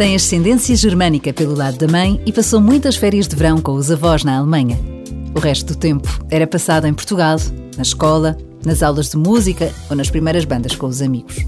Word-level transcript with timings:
Tem 0.00 0.16
ascendência 0.16 0.74
germânica 0.74 1.30
pelo 1.30 1.54
lado 1.54 1.76
da 1.76 1.86
mãe 1.86 2.18
e 2.24 2.32
passou 2.32 2.58
muitas 2.58 2.96
férias 2.96 3.28
de 3.28 3.36
verão 3.36 3.60
com 3.60 3.72
os 3.72 3.90
avós 3.90 4.24
na 4.24 4.38
Alemanha. 4.38 4.80
O 5.36 5.38
resto 5.38 5.74
do 5.74 5.78
tempo 5.78 6.08
era 6.30 6.46
passado 6.46 6.86
em 6.86 6.94
Portugal, 6.94 7.36
na 7.76 7.82
escola, 7.82 8.34
nas 8.64 8.82
aulas 8.82 9.10
de 9.10 9.18
música 9.18 9.70
ou 9.90 9.96
nas 9.96 10.08
primeiras 10.08 10.46
bandas 10.46 10.74
com 10.74 10.86
os 10.86 11.02
amigos. 11.02 11.44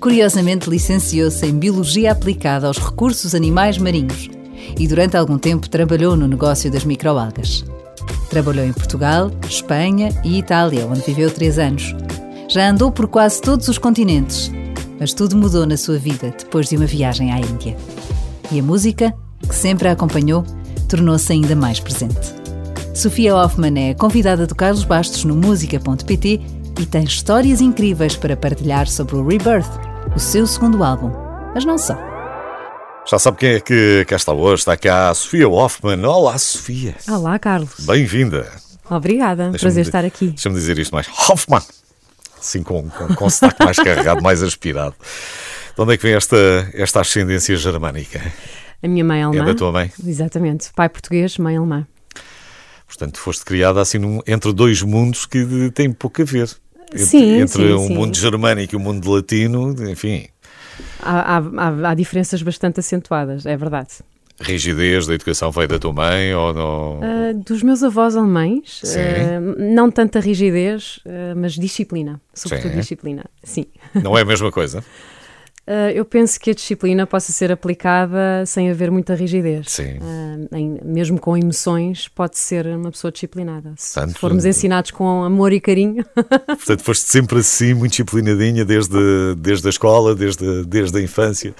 Curiosamente, 0.00 0.70
licenciou-se 0.70 1.44
em 1.44 1.58
Biologia 1.58 2.12
Aplicada 2.12 2.68
aos 2.68 2.78
Recursos 2.78 3.34
Animais 3.34 3.76
Marinhos 3.76 4.30
e 4.78 4.86
durante 4.86 5.16
algum 5.16 5.36
tempo 5.36 5.68
trabalhou 5.68 6.14
no 6.14 6.28
negócio 6.28 6.70
das 6.70 6.84
microalgas. 6.84 7.64
Trabalhou 8.30 8.64
em 8.64 8.72
Portugal, 8.72 9.32
Espanha 9.48 10.10
e 10.24 10.38
Itália, 10.38 10.86
onde 10.86 11.00
viveu 11.00 11.28
três 11.28 11.58
anos. 11.58 11.92
Já 12.48 12.70
andou 12.70 12.92
por 12.92 13.08
quase 13.08 13.40
todos 13.40 13.66
os 13.66 13.78
continentes, 13.78 14.52
mas 14.98 15.12
tudo 15.12 15.36
mudou 15.36 15.66
na 15.66 15.76
sua 15.76 15.98
vida 15.98 16.34
depois 16.38 16.68
de 16.68 16.76
uma 16.76 16.86
viagem 16.86 17.32
à 17.32 17.38
Índia. 17.38 17.76
E 18.50 18.60
a 18.60 18.62
música, 18.62 19.14
que 19.48 19.54
sempre 19.54 19.88
a 19.88 19.92
acompanhou, 19.92 20.44
tornou-se 20.88 21.32
ainda 21.32 21.54
mais 21.56 21.80
presente. 21.80 22.34
Sofia 22.94 23.36
Hoffman 23.36 23.90
é 23.90 23.94
convidada 23.94 24.46
do 24.46 24.54
Carlos 24.54 24.84
Bastos 24.84 25.24
no 25.24 25.34
música.pt 25.34 26.40
e 26.80 26.86
tem 26.86 27.04
histórias 27.04 27.60
incríveis 27.60 28.16
para 28.16 28.36
partilhar 28.36 28.86
sobre 28.88 29.16
o 29.16 29.26
Rebirth, 29.26 29.70
o 30.14 30.18
seu 30.18 30.46
segundo 30.46 30.82
álbum. 30.82 31.10
Mas 31.54 31.64
não 31.64 31.76
só. 31.76 31.96
Já 33.08 33.18
sabe 33.18 33.36
quem 33.38 33.50
é 33.50 33.60
que 33.60 34.04
cá 34.06 34.16
está 34.16 34.32
hoje? 34.32 34.60
Está 34.60 34.76
cá 34.76 35.10
a 35.10 35.14
Sofia 35.14 35.48
Hoffman. 35.48 36.04
Olá, 36.04 36.36
Sofia. 36.38 36.96
Olá, 37.08 37.38
Carlos. 37.38 37.74
Bem-vinda. 37.80 38.50
Obrigada. 38.90 39.52
Prazer 39.58 39.86
estar 39.86 40.04
aqui. 40.04 40.28
Deixa-me 40.28 40.54
dizer 40.54 40.78
isto 40.78 40.92
mais. 40.92 41.06
Hoffman. 41.08 41.62
Assim 42.46 42.62
com, 42.62 42.88
com, 42.88 43.08
com 43.16 43.28
sotaque 43.28 43.64
mais 43.64 43.76
carregado, 43.76 44.22
mais 44.22 44.40
aspirado. 44.40 44.94
De 45.74 45.82
onde 45.82 45.94
é 45.94 45.96
que 45.96 46.04
vem 46.04 46.14
esta, 46.14 46.36
esta 46.74 47.00
ascendência 47.00 47.56
germânica? 47.56 48.22
A 48.80 48.86
minha 48.86 49.04
mãe 49.04 49.20
é 49.20 49.24
alemã. 49.24 49.42
É 49.42 49.46
da 49.46 49.54
tua 49.54 49.72
mãe? 49.72 49.90
Exatamente. 50.06 50.70
Pai 50.76 50.88
português, 50.88 51.36
mãe 51.38 51.56
alemã. 51.56 51.84
Portanto, 52.86 53.18
foste 53.18 53.44
criada 53.44 53.80
assim 53.80 53.98
num, 53.98 54.20
entre 54.28 54.52
dois 54.52 54.80
mundos 54.80 55.26
que 55.26 55.72
têm 55.74 55.92
pouco 55.92 56.22
a 56.22 56.24
ver. 56.24 56.48
Entre, 56.92 57.04
sim, 57.04 57.40
entre 57.40 57.66
sim, 57.66 57.72
o 57.72 57.80
sim. 57.88 57.94
mundo 57.94 58.16
germânico 58.16 58.74
e 58.74 58.76
o 58.76 58.80
mundo 58.80 59.10
latino, 59.10 59.74
enfim, 59.90 60.28
há- 61.02 61.38
há- 61.38 61.90
há 61.90 61.94
diferenças 61.94 62.40
bastante 62.42 62.78
acentuadas, 62.78 63.44
é 63.44 63.56
verdade. 63.56 63.88
Rigidez 64.40 65.06
da 65.06 65.14
educação 65.14 65.50
veio 65.50 65.68
da 65.68 65.78
tua 65.78 65.92
mãe 65.92 66.34
ou 66.34 66.52
não? 66.52 67.00
Ah, 67.02 67.32
dos 67.32 67.62
meus 67.62 67.82
avós 67.82 68.16
alemães, 68.16 68.82
ah, 68.84 69.40
não 69.58 69.90
tanta 69.90 70.20
rigidez, 70.20 71.00
ah, 71.06 71.34
mas 71.36 71.54
disciplina. 71.54 72.20
Sobretudo 72.34 72.72
Sim. 72.72 72.80
disciplina, 72.80 73.24
sim. 73.42 73.66
Não 73.94 74.16
é 74.16 74.22
a 74.22 74.24
mesma 74.24 74.50
coisa? 74.52 74.84
Eu 75.96 76.04
penso 76.04 76.38
que 76.38 76.52
a 76.52 76.54
disciplina 76.54 77.08
possa 77.08 77.32
ser 77.32 77.50
aplicada 77.50 78.44
sem 78.46 78.70
haver 78.70 78.88
muita 78.88 79.16
rigidez. 79.16 79.68
Sim. 79.72 79.98
Em- 80.52 80.78
mesmo 80.84 81.18
com 81.18 81.36
emoções, 81.36 82.06
pode 82.06 82.38
ser 82.38 82.68
uma 82.68 82.92
pessoa 82.92 83.10
disciplinada. 83.10 83.72
Se 83.76 83.94
Portanto, 83.94 84.16
formos 84.16 84.44
ensinados 84.44 84.92
com 84.92 85.24
amor 85.24 85.52
e 85.52 85.60
carinho, 85.60 86.04
Portanto, 86.46 86.82
foste 86.84 87.10
sempre 87.10 87.40
assim, 87.40 87.74
muito 87.74 87.90
disciplinadinha 87.90 88.64
desde, 88.64 89.34
desde 89.38 89.66
a 89.66 89.70
escola, 89.70 90.14
desde, 90.14 90.64
desde 90.66 90.98
a 90.98 91.02
infância. 91.02 91.52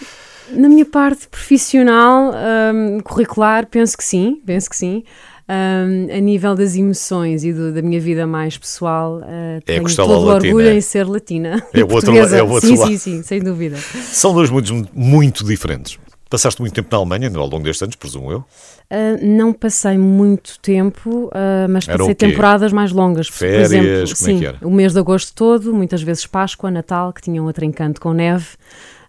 Na 0.51 0.69
minha 0.69 0.85
parte 0.85 1.27
profissional, 1.29 2.33
hum, 2.75 3.01
curricular, 3.01 3.67
penso 3.67 3.97
que 3.97 4.05
sim, 4.05 4.41
penso 4.45 4.71
que 4.71 4.77
sim. 4.77 5.03
Hum, 5.49 6.09
a 6.13 6.19
nível 6.21 6.57
das 6.57 6.75
emoções 6.75 7.45
e 7.45 7.53
do- 7.53 7.73
da 7.73 7.81
minha 7.81 8.01
vida 8.01 8.27
mais 8.27 8.59
pessoal, 8.59 9.19
uh, 9.21 9.61
tenho 9.65 9.83
costela 9.85 10.09
todo 10.09 10.27
o 10.27 10.29
orgulho 10.35 10.71
em 10.73 10.81
ser 10.81 11.07
latina. 11.07 11.63
É 11.73 11.85
o 11.85 11.93
outro 11.93 12.17
é 12.17 12.43
o 12.43 12.49
outro 12.51 12.69
sim, 12.69 12.77
lado. 12.77 12.89
sim, 12.91 12.99
sim, 12.99 13.23
sem 13.23 13.41
dúvida. 13.41 13.77
São 14.11 14.35
dois 14.35 14.51
mundos 14.51 14.73
muito 14.93 15.45
diferentes. 15.45 16.01
Passaste 16.29 16.61
muito 16.61 16.75
tempo 16.75 16.89
na 16.91 16.97
Alemanha 16.99 17.29
ao 17.37 17.47
longo 17.47 17.61
destes 17.63 17.83
anos, 17.83 17.95
presumo 17.95 18.33
eu. 18.33 18.39
Uh, 18.39 19.25
não 19.25 19.53
passei 19.53 19.97
muito 19.97 20.59
tempo, 20.59 21.27
uh, 21.27 21.69
mas 21.71 21.87
Era 21.87 21.99
passei 21.99 22.15
temporadas 22.17 22.73
mais 22.73 22.91
longas. 22.91 23.31
Por 23.31 23.37
Férias? 23.37 23.73
exemplo, 23.73 23.87
Como 24.19 24.31
é 24.31 24.33
sim, 24.33 24.39
que 24.41 24.47
era? 24.47 24.59
o 24.63 24.71
mês 24.71 24.93
de 24.93 24.99
agosto 24.99 25.33
todo, 25.33 25.73
muitas 25.73 26.03
vezes 26.03 26.27
Páscoa, 26.27 26.69
Natal, 26.73 27.13
que 27.13 27.23
tinham 27.23 27.47
outro 27.47 27.65
encanto 27.65 28.01
com 28.01 28.13
neve, 28.13 28.47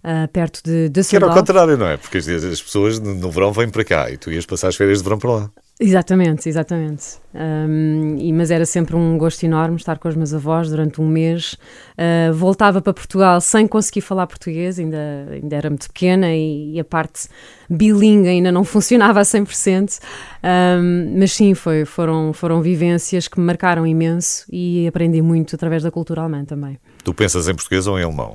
uh, 0.07 0.27
perto 0.29 0.61
de 0.63 0.89
Que 1.03 1.15
era 1.15 1.25
ao 1.25 1.31
Düsseldorf. 1.31 1.35
contrário, 1.35 1.77
não 1.77 1.87
é? 1.87 1.97
Porque 1.97 2.17
as, 2.17 2.27
as 2.27 2.61
pessoas 2.61 2.99
no, 2.99 3.13
no 3.13 3.29
verão 3.29 3.51
vêm 3.51 3.69
para 3.69 3.83
cá 3.83 4.09
e 4.09 4.17
tu 4.17 4.31
ias 4.31 4.45
passar 4.45 4.69
as 4.69 4.75
férias 4.75 4.99
de 4.99 5.03
verão 5.03 5.19
para 5.19 5.31
lá. 5.31 5.51
Exatamente, 5.79 6.49
exatamente. 6.49 7.17
Um, 7.35 8.15
e, 8.17 8.33
mas 8.33 8.49
era 8.49 8.65
sempre 8.65 8.95
um 8.95 9.15
gosto 9.15 9.43
enorme 9.43 9.75
estar 9.75 9.99
com 9.99 10.09
os 10.09 10.15
meus 10.15 10.33
avós 10.33 10.69
durante 10.69 10.99
um 10.99 11.07
mês. 11.07 11.53
Uh, 11.93 12.33
voltava 12.33 12.81
para 12.81 12.93
Portugal 12.93 13.39
sem 13.39 13.67
conseguir 13.67 14.01
falar 14.01 14.25
português, 14.25 14.79
ainda, 14.79 15.27
ainda 15.31 15.55
era 15.55 15.69
muito 15.69 15.87
pequena 15.87 16.33
e, 16.33 16.73
e 16.73 16.79
a 16.79 16.83
parte 16.83 17.27
bilingue 17.69 18.27
ainda 18.27 18.51
não 18.51 18.63
funcionava 18.65 19.19
a 19.19 19.23
100%. 19.23 19.99
Um, 20.43 21.19
mas 21.19 21.33
sim, 21.33 21.53
foi, 21.53 21.85
foram, 21.85 22.33
foram 22.33 22.59
vivências 22.59 23.27
que 23.27 23.39
me 23.39 23.45
marcaram 23.45 23.85
imenso 23.85 24.45
e 24.51 24.87
aprendi 24.87 25.21
muito 25.21 25.55
através 25.55 25.83
da 25.83 25.91
cultura 25.91 26.21
alemã 26.21 26.43
também. 26.43 26.79
Tu 27.03 27.13
pensas 27.13 27.47
em 27.47 27.53
português 27.53 27.85
ou 27.85 27.99
em 27.99 28.03
alemão? 28.03 28.33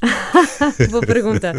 Boa 0.90 1.02
pergunta. 1.02 1.52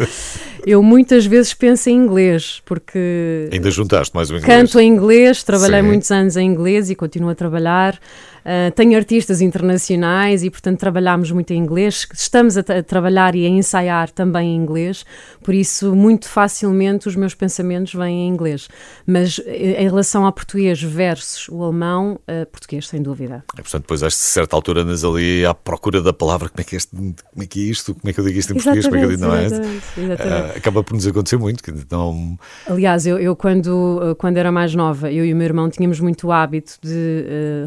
Eu 0.66 0.82
muitas 0.82 1.26
vezes 1.26 1.52
penso 1.52 1.90
em 1.90 1.94
inglês, 1.94 2.62
porque 2.64 3.48
Ainda 3.52 3.70
juntaste 3.70 4.14
mais 4.14 4.30
um 4.30 4.36
inglês? 4.36 4.46
Canto 4.46 4.80
em 4.80 4.88
inglês, 4.88 5.42
trabalhei 5.42 5.80
Sim. 5.80 5.86
muitos 5.86 6.10
anos 6.10 6.36
em 6.36 6.46
inglês 6.46 6.90
e 6.90 6.94
continuo 6.94 7.30
a 7.30 7.34
trabalhar. 7.34 7.98
Uh, 8.40 8.70
tenho 8.74 8.96
artistas 8.96 9.40
internacionais 9.40 10.42
e, 10.42 10.50
portanto, 10.50 10.78
trabalhamos 10.78 11.30
muito 11.30 11.52
em 11.52 11.58
inglês. 11.58 12.06
Estamos 12.12 12.56
a, 12.56 12.60
a 12.60 12.82
trabalhar 12.82 13.34
e 13.34 13.44
a 13.46 13.48
ensaiar 13.48 14.10
também 14.10 14.54
em 14.54 14.56
inglês, 14.56 15.04
por 15.42 15.54
isso, 15.54 15.94
muito 15.94 16.28
facilmente 16.28 17.08
os 17.08 17.16
meus 17.16 17.34
pensamentos 17.34 17.94
vêm 17.94 18.26
em 18.26 18.28
inglês. 18.28 18.68
Mas 19.06 19.40
eh, 19.46 19.82
em 19.82 19.88
relação 19.88 20.24
ao 20.24 20.32
português 20.32 20.82
versus 20.82 21.48
o 21.48 21.62
alemão, 21.62 22.18
uh, 22.28 22.46
português, 22.46 22.88
sem 22.88 23.02
dúvida. 23.02 23.44
E, 23.54 23.62
portanto, 23.62 23.82
depois, 23.82 24.02
a 24.02 24.10
certa 24.10 24.56
altura, 24.56 24.82
andas 24.82 25.04
ali 25.04 25.44
à 25.44 25.54
procura 25.54 26.00
da 26.02 26.12
palavra. 26.12 26.48
Como 26.48 26.60
é 26.60 26.64
que 26.64 26.76
é, 26.76 26.78
este, 26.78 26.90
como 26.90 27.42
é, 27.42 27.46
que 27.46 27.60
é 27.60 27.70
isto? 27.70 27.94
Como 27.94 28.10
é 28.10 28.12
que 28.12 28.20
eu 28.20 28.24
digo 28.24 28.38
isto 28.38 28.52
em 28.52 28.56
português? 28.56 28.84
Como 28.86 28.96
é 28.96 28.98
que 29.00 29.04
eu 29.04 29.10
digo? 29.10 29.22
Não 29.22 29.34
é? 29.34 29.44
exatamente, 29.44 29.84
exatamente. 29.98 30.52
Ah, 30.52 30.56
acaba 30.56 30.82
por 30.82 30.94
nos 30.94 31.06
acontecer 31.06 31.36
muito. 31.36 31.62
Que 31.62 31.72
não, 31.90 32.38
Aliás, 32.66 33.06
eu, 33.06 33.18
eu 33.18 33.34
quando, 33.36 34.00
uh, 34.00 34.14
quando 34.16 34.36
era 34.36 34.52
mais 34.52 34.74
nova, 34.74 35.10
eu 35.10 35.24
e 35.24 35.32
o 35.32 35.36
meu 35.36 35.44
irmão 35.44 35.68
tínhamos 35.68 36.00
muito 36.00 36.28
o 36.28 36.32
hábito 36.32 36.78
de 36.82 37.24
uh, 37.64 37.66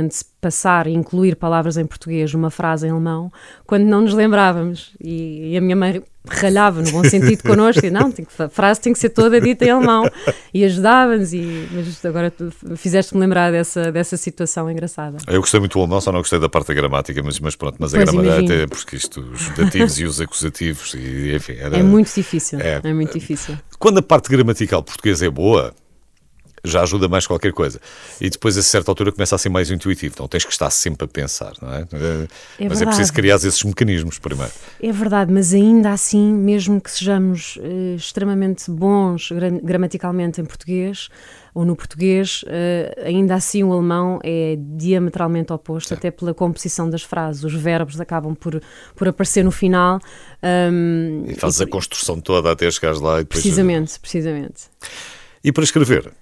rapidamente 0.00 0.24
passar 0.40 0.86
e 0.86 0.94
incluir 0.94 1.36
palavras 1.36 1.76
em 1.76 1.84
português 1.86 2.32
numa 2.32 2.50
frase 2.50 2.86
em 2.86 2.90
alemão 2.90 3.30
quando 3.66 3.84
não 3.84 4.00
nos 4.00 4.14
lembrávamos. 4.14 4.92
E, 5.00 5.52
e 5.52 5.56
a 5.56 5.60
minha 5.60 5.76
mãe 5.76 6.02
ralhava 6.28 6.82
no 6.82 6.90
bom 6.90 7.02
sentido 7.04 7.42
connosco, 7.42 7.84
e 7.84 7.90
não, 7.90 8.10
tem 8.12 8.24
que- 8.24 8.42
a 8.42 8.48
frase 8.48 8.80
tem 8.80 8.92
que 8.92 8.98
ser 8.98 9.10
toda 9.10 9.40
dita 9.40 9.64
em 9.64 9.70
alemão. 9.70 10.04
E 10.52 10.64
ajudava-nos, 10.64 11.32
e, 11.32 11.68
mas 11.72 12.04
agora 12.04 12.32
fizeste-me 12.76 13.20
lembrar 13.20 13.50
dessa, 13.52 13.90
dessa 13.92 14.16
situação 14.16 14.70
engraçada. 14.70 15.18
Eu 15.26 15.40
gostei 15.40 15.60
muito 15.60 15.72
do 15.74 15.78
alemão, 15.80 16.00
só 16.00 16.10
não 16.12 16.20
gostei 16.20 16.38
da 16.38 16.48
parte 16.48 16.68
da 16.68 16.74
gramática, 16.74 17.22
mas, 17.22 17.38
mas 17.40 17.54
pronto, 17.56 17.76
mas 17.78 17.94
a 17.94 17.98
gramática 17.98 18.44
até 18.44 18.66
porque 18.66 18.96
isto, 18.96 19.20
os 19.20 19.48
dativos 19.50 19.98
e 19.98 20.04
os 20.04 20.20
acusativos, 20.20 20.94
e 20.94 21.34
enfim, 21.34 21.54
era- 21.58 21.78
É 21.78 21.82
muito 21.82 22.12
difícil, 22.14 22.60
É. 22.60 22.80
é 22.82 22.92
muito 22.94 23.12
difícil. 23.18 23.56
Quando 23.78 23.98
a 23.98 24.02
parte 24.02 24.28
gramatical 24.30 24.82
portuguesa 24.82 25.26
é 25.26 25.30
boa, 25.30 25.72
já 26.64 26.82
ajuda 26.82 27.08
mais 27.08 27.26
qualquer 27.26 27.52
coisa. 27.52 27.80
E 28.20 28.28
depois, 28.30 28.56
a 28.58 28.62
certa 28.62 28.90
altura, 28.90 29.12
começa 29.12 29.34
a 29.34 29.38
ser 29.38 29.48
mais 29.48 29.70
intuitivo. 29.70 30.14
Não 30.18 30.28
tens 30.28 30.44
que 30.44 30.52
estar 30.52 30.70
sempre 30.70 31.04
a 31.04 31.08
pensar, 31.08 31.52
não 31.60 31.72
é? 31.72 31.86
É 32.58 32.68
Mas 32.68 32.80
é 32.82 32.86
preciso 32.86 33.12
criar 33.12 33.36
esses 33.36 33.62
mecanismos 33.64 34.18
primeiro. 34.18 34.52
É 34.82 34.92
verdade, 34.92 35.32
mas 35.32 35.52
ainda 35.54 35.90
assim, 35.90 36.32
mesmo 36.32 36.80
que 36.80 36.90
sejamos 36.90 37.58
eh, 37.62 37.94
extremamente 37.96 38.70
bons 38.70 39.30
gra- 39.30 39.50
gramaticalmente 39.62 40.40
em 40.40 40.44
português 40.44 41.08
ou 41.52 41.64
no 41.64 41.74
português, 41.74 42.44
eh, 42.46 43.02
ainda 43.06 43.34
assim 43.34 43.64
o 43.64 43.72
alemão 43.72 44.20
é 44.22 44.56
diametralmente 44.76 45.52
oposto, 45.52 45.94
até 45.94 46.10
pela 46.10 46.32
composição 46.32 46.88
das 46.88 47.02
frases. 47.02 47.42
Os 47.42 47.54
verbos 47.54 48.00
acabam 48.00 48.34
por, 48.36 48.62
por 48.94 49.08
aparecer 49.08 49.42
no 49.44 49.50
final. 49.50 49.98
hum, 50.42 51.24
E 51.26 51.34
fazes 51.34 51.60
a 51.60 51.66
construção 51.66 52.20
toda 52.20 52.52
até 52.52 52.70
chegares 52.70 53.00
lá 53.00 53.16
e 53.20 53.24
depois. 53.24 53.42
precisamente, 53.42 53.98
precisamente. 53.98 54.64
E 55.42 55.50
para 55.52 55.64
escrever? 55.64 56.12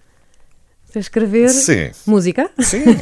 Escrever 0.94 1.48
Sim. 1.50 1.90
música. 2.06 2.50
Sim. 2.58 2.84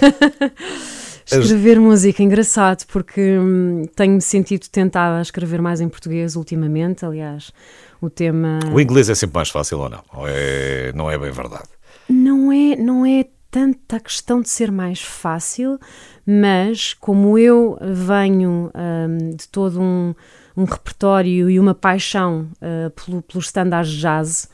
Escrever 1.27 1.81
música, 1.81 2.23
engraçado, 2.23 2.85
porque 2.87 3.37
hum, 3.37 3.85
tenho-me 3.97 4.21
sentido 4.21 4.69
tentada 4.69 5.19
a 5.19 5.23
escrever 5.23 5.61
mais 5.61 5.81
em 5.81 5.89
português 5.89 6.37
ultimamente. 6.37 7.05
Aliás, 7.05 7.53
o 8.01 8.09
tema. 8.09 8.61
O 8.73 8.81
inglês 8.81 9.09
é 9.09 9.15
sempre 9.15 9.35
mais 9.35 9.49
fácil 9.49 9.81
ou 9.81 9.89
não? 9.89 10.05
Ou 10.15 10.25
é... 10.29 10.93
Não 10.95 11.11
é 11.11 11.19
bem 11.19 11.33
verdade? 11.33 11.65
Não 12.09 12.53
é, 12.53 12.77
não 12.77 13.05
é 13.05 13.27
tanta 13.51 13.99
questão 13.99 14.41
de 14.41 14.49
ser 14.49 14.71
mais 14.71 15.01
fácil, 15.01 15.81
mas 16.25 16.95
como 16.95 17.37
eu 17.37 17.77
venho 17.81 18.71
hum, 18.75 19.31
de 19.31 19.49
todo 19.49 19.81
um, 19.81 20.15
um 20.57 20.65
repertório 20.65 21.51
e 21.51 21.59
uma 21.59 21.75
paixão 21.75 22.49
uh, 22.57 22.91
pelo, 22.91 23.23
pelos 23.23 23.47
standards 23.47 23.93
jazz, 23.93 24.49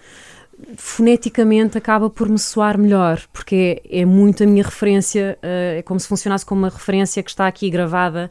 foneticamente 0.76 1.76
acaba 1.76 2.09
por 2.09 2.29
me 2.29 2.38
soar 2.38 2.79
melhor, 2.79 3.20
porque 3.32 3.82
é, 3.88 4.00
é 4.00 4.05
muito 4.05 4.43
a 4.43 4.47
minha 4.47 4.62
referência, 4.62 5.38
uh, 5.43 5.79
é 5.79 5.82
como 5.82 5.99
se 5.99 6.09
funcionasse 6.09 6.44
como 6.44 6.62
uma 6.62 6.69
referência 6.69 7.23
que 7.23 7.31
está 7.31 7.47
aqui 7.47 7.70
gravada 7.70 8.31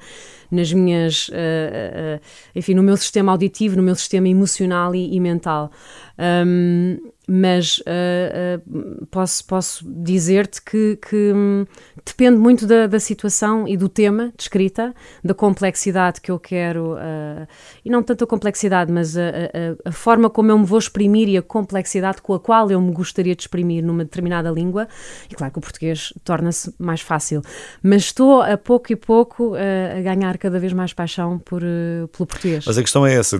nas 0.49 0.71
minhas, 0.73 1.29
uh, 1.29 1.33
uh, 1.33 2.21
enfim, 2.55 2.73
no 2.73 2.83
meu 2.83 2.97
sistema 2.97 3.31
auditivo, 3.31 3.75
no 3.77 3.83
meu 3.83 3.95
sistema 3.95 4.27
emocional 4.27 4.93
e, 4.93 5.15
e 5.15 5.19
mental. 5.19 5.71
Um, 6.19 7.10
mas 7.33 7.77
uh, 7.77 8.59
uh, 8.59 9.05
posso, 9.05 9.45
posso 9.45 9.85
dizer-te 9.89 10.61
que, 10.61 10.97
que 10.97 11.31
um, 11.33 11.65
depende 12.05 12.37
muito 12.37 12.67
da, 12.67 12.87
da, 12.87 12.99
situação 12.99 13.65
e 13.65 13.77
do 13.77 13.87
tema 13.87 14.33
de 14.35 14.43
escrita, 14.43 14.93
da 15.23 15.33
complexidade 15.33 16.19
que 16.19 16.29
eu 16.29 16.37
quero, 16.37 16.95
uh, 16.95 17.47
e 17.85 17.89
não 17.89 18.03
tanto 18.03 18.25
a 18.25 18.27
complexidade, 18.27 18.91
mas 18.91 19.15
a, 19.15 19.21
a, 19.21 19.89
a, 19.89 19.91
forma 19.93 20.29
como 20.29 20.51
eu 20.51 20.59
me 20.59 20.65
vou 20.65 20.77
exprimir 20.77 21.29
e 21.29 21.37
a 21.37 21.41
complexidade 21.41 22.21
com 22.21 22.33
a 22.33 22.39
qual 22.39 22.69
eu 22.69 22.81
me 22.81 22.91
gostaria 22.91 23.33
de 23.33 23.43
exprimir 23.43 23.81
numa 23.81 24.03
determinada 24.03 24.51
língua. 24.51 24.89
E 25.29 25.33
claro 25.33 25.53
que 25.53 25.59
o 25.59 25.61
português 25.61 26.11
torna-se 26.25 26.75
mais 26.77 26.99
fácil, 26.99 27.41
mas 27.81 28.01
estou 28.01 28.41
a 28.41 28.57
pouco 28.57 28.91
e 28.91 28.95
pouco 28.97 29.53
a 29.55 30.01
ganhar 30.01 30.37
cada 30.37 30.59
vez 30.59 30.73
mais 30.73 30.91
paixão 30.91 31.39
por, 31.39 31.61
pelo 31.61 32.27
português. 32.27 32.65
Mas 32.67 32.77
a 32.77 32.81
questão 32.81 33.07
é 33.07 33.15
essa, 33.15 33.39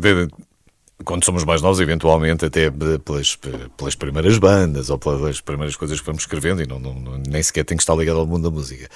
quando 1.03 1.25
somos 1.25 1.43
mais 1.43 1.61
novos, 1.61 1.79
eventualmente, 1.79 2.45
até 2.45 2.69
pelas, 2.69 3.37
pelas 3.77 3.95
primeiras 3.95 4.37
bandas 4.37 4.89
ou 4.89 4.97
pelas 4.97 5.41
primeiras 5.41 5.75
coisas 5.75 5.99
que 5.99 6.05
vamos 6.05 6.23
escrevendo, 6.23 6.61
e 6.61 6.67
não, 6.67 6.79
não, 6.79 6.93
nem 7.27 7.41
sequer 7.41 7.63
tem 7.63 7.77
que 7.77 7.83
estar 7.83 7.95
ligado 7.95 8.19
ao 8.19 8.27
mundo 8.27 8.49
da 8.49 8.51
música. 8.51 8.87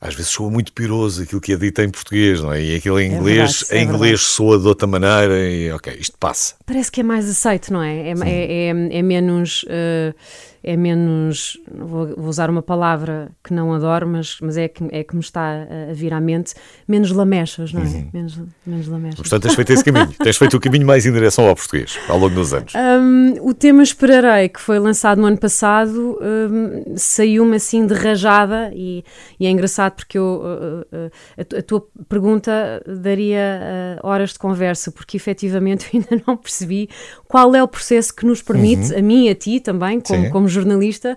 Às 0.00 0.14
vezes 0.14 0.30
soa 0.30 0.48
muito 0.48 0.72
piroso 0.72 1.22
aquilo 1.22 1.40
que 1.40 1.52
é 1.52 1.56
dito 1.56 1.82
em 1.82 1.90
português, 1.90 2.40
não 2.40 2.52
é? 2.52 2.62
E 2.62 2.76
aquilo 2.76 3.00
em 3.00 3.10
é 3.10 3.16
inglês, 3.16 3.60
verdade, 3.60 3.66
é 3.72 3.82
em 3.82 3.88
inglês 3.88 4.20
soa 4.20 4.58
de 4.58 4.66
outra 4.68 4.86
maneira 4.86 5.48
e 5.48 5.72
ok, 5.72 5.96
isto 5.98 6.16
passa. 6.18 6.54
Parece 6.64 6.90
que 6.92 7.00
é 7.00 7.02
mais 7.02 7.28
aceito, 7.28 7.72
não 7.72 7.82
é? 7.82 8.10
É, 8.10 8.12
é, 8.12 8.68
é, 8.68 8.98
é, 8.98 9.02
menos. 9.02 9.64
Uh 9.64 10.14
é 10.62 10.76
menos, 10.76 11.58
vou, 11.70 12.14
vou, 12.16 12.28
usar 12.28 12.50
uma 12.50 12.62
palavra 12.62 13.30
que 13.44 13.54
não 13.54 13.72
adoro, 13.72 14.06
mas, 14.06 14.36
mas 14.42 14.56
é, 14.56 14.68
que, 14.68 14.84
é 14.90 15.04
que 15.04 15.14
me 15.14 15.20
está 15.20 15.66
a, 15.90 15.92
vir 15.92 16.12
à 16.12 16.20
mente, 16.20 16.54
menos 16.86 17.10
lamechas, 17.10 17.72
não 17.72 17.80
é? 17.80 17.84
Uhum. 17.84 18.10
Menos, 18.12 18.40
menos 18.66 18.88
lamechas. 18.88 19.20
Portanto, 19.20 19.42
tens 19.44 19.54
feito 19.54 19.72
esse 19.72 19.84
caminho, 19.84 20.12
tens 20.22 20.36
feito 20.36 20.56
o 20.56 20.60
caminho 20.60 20.86
mais 20.86 21.06
em 21.06 21.12
direção 21.12 21.46
ao 21.48 21.54
português, 21.54 21.98
ao 22.08 22.18
longo 22.18 22.34
dos 22.34 22.52
anos. 22.52 22.72
Um, 22.74 23.48
o 23.48 23.54
tema 23.54 23.82
Esperarei, 23.82 24.48
que 24.48 24.60
foi 24.60 24.78
lançado 24.78 25.20
no 25.20 25.26
ano 25.26 25.38
passado, 25.38 26.18
um, 26.20 26.96
saiu-me 26.96 27.56
assim 27.56 27.86
de 27.86 27.94
rajada 27.94 28.70
e, 28.74 29.04
e, 29.38 29.46
é 29.46 29.50
engraçado 29.50 29.87
porque 29.90 30.18
eu, 30.18 30.42
uh, 30.42 30.96
uh, 30.96 31.10
a, 31.36 31.58
a, 31.58 31.62
tua 31.62 31.86
pergunta 32.08 32.82
daria 32.86 33.98
uh, 34.02 34.06
horas 34.06 34.30
de 34.32 34.38
conversa, 34.38 34.90
porque 34.90 35.16
efetivamente 35.16 35.88
eu 35.92 36.00
ainda 36.00 36.24
não 36.26 36.36
percebi 36.36 36.88
qual 37.26 37.54
é 37.54 37.62
o 37.62 37.68
processo 37.68 38.14
que 38.14 38.26
nos 38.26 38.42
permite, 38.42 38.92
uhum. 38.92 38.98
a 38.98 39.02
mim 39.02 39.26
e 39.26 39.30
a 39.30 39.34
ti 39.34 39.60
também, 39.60 40.00
como, 40.00 40.30
como 40.30 40.48
jornalista, 40.48 41.16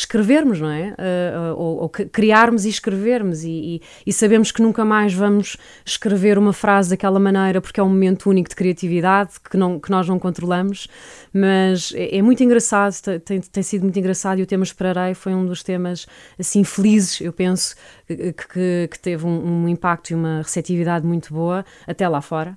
escrevermos, 0.00 0.60
não 0.60 0.70
é? 0.70 0.94
Uh, 0.98 1.56
ou, 1.56 1.82
ou, 1.82 1.88
criarmos 1.88 2.64
e 2.64 2.68
escrevermos, 2.68 3.44
e, 3.44 3.48
e, 3.48 3.82
e, 4.06 4.12
sabemos 4.12 4.50
que 4.50 4.62
nunca 4.62 4.84
mais 4.84 5.12
vamos 5.14 5.56
escrever 5.84 6.38
uma 6.38 6.52
frase 6.52 6.90
daquela 6.90 7.18
maneira 7.18 7.60
porque 7.60 7.80
é 7.80 7.82
um 7.82 7.88
momento 7.88 8.28
único 8.28 8.48
de 8.48 8.56
criatividade 8.56 9.34
que, 9.48 9.56
não, 9.56 9.78
que 9.78 9.90
nós 9.90 10.08
não 10.08 10.18
controlamos, 10.18 10.88
mas 11.32 11.92
é, 11.94 12.18
é 12.18 12.22
muito 12.22 12.42
engraçado, 12.42 12.94
tem, 13.24 13.40
tem 13.40 13.62
sido 13.62 13.82
muito 13.82 13.98
engraçado 13.98 14.38
e 14.38 14.42
o 14.42 14.46
tema 14.46 14.64
Esperarei 14.64 15.14
foi 15.14 15.34
um 15.34 15.46
dos 15.46 15.62
temas 15.62 16.06
assim 16.38 16.64
felizes, 16.64 17.20
eu 17.20 17.32
penso, 17.32 17.74
que, 18.06 18.32
que, 18.32 18.88
que 18.90 18.98
teve 18.98 19.26
um, 19.26 19.64
um, 19.64 19.68
impacto 19.68 20.10
e 20.10 20.14
uma 20.14 20.38
receptividade 20.38 21.06
muito 21.06 21.32
boa 21.32 21.64
até 21.86 22.08
lá 22.08 22.20
fora. 22.20 22.56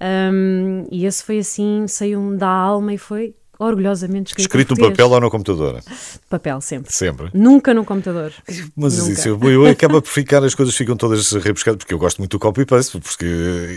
Um, 0.00 0.86
e 0.90 1.06
esse 1.06 1.22
foi 1.22 1.38
assim, 1.38 1.86
saiu 1.86 2.36
da 2.36 2.48
alma 2.48 2.92
e 2.94 2.98
foi 2.98 3.34
orgulhosamente 3.58 4.28
escrito. 4.28 4.46
Escrito 4.46 4.74
no 4.74 4.88
papel 4.90 5.10
ou 5.10 5.20
no 5.20 5.30
computador? 5.30 5.82
Papel, 6.28 6.60
sempre. 6.60 6.92
Sempre. 6.92 7.30
Nunca 7.32 7.72
no 7.72 7.84
computador. 7.84 8.32
Mas 8.76 8.98
Nunca. 8.98 9.12
isso, 9.12 9.28
eu, 9.28 9.50
eu 9.50 9.66
acaba 9.66 10.00
por 10.02 10.08
ficar, 10.08 10.42
as 10.44 10.54
coisas 10.54 10.74
ficam 10.74 10.96
todas 10.96 11.32
rebuscadas, 11.32 11.78
porque 11.78 11.94
eu 11.94 11.98
gosto 11.98 12.18
muito 12.18 12.32
do 12.32 12.38
copy-paste, 12.38 12.98
porque 12.98 13.26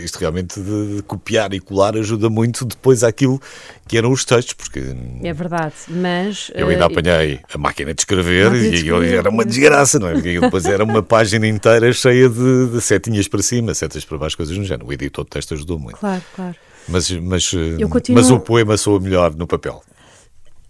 isto 0.04 0.18
realmente 0.18 0.60
de, 0.60 0.96
de, 0.96 1.02
copiar 1.02 1.52
e 1.54 1.60
colar 1.60 1.96
ajuda 1.96 2.28
muito 2.28 2.64
depois 2.64 3.02
àquilo 3.04 3.40
que 3.86 3.96
eram 3.96 4.10
os 4.10 4.24
textos, 4.24 4.54
porque... 4.54 4.82
É 5.22 5.32
verdade, 5.32 5.74
mas... 5.88 6.50
Eu 6.54 6.68
ainda 6.68 6.84
uh, 6.84 6.92
apanhei 6.92 7.40
a 7.52 7.58
máquina 7.58 7.94
de 7.94 8.00
escrever 8.00 8.52
e 8.54 8.74
escrever. 8.74 9.14
era 9.14 9.30
uma 9.30 9.44
desgraça, 9.44 9.98
não 9.98 10.08
é? 10.08 10.12
Porque 10.12 10.40
depois 10.40 10.64
era 10.66 10.84
uma 10.84 11.02
página 11.02 11.46
inteira 11.46 11.92
cheia 11.92 12.28
de, 12.28 12.66
de 12.68 12.80
setinhas 12.80 13.28
para 13.28 13.42
cima, 13.42 13.74
setas 13.74 14.04
para 14.04 14.18
baixo, 14.18 14.36
coisas 14.36 14.56
no 14.56 14.64
género. 14.64 14.88
O 14.88 14.92
editor 14.92 15.24
de 15.24 15.30
texto 15.30 15.54
ajudou 15.54 15.78
muito. 15.78 15.98
Claro, 15.98 16.22
claro. 16.34 16.56
Mas, 16.88 17.10
mas, 17.10 17.50
continuo... 17.90 18.20
mas 18.20 18.30
o 18.30 18.40
poema 18.40 18.76
soa 18.76 18.98
melhor 19.00 19.34
no 19.34 19.46
papel. 19.46 19.82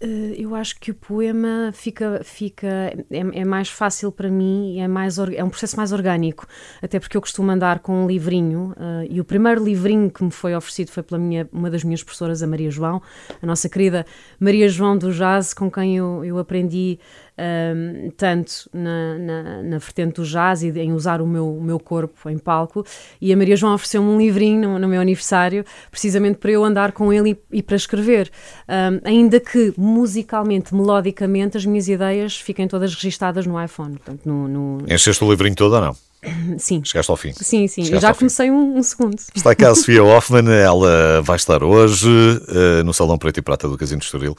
Uh, 0.01 0.31
eu 0.37 0.55
acho 0.55 0.79
que 0.79 0.91
o 0.91 0.93
poema 0.93 1.71
fica, 1.73 2.21
fica 2.23 2.67
é, 3.11 3.19
é, 3.19 3.43
mais 3.43 3.67
fácil 3.67 4.09
para 4.13 4.29
mim 4.29 4.75
e 4.75 4.79
é, 4.79 4.87
mais, 4.87 5.17
é 5.17 5.43
um 5.43 5.49
processo 5.49 5.75
mais 5.75 5.91
orgânico, 5.91 6.47
até 6.81 7.01
porque 7.01 7.17
eu 7.17 7.21
costumo 7.21 7.51
andar 7.51 7.79
com 7.79 8.05
um 8.05 8.07
livrinho 8.07 8.73
uh, 8.77 9.05
e 9.09 9.19
o 9.19 9.25
primeiro 9.25 9.61
livrinho 9.61 10.09
que 10.09 10.23
me 10.23 10.31
foi 10.31 10.55
oferecido 10.55 10.89
foi 10.89 11.03
pela 11.03 11.19
minha, 11.19 11.49
uma 11.51 11.69
das 11.69 11.83
minhas 11.83 12.01
professoras, 12.01 12.41
a 12.41 12.47
Maria 12.47 12.71
João, 12.71 13.01
a 13.41 13.45
nossa 13.45 13.67
querida 13.67 14.05
Maria 14.39 14.69
João 14.69 14.97
do 14.97 15.11
Jazz, 15.11 15.53
com 15.53 15.69
quem 15.69 15.97
eu, 15.97 16.23
eu 16.23 16.37
aprendi 16.37 16.97
um, 17.39 18.11
tanto 18.17 18.69
na, 18.73 19.17
na, 19.17 19.63
na, 19.63 19.77
vertente 19.77 20.15
do 20.15 20.23
jazz 20.23 20.61
e 20.61 20.69
em 20.79 20.91
usar 20.91 21.21
o 21.21 21.27
meu, 21.27 21.57
o 21.57 21.63
meu 21.63 21.79
corpo 21.79 22.29
em 22.29 22.37
palco. 22.37 22.85
E 23.21 23.31
a 23.31 23.37
Maria 23.37 23.55
João 23.55 23.73
ofereceu-me 23.73 24.09
um 24.09 24.17
livrinho 24.17 24.69
no, 24.69 24.79
no, 24.79 24.87
meu 24.87 24.99
aniversário, 24.99 25.63
precisamente 25.89 26.37
para 26.37 26.51
eu 26.51 26.63
andar 26.63 26.91
com 26.91 27.13
ele 27.13 27.31
e, 27.51 27.57
e 27.57 27.63
para 27.63 27.75
escrever. 27.75 28.29
Um, 28.67 28.99
ainda 29.07 29.39
que 29.39 29.73
musicalmente, 29.77 30.75
melodicamente, 30.75 31.57
as 31.57 31.65
minhas 31.65 31.87
ideias 31.87 32.35
fiquem 32.35 32.67
todas 32.67 32.93
registadas 32.93 33.45
no 33.45 33.61
iPhone. 33.63 33.97
Portanto, 33.97 34.21
no, 34.25 34.47
no... 34.47 34.77
Encheste 34.87 35.23
o 35.23 35.29
livrinho 35.29 35.55
todo 35.55 35.73
ou 35.73 35.81
não? 35.81 35.95
Sim. 36.59 36.81
Chegaste 36.83 37.09
ao 37.09 37.17
fim. 37.17 37.31
Sim, 37.33 37.67
sim. 37.67 37.85
Chegaste 37.85 38.01
já 38.01 38.13
comecei 38.13 38.51
um, 38.51 38.77
um, 38.77 38.83
segundo. 38.83 39.17
Está 39.33 39.55
cá 39.55 39.69
a 39.69 39.75
Sofia 39.75 40.03
Hoffman, 40.03 40.51
ela 40.51 41.21
vai 41.21 41.37
estar 41.37 41.63
hoje 41.63 42.09
uh, 42.09 42.83
no 42.83 42.93
Salão 42.93 43.17
Preto 43.17 43.37
e 43.37 43.41
Prata 43.41 43.67
do 43.69 43.77
Casino 43.77 43.99
de 43.99 44.05
Estoril 44.05 44.35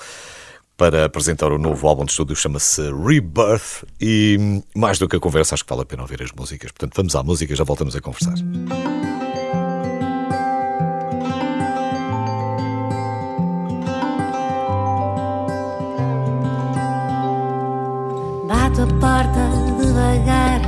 para 0.81 1.05
apresentar 1.05 1.53
o 1.53 1.59
novo 1.59 1.87
álbum 1.87 2.07
de 2.07 2.13
estúdio, 2.13 2.35
chama-se 2.35 2.81
Rebirth. 2.91 3.85
E 4.01 4.63
mais 4.75 4.99
do 4.99 5.07
que 5.07 5.15
a 5.15 5.21
conversa, 5.21 5.55
acho 5.55 5.63
que 5.63 5.69
vale 5.69 5.83
a 5.83 5.85
pena 5.85 6.01
ouvir 6.01 6.23
as 6.23 6.33
músicas. 6.33 6.73
Portanto, 6.73 6.97
vamos 6.97 7.15
à 7.15 7.23
música 7.23 7.53
e 7.53 7.57
já 7.57 7.65
voltamos 7.65 7.95
a 7.95 8.01
conversar. 8.01 8.33
Bato 18.49 18.81
a 18.81 18.87
porta 18.87 19.51
devagar, 19.83 20.63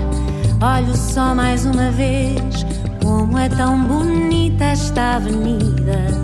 olho 0.60 0.94
só 0.94 1.34
mais 1.34 1.64
uma 1.64 1.90
vez. 1.90 2.66
Como 3.02 3.38
é 3.38 3.48
tão 3.48 3.82
bonita 3.82 4.64
esta 4.64 5.16
avenida 5.16 6.22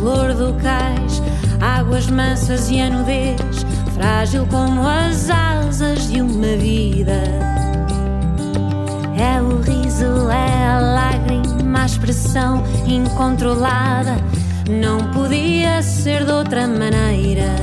flor 0.00 0.32
do 0.32 0.54
cais, 0.54 1.22
águas 1.60 2.08
mansas 2.08 2.70
e 2.70 2.80
a 2.80 2.88
nudez, 2.88 3.66
frágil 3.94 4.46
como 4.46 4.80
as 4.86 5.28
asas 5.28 6.10
de 6.10 6.22
uma 6.22 6.56
vida. 6.56 7.20
É 9.14 9.42
o 9.42 9.60
riso, 9.60 10.30
é 10.30 10.68
a 10.68 10.80
lágrima, 10.80 11.82
a 11.82 11.86
expressão 11.86 12.64
incontrolada, 12.86 14.16
não 14.70 15.12
podia 15.12 15.82
ser 15.82 16.24
de 16.24 16.32
outra 16.32 16.66
maneira. 16.66 17.54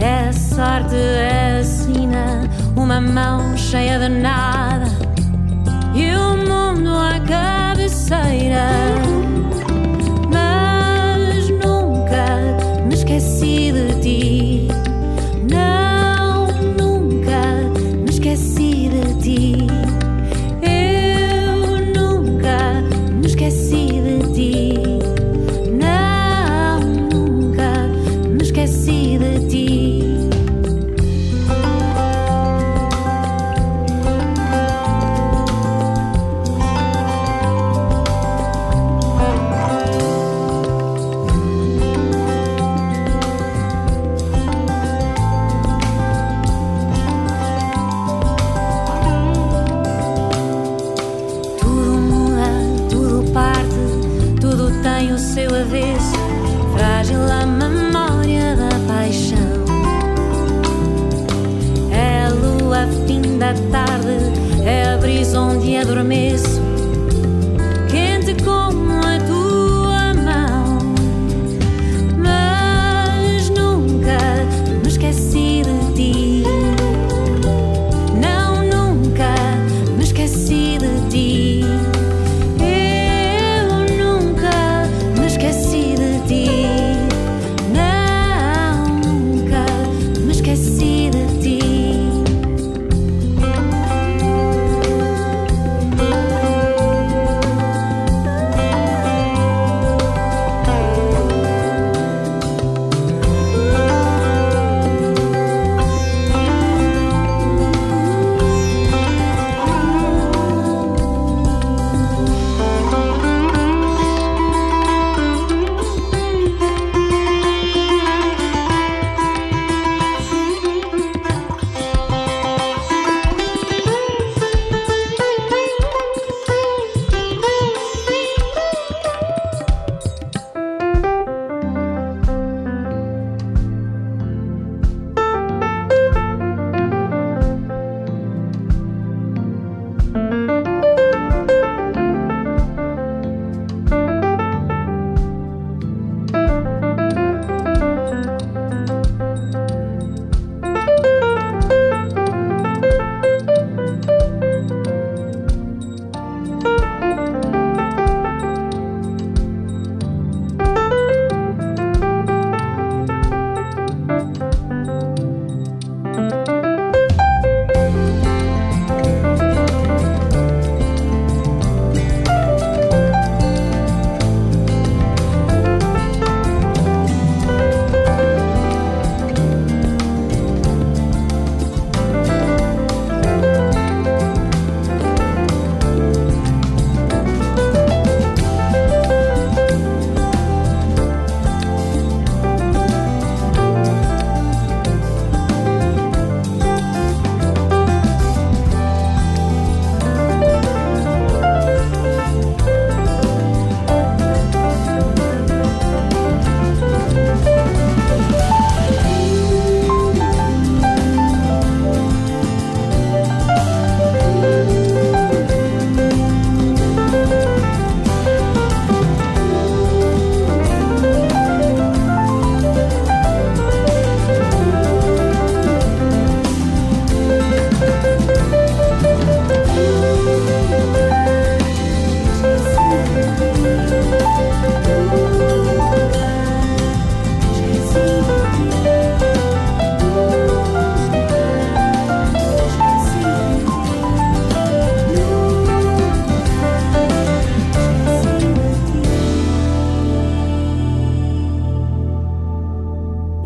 É 0.00 0.30
a 0.30 0.32
sorte, 0.32 0.96
é 0.96 1.60
a 1.60 1.64
sina, 1.64 2.50
uma 2.74 3.00
mão 3.00 3.56
cheia 3.56 4.00
de 4.00 4.08
nada 4.08 4.86
e 5.94 6.12
o 6.12 6.36
mundo 6.38 6.90
à 6.90 7.20
cabeceira. 7.20 9.19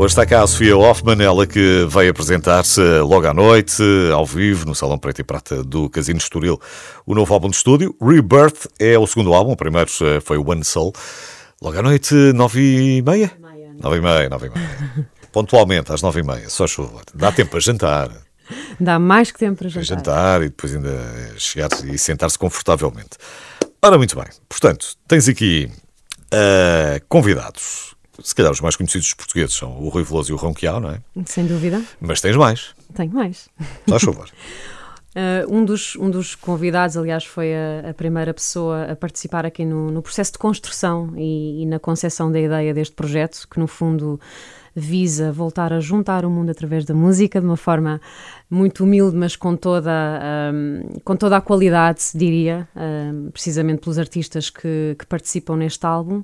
Hoje 0.05 0.13
está 0.13 0.27
cá 0.27 0.43
a 0.43 0.47
Sofia 0.47 0.77
Hoffman, 0.77 1.19
ela 1.23 1.47
que 1.47 1.87
veio 1.89 2.11
apresentar-se 2.11 2.79
logo 2.99 3.27
à 3.27 3.33
noite, 3.33 3.83
ao 4.13 4.27
vivo, 4.27 4.67
no 4.67 4.75
Salão 4.75 4.99
Preto 4.99 5.21
e 5.21 5.25
Prata 5.25 5.65
do 5.65 5.89
Casino 5.89 6.19
Estoril. 6.19 6.61
O 7.07 7.15
novo 7.15 7.33
álbum 7.33 7.49
de 7.49 7.57
estúdio, 7.57 7.97
Rebirth, 7.99 8.67
é 8.79 8.99
o 8.99 9.07
segundo 9.07 9.33
álbum, 9.33 9.53
o 9.53 9.57
primeiro 9.57 9.91
eh, 10.03 10.21
foi 10.21 10.37
o 10.37 10.47
One 10.47 10.63
Soul. 10.63 10.93
Logo 11.59 11.79
à 11.79 11.81
noite, 11.81 12.15
nove 12.35 12.61
e 12.61 13.01
meia? 13.01 13.33
Nove 13.81 13.97
e 13.97 14.01
meia, 14.03 14.29
nove 14.29 14.49
e 14.49 14.51
meia. 14.51 15.09
Pontualmente, 15.33 15.91
às 15.91 16.03
nove 16.03 16.21
e 16.21 16.23
meia, 16.23 16.51
só 16.51 16.67
chuva. 16.67 17.01
Dá 17.15 17.33
tempo 17.33 17.53
para 17.53 17.61
jantar, 17.61 18.11
Dá 18.79 18.99
mais 18.99 19.33
que 19.33 19.39
tempo 19.39 19.57
para 19.57 19.71
jantar. 19.71 19.87
jantar 19.87 20.43
e 20.43 20.51
depois 20.51 20.75
ainda 20.75 21.01
chegar 21.39 21.71
e 21.83 21.97
sentar-se 21.97 22.39
confortavelmente. 22.39 23.17
Ora, 23.81 23.97
muito 23.97 24.15
bem. 24.17 24.27
Portanto, 24.51 24.87
tens 25.09 25.31
aqui 25.31 25.73
eh, 26.31 27.01
convidados. 27.09 27.94
Se 28.23 28.35
calhar 28.35 28.53
os 28.53 28.61
mais 28.61 28.77
conhecidos 28.77 29.07
dos 29.07 29.15
portugueses 29.15 29.55
são 29.55 29.79
o 29.81 29.89
Rui 29.89 30.03
Veloso 30.03 30.31
e 30.31 30.35
o 30.35 30.37
Ronquial, 30.37 30.81
não 30.81 30.91
é? 30.91 31.01
Sem 31.27 31.47
dúvida. 31.47 31.83
Mas 32.01 32.21
tens 32.21 32.37
mais. 32.37 32.75
Tenho 32.95 33.13
mais. 33.13 33.49
Só 33.89 33.99
chuva. 33.99 34.25
Uh, 35.15 35.57
um, 35.57 35.65
dos, 35.65 35.95
um 35.95 36.11
dos 36.11 36.35
convidados, 36.35 36.97
aliás, 36.97 37.25
foi 37.25 37.55
a, 37.55 37.91
a 37.91 37.95
primeira 37.95 38.35
pessoa 38.35 38.91
a 38.91 38.97
participar 38.97 39.47
aqui 39.47 39.65
no, 39.65 39.89
no 39.89 40.03
processo 40.03 40.33
de 40.33 40.39
construção 40.39 41.13
e, 41.17 41.63
e 41.63 41.67
na 41.67 41.79
concepção 41.79 42.33
da 42.33 42.41
ideia 42.41 42.75
deste 42.75 42.97
projeto, 42.97 43.47
que 43.49 43.61
no 43.61 43.69
fundo 43.69 44.19
visa 44.75 45.31
voltar 45.31 45.73
a 45.73 45.79
juntar 45.79 46.25
o 46.25 46.31
mundo 46.31 46.51
através 46.51 46.85
da 46.85 46.93
música 46.95 47.41
de 47.41 47.47
uma 47.47 47.57
forma 47.57 48.01
muito 48.51 48.83
humilde, 48.83 49.17
mas 49.17 49.37
com 49.37 49.55
toda, 49.57 50.21
um, 50.53 50.99
com 51.05 51.15
toda 51.15 51.37
a 51.37 51.41
qualidade, 51.41 52.01
diria, 52.13 52.69
um, 52.75 53.31
precisamente 53.31 53.83
pelos 53.83 53.99
artistas 53.99 54.51
que, 54.51 54.97
que 54.99 55.07
participam 55.07 55.57
neste 55.57 55.87
álbum. 55.87 56.23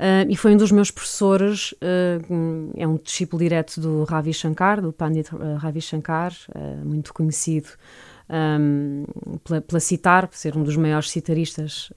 Uh, 0.00 0.24
e 0.30 0.34
foi 0.34 0.54
um 0.54 0.56
dos 0.56 0.72
meus 0.72 0.90
professores, 0.90 1.72
uh, 1.72 2.72
é 2.74 2.88
um 2.88 2.96
discípulo 2.96 3.42
direto 3.42 3.78
do 3.78 4.04
Ravi 4.04 4.32
Shankar, 4.32 4.80
do 4.80 4.94
Pandit 4.94 5.28
uh, 5.34 5.56
Ravi 5.56 5.82
Shankar, 5.82 6.32
uh, 6.54 6.88
muito 6.88 7.12
conhecido 7.12 7.68
um, 8.30 9.04
pela, 9.44 9.60
pela 9.60 9.78
citar, 9.78 10.26
por 10.26 10.38
ser 10.38 10.56
um 10.56 10.62
dos 10.62 10.74
maiores 10.76 11.10
citaristas 11.10 11.92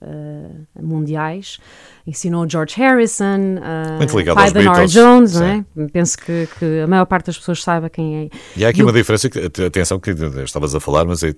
mundiais. 0.78 1.58
Ensinou 2.06 2.46
George 2.46 2.74
Harrison, 2.76 3.56
uh, 3.56 4.34
Nora 4.34 4.50
Beatles, 4.50 4.92
Jones, 4.92 5.34
não 5.34 5.46
é? 5.46 5.64
Penso 5.90 6.18
que, 6.18 6.46
que 6.58 6.80
a 6.80 6.86
maior 6.86 7.06
parte 7.06 7.26
das 7.26 7.38
pessoas 7.38 7.62
saiba 7.62 7.88
quem 7.88 8.24
é. 8.24 8.28
E 8.54 8.66
há 8.66 8.68
aqui 8.68 8.82
uma 8.82 8.92
diferença, 8.92 9.30
que, 9.30 9.38
atenção, 9.64 9.98
que 9.98 10.10
estavas 10.44 10.74
a 10.74 10.80
falar, 10.80 11.06
mas 11.06 11.22
é 11.22 11.34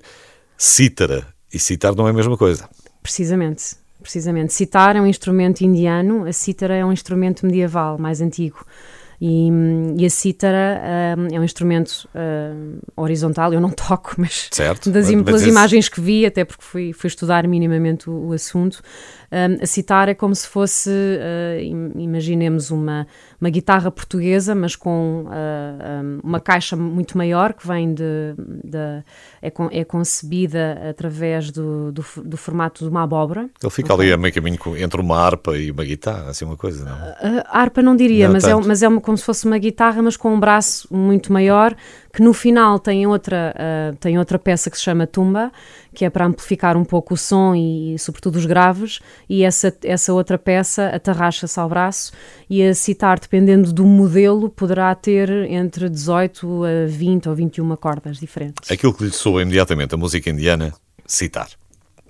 cítara 0.57 1.27
e 1.53 1.61
citar 1.61 1.95
não 1.95 2.09
é 2.09 2.11
a 2.11 2.15
mesma 2.15 2.37
coisa. 2.37 2.69
Precisamente, 3.03 3.77
precisamente. 4.07 4.53
Citar 4.55 4.95
é 4.95 5.01
um 5.01 5.07
instrumento 5.07 5.63
indiano, 5.63 6.25
a 6.27 6.33
cítara 6.33 6.75
é 6.77 6.85
um 6.85 6.93
instrumento 6.93 7.45
medieval, 7.45 7.99
mais 7.99 8.21
antigo. 8.21 8.65
E, 9.21 9.49
e 9.97 10.05
a 10.05 10.11
cítara 10.11 11.17
hum, 11.19 11.29
é 11.33 11.41
um 11.41 11.45
instrumento 11.45 12.07
hum, 12.15 12.79
horizontal, 12.95 13.53
eu 13.53 13.61
não 13.61 13.71
toco, 13.89 14.15
mas 14.19 14.49
Certo? 14.53 14.91
das, 14.91 15.11
Mas 15.11 15.23
pelas 15.25 15.41
esse- 15.41 15.51
imagens 15.51 15.89
que 15.89 16.01
vi, 16.01 16.25
até 16.27 16.45
porque 16.45 16.63
fui, 16.63 16.93
fui 16.93 17.09
estudar 17.09 17.49
minimamente 17.49 18.09
o, 18.11 18.29
o 18.29 18.33
assunto, 18.33 18.83
Um, 19.31 19.63
a 19.63 19.67
citar 19.67 20.09
é 20.09 20.15
como 20.15 20.35
se 20.35 20.47
fosse, 20.47 20.91
uh, 20.91 21.99
imaginemos 21.99 22.71
uma, 22.71 23.07
uma 23.41 23.51
guitarra 23.51 23.91
portuguesa, 23.91 24.55
mas 24.55 24.77
com 24.77 25.25
uh, 25.27 26.05
um, 26.05 26.21
uma 26.23 26.41
caixa 26.41 26.77
muito 26.77 27.19
maior 27.19 27.53
que 27.53 27.67
vem 27.67 27.93
de, 27.93 28.35
de 28.65 29.03
é, 29.43 29.51
con, 29.51 29.69
é, 29.73 29.85
concebida 29.85 30.79
através 30.91 31.51
do, 31.51 31.91
do, 31.93 32.05
do, 32.25 32.37
formato 32.37 32.85
de 32.85 32.91
uma 32.91 33.03
abóbora. 33.03 33.49
Ele 33.63 33.71
fica 33.71 33.93
ali 33.93 34.13
a 34.13 34.17
meio 34.17 34.33
caminho 34.33 34.59
entre 34.79 35.01
uma 35.01 35.17
harpa 35.19 35.57
e 35.57 35.71
uma 35.71 35.85
guitarra, 35.85 36.31
assim 36.31 36.45
uma 36.45 36.57
coisa, 36.57 36.85
não? 36.85 36.95
Uh, 36.95 37.43
harpa 37.49 37.83
não 37.83 37.97
diria, 37.97 38.27
não, 38.27 38.35
mas, 38.35 38.45
é, 38.45 38.55
mas 38.55 38.83
é 38.83 38.89
uma, 38.89 39.01
como 39.01 39.17
se 39.19 39.25
fosse 39.25 39.45
uma 39.45 39.59
guitarra, 39.59 40.03
mas 40.03 40.17
com 40.17 40.33
um 40.33 40.39
braço 40.39 40.87
muito 40.95 41.33
maior, 41.33 41.75
que 42.13 42.23
no 42.23 42.33
final 42.33 42.79
tem 42.79 43.07
outra, 43.07 43.55
uh, 43.55 43.97
tem 43.97 44.19
outra 44.19 44.39
peça 44.39 44.71
que 44.71 44.77
se 44.77 44.83
chama 44.83 45.07
tumba, 45.07 45.53
que 45.97 46.05
é 46.05 46.11
para 46.11 46.27
amplificar 46.27 46.77
um 46.77 46.85
pouco 46.85 47.15
o 47.15 47.17
som 47.17 47.55
e, 47.55 47.99
sobretudo, 47.99 48.37
os 48.37 48.45
graves, 48.45 49.01
e 49.27 49.43
essa, 49.43 49.75
essa 49.83 50.13
outra 50.13 50.37
peça 50.37 50.89
atarracha-se 50.89 51.59
ao 51.59 51.67
braço 51.71 52.13
e 52.51 52.63
a 52.63 52.75
citar, 52.75 53.19
dependendo 53.19 53.73
do 53.73 53.87
modelo, 53.87 54.51
poderá 54.51 54.95
ter 54.95 55.31
entre 55.49 55.89
18 55.89 56.65
a 56.65 56.87
20 56.87 57.29
ou 57.31 57.35
21 57.35 57.77
cordas 57.77 58.19
diferentes. 58.19 58.71
Aquilo 58.71 58.93
que 58.93 59.05
lhe 59.05 59.11
soa 59.11 59.41
imediatamente 59.41 59.95
a 59.95 59.97
música 59.97 60.29
indiana, 60.29 60.75
citar. 61.07 61.49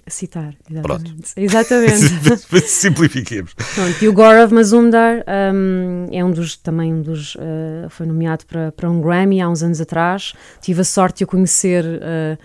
Citar, 0.09 0.55
exatamente. 0.69 0.83
Pronto. 0.83 1.33
Exatamente. 1.37 2.62
Simplifiquemos. 2.66 3.55
Pronto, 3.55 4.05
e 4.05 4.09
o 4.09 4.12
Gaurav 4.12 4.52
Mazumdar 4.52 5.25
um, 5.52 6.07
é 6.11 6.25
um 6.25 6.33
dos, 6.33 6.57
também 6.57 6.93
um 6.93 7.02
dos, 7.02 7.37
uh, 7.37 7.88
foi 7.90 8.07
nomeado 8.07 8.47
para, 8.47 8.73
para 8.73 8.90
um 8.90 9.00
Grammy 9.00 9.40
há 9.40 9.49
uns 9.49 9.62
anos 9.62 9.81
atrás. 9.81 10.33
Tive 10.61 10.81
a 10.81 10.85
sorte 10.85 11.19
de 11.19 11.25
o 11.25 11.26
conhecer 11.26 11.85
uh, 11.85 12.38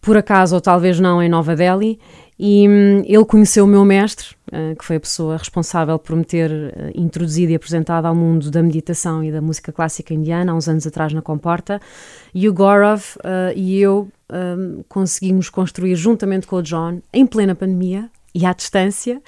por 0.00 0.16
acaso 0.16 0.54
ou 0.54 0.60
talvez 0.60 0.98
não, 0.98 1.22
em 1.22 1.28
Nova 1.28 1.54
Delhi. 1.54 1.98
E 2.42 2.66
hum, 2.66 3.02
ele 3.04 3.24
conheceu 3.26 3.64
o 3.64 3.68
meu 3.68 3.84
mestre, 3.84 4.28
uh, 4.50 4.74
que 4.74 4.82
foi 4.82 4.96
a 4.96 5.00
pessoa 5.00 5.36
responsável 5.36 5.98
por 5.98 6.16
me 6.16 6.24
ter 6.24 6.50
uh, 6.50 6.90
introduzido 6.94 7.52
e 7.52 7.54
apresentado 7.54 8.06
ao 8.06 8.14
mundo 8.14 8.50
da 8.50 8.62
meditação 8.62 9.22
e 9.22 9.30
da 9.30 9.42
música 9.42 9.70
clássica 9.70 10.14
indiana, 10.14 10.50
há 10.50 10.54
uns 10.54 10.66
anos 10.66 10.86
atrás 10.86 11.12
na 11.12 11.20
Comporta. 11.20 11.78
E 12.34 12.48
o 12.48 12.54
Gaurav 12.54 13.02
uh, 13.18 13.52
e 13.54 13.78
eu 13.78 14.08
hum, 14.32 14.82
conseguimos 14.88 15.50
construir, 15.50 15.94
juntamente 15.96 16.46
com 16.46 16.56
o 16.56 16.62
John, 16.62 17.02
em 17.12 17.26
plena 17.26 17.54
pandemia, 17.54 18.08
e 18.34 18.46
à 18.46 18.52
distância. 18.52 19.22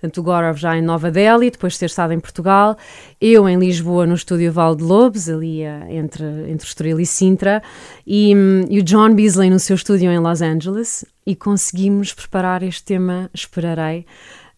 Portanto, 0.00 0.18
o 0.18 0.22
Gaurav 0.22 0.56
já 0.56 0.76
em 0.76 0.82
Nova 0.82 1.10
Delhi, 1.10 1.50
depois 1.50 1.72
de 1.72 1.80
ter 1.80 1.86
estado 1.86 2.12
em 2.12 2.20
Portugal, 2.20 2.76
eu 3.20 3.48
em 3.48 3.58
Lisboa 3.58 4.06
no 4.06 4.14
estúdio 4.14 4.52
Val 4.52 4.76
de 4.76 4.84
Lobos, 4.84 5.28
ali 5.28 5.62
eh, 5.62 5.86
entre, 5.90 6.24
entre 6.48 6.68
Estoril 6.68 7.00
e 7.00 7.06
Sintra, 7.06 7.60
e, 8.06 8.32
hum, 8.34 8.64
e, 8.70 8.78
o 8.78 8.82
John 8.82 9.12
Beasley 9.12 9.50
no 9.50 9.58
seu 9.58 9.74
estúdio 9.74 10.10
em 10.12 10.18
Los 10.20 10.40
Angeles, 10.40 11.04
e 11.26 11.34
conseguimos 11.34 12.12
preparar 12.12 12.62
este 12.62 12.84
tema 12.84 13.28
Esperarei, 13.34 14.06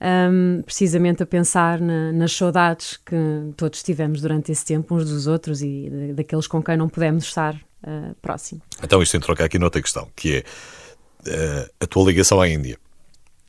um, 0.01 0.63
precisamente 0.63 1.23
a 1.23 1.27
pensar 1.27 1.81
na, 1.81 2.13
nas 2.13 2.33
saudades 2.33 2.99
que 2.99 3.17
todos 3.57 3.83
tivemos 3.83 4.21
durante 4.21 4.53
esse 4.53 4.65
tempo, 4.65 4.95
uns 4.95 5.09
dos 5.09 5.27
outros 5.27 5.63
e 5.63 6.13
daqueles 6.15 6.47
com 6.47 6.63
quem 6.63 6.77
não 6.77 6.89
pudemos 6.89 7.25
estar 7.25 7.55
uh, 7.55 8.15
próximo. 8.21 8.61
Então 8.83 9.03
isto 9.03 9.19
trocar 9.21 9.45
aqui 9.45 9.59
noutra 9.59 9.81
questão, 9.81 10.09
que 10.15 10.37
é 10.37 11.65
uh, 11.67 11.71
a 11.81 11.87
tua 11.87 12.05
ligação 12.05 12.41
à 12.41 12.49
Índia. 12.49 12.79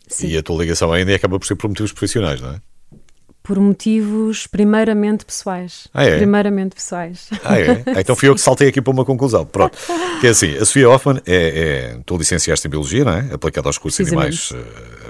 Sim. 0.07 0.27
E 0.27 0.37
a 0.37 0.43
tua 0.43 0.57
ligação 0.61 0.91
ainda 0.91 1.15
acaba 1.15 1.39
por 1.39 1.45
ser 1.45 1.55
por 1.55 1.67
motivos 1.67 1.91
profissionais, 1.91 2.41
não 2.41 2.51
é? 2.51 2.61
Por 3.43 3.59
motivos 3.59 4.45
primeiramente 4.45 5.25
pessoais. 5.25 5.87
Ah, 5.93 6.05
é? 6.05 6.17
Primeiramente 6.17 6.75
pessoais. 6.75 7.27
Ah, 7.43 7.59
é? 7.59 7.83
Então 7.99 8.15
fui 8.15 8.29
eu 8.29 8.35
que 8.35 8.41
saltei 8.41 8.67
aqui 8.67 8.81
para 8.81 8.91
uma 8.91 9.03
conclusão. 9.03 9.45
Pronto. 9.45 9.77
Que 10.19 10.27
é 10.27 10.29
assim, 10.29 10.55
a 10.57 10.65
Sofia 10.65 10.89
Hoffman 10.89 11.19
é, 11.25 11.95
é 11.95 11.99
tu 12.05 12.17
licenciaste 12.17 12.67
em 12.67 12.69
Biologia, 12.69 13.03
não 13.03 13.13
é? 13.13 13.33
Aplicada 13.33 13.67
aos 13.67 13.79
cursos 13.79 14.05
de 14.05 14.11
animais 14.13 14.51
uh, 14.51 14.57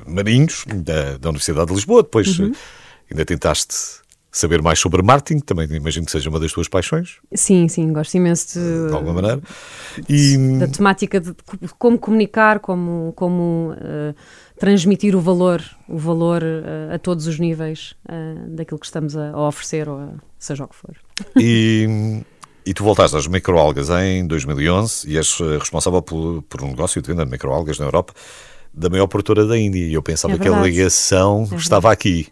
marinhos 0.06 0.64
da, 0.68 1.18
da 1.18 1.30
Universidade 1.30 1.68
de 1.68 1.74
Lisboa. 1.74 2.04
Depois 2.04 2.40
uhum. 2.40 2.52
uh, 2.52 2.56
ainda 3.12 3.26
tentaste 3.26 3.76
saber 4.32 4.62
mais 4.62 4.80
sobre 4.80 5.02
marketing, 5.02 5.40
também 5.40 5.68
imagino 5.72 6.06
que 6.06 6.12
seja 6.12 6.30
uma 6.30 6.40
das 6.40 6.54
tuas 6.54 6.68
paixões. 6.68 7.18
Sim, 7.34 7.68
sim, 7.68 7.92
gosto 7.92 8.16
imenso 8.16 8.58
de, 8.58 8.88
de 8.88 8.94
alguma 8.94 9.14
maneira. 9.14 9.42
E... 10.08 10.58
Da 10.58 10.68
temática 10.68 11.20
de 11.20 11.36
como 11.78 12.00
comunicar, 12.00 12.60
como, 12.60 13.12
como 13.16 13.74
uh, 13.74 14.16
transmitir 14.58 15.16
o 15.16 15.20
valor, 15.20 15.62
o 15.88 15.98
valor 15.98 16.42
uh, 16.42 16.96
a 16.96 16.98
todos 16.98 17.28
os 17.28 17.38
níveis 17.40 17.94
uh, 18.08 18.50
daquilo 18.56 18.80
que 18.80 18.86
estamos 18.86 19.18
a, 19.18 19.32
a, 19.32 19.48
oferecer 19.48 19.90
ou 19.90 20.00
a, 20.00 20.10
seja 20.40 20.64
o 20.64 20.68
que 20.68 20.76
for. 20.76 20.96
E, 21.38 22.24
e 22.66 22.74
tu 22.74 22.86
voltaste 22.86 23.18
às 23.18 23.28
microalgas 23.28 23.90
em 23.90 24.26
2011 24.26 25.10
e 25.10 25.18
és 25.18 25.40
responsável 25.60 26.02
por, 26.02 26.42
por 26.44 26.64
um 26.64 26.68
negócio 26.68 27.02
de 27.02 27.08
venda 27.08 27.26
de 27.26 27.32
microalgas 27.32 27.78
na 27.78 27.86
Europa 27.86 28.14
da 28.74 28.90
maior 28.90 29.08
produtora 29.08 29.46
da 29.46 29.58
Índia 29.58 29.86
e 29.86 29.94
eu 29.94 30.02
pensava 30.02 30.36
é 30.36 30.38
que 30.38 30.48
a 30.48 30.62
ligação 30.62 31.48
é 31.52 31.56
estava 31.56 31.92
aqui. 31.92 32.28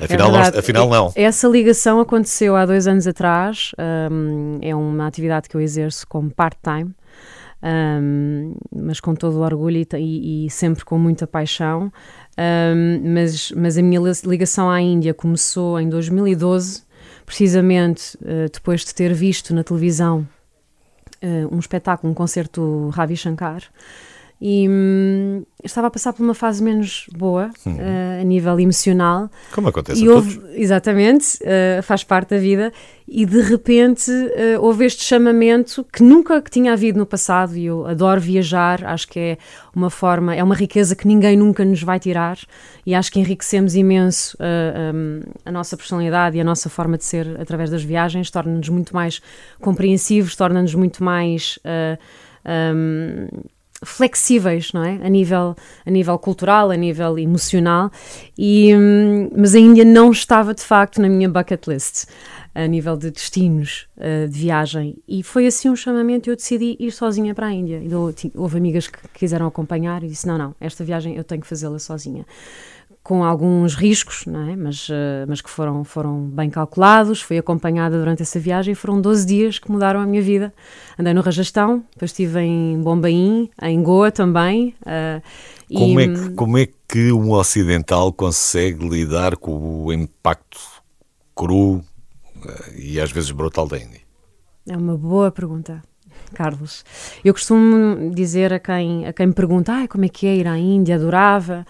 Afinal, 0.00 0.28
é 0.28 0.32
não, 0.32 0.58
afinal 0.58 0.88
não. 0.88 1.12
Essa 1.14 1.48
ligação 1.48 2.00
aconteceu 2.00 2.56
há 2.56 2.64
dois 2.64 2.86
anos 2.86 3.06
atrás. 3.06 3.72
Um, 4.10 4.58
é 4.62 4.74
uma 4.74 5.06
atividade 5.06 5.48
que 5.48 5.56
eu 5.56 5.60
exerço 5.60 6.06
como 6.06 6.30
part-time. 6.30 6.94
Um, 7.60 8.54
mas 8.72 9.00
com 9.00 9.14
todo 9.14 9.36
o 9.38 9.40
orgulho 9.40 9.84
e, 9.94 10.46
e 10.46 10.50
sempre 10.50 10.84
com 10.84 10.98
muita 10.98 11.26
paixão. 11.26 11.92
Um, 12.38 13.14
mas, 13.14 13.50
mas 13.52 13.76
a 13.76 13.82
minha 13.82 14.00
ligação 14.24 14.70
à 14.70 14.80
Índia 14.80 15.12
começou 15.12 15.80
em 15.80 15.88
2012, 15.88 16.82
precisamente 17.26 18.16
uh, 18.18 18.48
depois 18.52 18.84
de 18.84 18.94
ter 18.94 19.12
visto 19.12 19.52
na 19.52 19.64
televisão 19.64 20.26
uh, 21.20 21.54
um 21.54 21.58
espetáculo, 21.58 22.12
um 22.12 22.14
concerto 22.14 22.90
Ravi 22.90 23.16
Shankar 23.16 23.62
e 24.40 24.68
hum, 24.68 25.42
estava 25.64 25.88
a 25.88 25.90
passar 25.90 26.12
por 26.12 26.22
uma 26.22 26.34
fase 26.34 26.62
menos 26.62 27.06
boa 27.16 27.50
uh, 27.66 28.20
a 28.20 28.24
nível 28.24 28.58
emocional. 28.60 29.28
Como 29.52 29.68
acontece 29.68 30.02
e 30.02 30.08
houve. 30.08 30.40
Exatamente, 30.54 31.38
uh, 31.42 31.82
faz 31.82 32.04
parte 32.04 32.30
da 32.30 32.38
vida. 32.38 32.72
E 33.08 33.26
de 33.26 33.40
repente 33.40 34.10
uh, 34.10 34.60
houve 34.60 34.84
este 34.84 35.02
chamamento 35.02 35.84
que 35.92 36.02
nunca 36.04 36.40
que 36.40 36.50
tinha 36.50 36.72
havido 36.72 36.98
no 36.98 37.06
passado. 37.06 37.56
E 37.56 37.66
eu 37.66 37.84
adoro 37.84 38.20
viajar, 38.20 38.84
acho 38.84 39.08
que 39.08 39.18
é 39.18 39.38
uma 39.74 39.90
forma, 39.90 40.36
é 40.36 40.42
uma 40.42 40.54
riqueza 40.54 40.94
que 40.94 41.08
ninguém 41.08 41.36
nunca 41.36 41.64
nos 41.64 41.82
vai 41.82 41.98
tirar. 41.98 42.38
E 42.86 42.94
acho 42.94 43.10
que 43.10 43.18
enriquecemos 43.18 43.74
imenso 43.74 44.36
um, 44.94 45.20
a 45.44 45.50
nossa 45.50 45.76
personalidade 45.76 46.36
e 46.36 46.40
a 46.40 46.44
nossa 46.44 46.70
forma 46.70 46.96
de 46.96 47.04
ser 47.04 47.40
através 47.40 47.70
das 47.70 47.82
viagens, 47.82 48.30
torna-nos 48.30 48.68
muito 48.68 48.94
mais 48.94 49.20
compreensivos, 49.60 50.36
torna-nos 50.36 50.74
muito 50.74 51.02
mais. 51.02 51.58
Um, 52.44 53.26
flexíveis, 53.84 54.72
não 54.72 54.84
é? 54.84 54.98
A 55.02 55.08
nível, 55.08 55.54
a 55.86 55.90
nível 55.90 56.18
cultural, 56.18 56.70
a 56.70 56.76
nível 56.76 57.18
emocional, 57.18 57.90
e, 58.36 58.74
hum, 58.74 59.30
mas 59.36 59.54
a 59.54 59.58
Índia 59.58 59.84
não 59.84 60.10
estava 60.10 60.54
de 60.54 60.62
facto 60.62 61.00
na 61.00 61.08
minha 61.08 61.28
bucket 61.28 61.66
list, 61.66 62.06
a 62.54 62.66
nível 62.66 62.96
de 62.96 63.10
destinos 63.10 63.86
uh, 63.96 64.28
de 64.28 64.38
viagem. 64.38 64.96
E 65.06 65.22
foi 65.22 65.46
assim 65.46 65.68
um 65.68 65.76
chamamento 65.76 66.28
eu 66.28 66.34
decidi 66.34 66.76
ir 66.80 66.90
sozinha 66.90 67.34
para 67.34 67.46
a 67.46 67.52
Índia. 67.52 67.80
E 67.80 67.88
houve 68.34 68.58
amigas 68.58 68.88
que 68.88 68.98
quiseram 69.14 69.46
acompanhar 69.46 70.02
e 70.02 70.08
disse: 70.08 70.26
não, 70.26 70.36
não, 70.36 70.54
esta 70.60 70.82
viagem 70.82 71.14
eu 71.14 71.22
tenho 71.22 71.40
que 71.40 71.46
fazê-la 71.46 71.78
sozinha 71.78 72.24
com 73.08 73.24
alguns 73.24 73.74
riscos, 73.74 74.26
não 74.26 74.50
é? 74.50 74.54
mas, 74.54 74.90
uh, 74.90 75.24
mas 75.26 75.40
que 75.40 75.48
foram, 75.48 75.82
foram 75.82 76.24
bem 76.24 76.50
calculados. 76.50 77.22
Fui 77.22 77.38
acompanhada 77.38 77.98
durante 77.98 78.20
essa 78.20 78.38
viagem. 78.38 78.74
Foram 78.74 79.00
12 79.00 79.26
dias 79.26 79.58
que 79.58 79.72
mudaram 79.72 80.00
a 80.00 80.06
minha 80.06 80.20
vida. 80.20 80.52
Andei 80.98 81.14
no 81.14 81.22
Rajastão, 81.22 81.82
depois 81.94 82.10
estive 82.10 82.38
em 82.40 82.78
Bombaim, 82.82 83.48
em 83.62 83.82
Goa 83.82 84.12
também. 84.12 84.74
Uh, 84.82 85.22
como, 85.74 86.00
e... 86.00 86.04
é 86.04 86.08
que, 86.08 86.34
como 86.34 86.58
é 86.58 86.68
que 86.86 87.10
um 87.10 87.32
ocidental 87.32 88.12
consegue 88.12 88.86
lidar 88.86 89.38
com 89.38 89.86
o 89.86 89.90
impacto 89.90 90.60
cru 91.34 91.76
uh, 91.76 91.82
e 92.76 93.00
às 93.00 93.10
vezes 93.10 93.30
brutal 93.30 93.66
da 93.66 93.78
Índia? 93.78 94.02
É 94.68 94.76
uma 94.76 94.98
boa 94.98 95.30
pergunta. 95.30 95.82
Carlos. 96.30 96.84
Eu 97.24 97.32
costumo 97.32 98.10
dizer 98.14 98.52
a 98.52 98.58
quem, 98.58 99.06
a 99.06 99.12
quem 99.12 99.28
me 99.28 99.32
pergunta 99.32 99.72
ah, 99.72 99.88
como 99.88 100.04
é 100.04 100.08
que 100.08 100.26
é 100.26 100.36
ir 100.36 100.46
à 100.46 100.58
Índia, 100.58 100.96
adorava. 100.96 101.66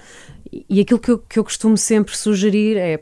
E 0.68 0.80
aquilo 0.80 0.98
que 0.98 1.10
eu, 1.10 1.18
que 1.18 1.38
eu 1.38 1.44
costumo 1.44 1.76
sempre 1.76 2.16
sugerir 2.16 2.76
é 2.76 3.00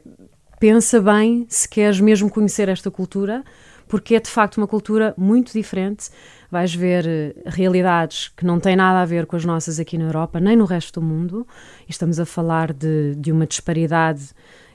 pensa 0.58 1.00
bem 1.00 1.46
se 1.48 1.68
queres 1.68 2.00
mesmo 2.00 2.30
conhecer 2.30 2.68
esta 2.68 2.90
cultura, 2.90 3.44
porque 3.86 4.14
é 4.14 4.20
de 4.20 4.30
facto 4.30 4.56
uma 4.56 4.66
cultura 4.66 5.14
muito 5.16 5.52
diferente. 5.52 6.10
Vais 6.50 6.74
ver 6.74 7.06
eh, 7.06 7.34
realidades 7.46 8.28
que 8.28 8.44
não 8.44 8.58
têm 8.58 8.76
nada 8.76 9.00
a 9.00 9.04
ver 9.04 9.26
com 9.26 9.36
as 9.36 9.44
nossas 9.44 9.78
aqui 9.78 9.98
na 9.98 10.04
Europa, 10.04 10.40
nem 10.40 10.56
no 10.56 10.64
resto 10.64 11.00
do 11.00 11.06
mundo. 11.06 11.46
Estamos 11.88 12.18
a 12.18 12.26
falar 12.26 12.72
de, 12.72 13.14
de 13.16 13.32
uma 13.32 13.46
disparidade 13.46 14.30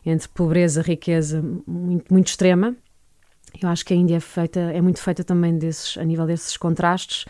entre 0.05 0.27
pobreza 0.29 0.81
e 0.81 0.83
riqueza 0.83 1.43
muito, 1.67 2.13
muito 2.13 2.27
extrema. 2.27 2.75
Eu 3.59 3.69
acho 3.69 3.85
que 3.85 3.93
a 3.93 3.95
Índia 3.95 4.17
é, 4.17 4.19
feita, 4.19 4.59
é 4.59 4.81
muito 4.81 5.01
feita 5.01 5.23
também 5.23 5.57
desses, 5.57 5.97
a 5.97 6.03
nível 6.03 6.25
desses 6.25 6.57
contrastes, 6.57 7.25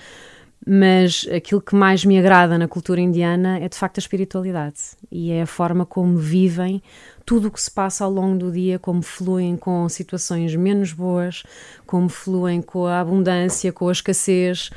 mas 0.66 1.28
aquilo 1.36 1.60
que 1.60 1.76
mais 1.76 2.06
me 2.06 2.20
agrada 2.20 2.58
na 2.58 2.68
cultura 2.68 3.02
indiana 3.02 3.60
é 3.60 3.68
de 3.68 3.76
facto 3.76 3.98
a 3.98 4.02
espiritualidade 4.02 4.78
e 5.12 5.32
é 5.32 5.42
a 5.42 5.48
forma 5.48 5.86
como 5.86 6.18
vivem 6.18 6.84
tudo 7.26 7.48
o 7.48 7.52
que 7.52 7.62
se 7.62 7.72
passa 7.72 8.04
ao 8.04 8.12
longo 8.12 8.38
do 8.38 8.52
dia, 8.52 8.78
como 8.78 9.02
fluem 9.02 9.56
com 9.56 9.88
situações 9.90 10.56
menos 10.56 10.94
boas, 10.94 11.44
como 11.86 12.10
fluem 12.10 12.62
com 12.62 12.86
a 12.86 13.00
abundância, 13.00 13.72
com 13.72 13.90
a 13.90 13.92
escassez. 13.92 14.70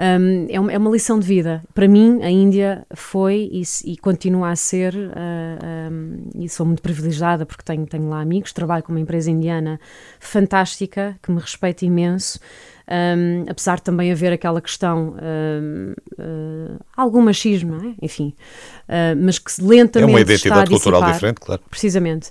Um, 0.00 0.46
é, 0.48 0.58
uma, 0.58 0.72
é, 0.72 0.78
uma, 0.78 0.90
lição 0.90 1.18
de 1.18 1.26
vida. 1.26 1.62
Para 1.74 1.86
mim, 1.86 2.22
a 2.22 2.30
Índia 2.30 2.86
foi 2.94 3.50
e, 3.52 3.62
e 3.84 3.98
continua 3.98 4.48
a 4.48 4.56
ser, 4.56 4.94
uh, 4.94 5.92
um, 5.92 6.30
e 6.34 6.48
sou 6.48 6.64
muito 6.64 6.80
privilegiada 6.80 7.44
porque 7.44 7.62
tenho, 7.62 7.84
tenho 7.84 8.08
lá 8.08 8.22
amigos, 8.22 8.50
trabalho 8.50 8.82
com 8.82 8.92
uma 8.92 9.00
empresa 9.00 9.30
indiana 9.30 9.78
fantástica, 10.18 11.18
que 11.22 11.30
me 11.30 11.38
respeita 11.38 11.84
imenso. 11.84 12.40
Um, 12.90 13.44
apesar 13.48 13.76
de 13.76 13.82
também 13.82 14.10
haver 14.10 14.32
aquela 14.32 14.60
questão, 14.60 15.14
um, 15.22 15.94
uh, 16.18 16.84
algum 16.96 17.20
machismo, 17.20 17.76
não 17.76 17.90
é? 17.90 17.94
enfim, 18.02 18.34
uh, 18.88 19.14
mas 19.22 19.38
que 19.38 19.52
lentamente. 19.62 20.10
É 20.10 20.12
uma 20.12 20.20
identidade 20.20 20.70
cultural 20.70 21.04
diferente, 21.12 21.40
claro. 21.40 21.62
Precisamente. 21.70 22.30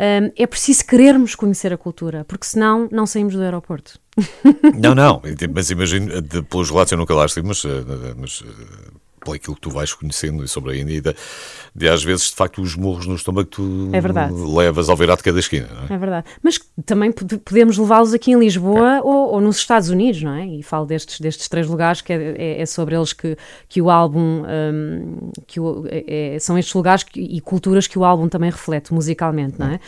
Um, 0.00 0.32
é 0.34 0.46
preciso 0.46 0.86
querermos 0.86 1.34
conhecer 1.34 1.74
a 1.74 1.76
cultura, 1.76 2.24
porque 2.24 2.46
senão 2.46 2.88
não 2.90 3.06
saímos 3.06 3.34
do 3.34 3.42
aeroporto. 3.42 4.00
Não, 4.80 4.94
não, 4.94 5.20
mas 5.54 5.70
imagino, 5.70 6.22
pelos 6.44 6.70
relatos 6.70 6.92
eu 6.92 6.98
nunca 6.98 7.14
lá 7.14 7.26
estive, 7.26 7.46
mas, 7.46 7.62
eh, 7.66 8.14
mas 8.16 8.42
por 9.20 9.34
aquilo 9.34 9.54
que 9.54 9.60
tu 9.60 9.70
vais 9.70 9.92
conhecendo 9.92 10.44
e 10.44 10.48
sobre 10.48 10.72
a 10.72 10.76
Índia, 10.76 11.14
de, 11.74 11.88
às 11.88 12.02
vezes, 12.02 12.30
de 12.30 12.34
facto, 12.34 12.60
os 12.60 12.74
morros 12.74 13.06
no 13.06 13.14
estômago 13.14 13.48
que 13.48 13.56
tu 13.56 13.90
é 13.92 14.00
levas 14.56 14.88
ao 14.88 14.96
virar 14.96 15.16
de 15.16 15.22
cada 15.22 15.38
esquina. 15.38 15.68
É? 15.88 15.94
é? 15.94 15.98
verdade. 15.98 16.26
Mas 16.42 16.58
também 16.84 17.12
podemos 17.12 17.78
levá-los 17.78 18.12
aqui 18.12 18.32
em 18.32 18.38
Lisboa 18.38 18.96
é. 18.96 19.00
ou, 19.02 19.32
ou, 19.32 19.40
nos 19.40 19.56
Estados 19.56 19.88
Unidos, 19.88 20.22
não 20.22 20.34
é? 20.34 20.46
E 20.46 20.62
falo 20.62 20.86
destes, 20.86 21.20
destes 21.20 21.48
três 21.48 21.66
lugares, 21.66 22.00
que 22.00 22.12
é, 22.12 22.34
é, 22.36 22.62
é 22.62 22.66
sobre 22.66 22.96
eles 22.96 23.12
que, 23.12 23.36
que 23.68 23.80
o 23.80 23.90
álbum, 23.90 24.42
um, 24.44 25.30
que 25.46 25.60
o, 25.60 25.84
é, 25.88 26.36
são 26.40 26.58
estes 26.58 26.74
lugares 26.74 27.02
que, 27.02 27.20
e 27.20 27.40
culturas 27.40 27.86
que 27.86 27.98
o 27.98 28.04
álbum 28.04 28.28
também 28.28 28.50
reflete 28.50 28.92
musicalmente, 28.92 29.54
não 29.58 29.68
é? 29.68 29.80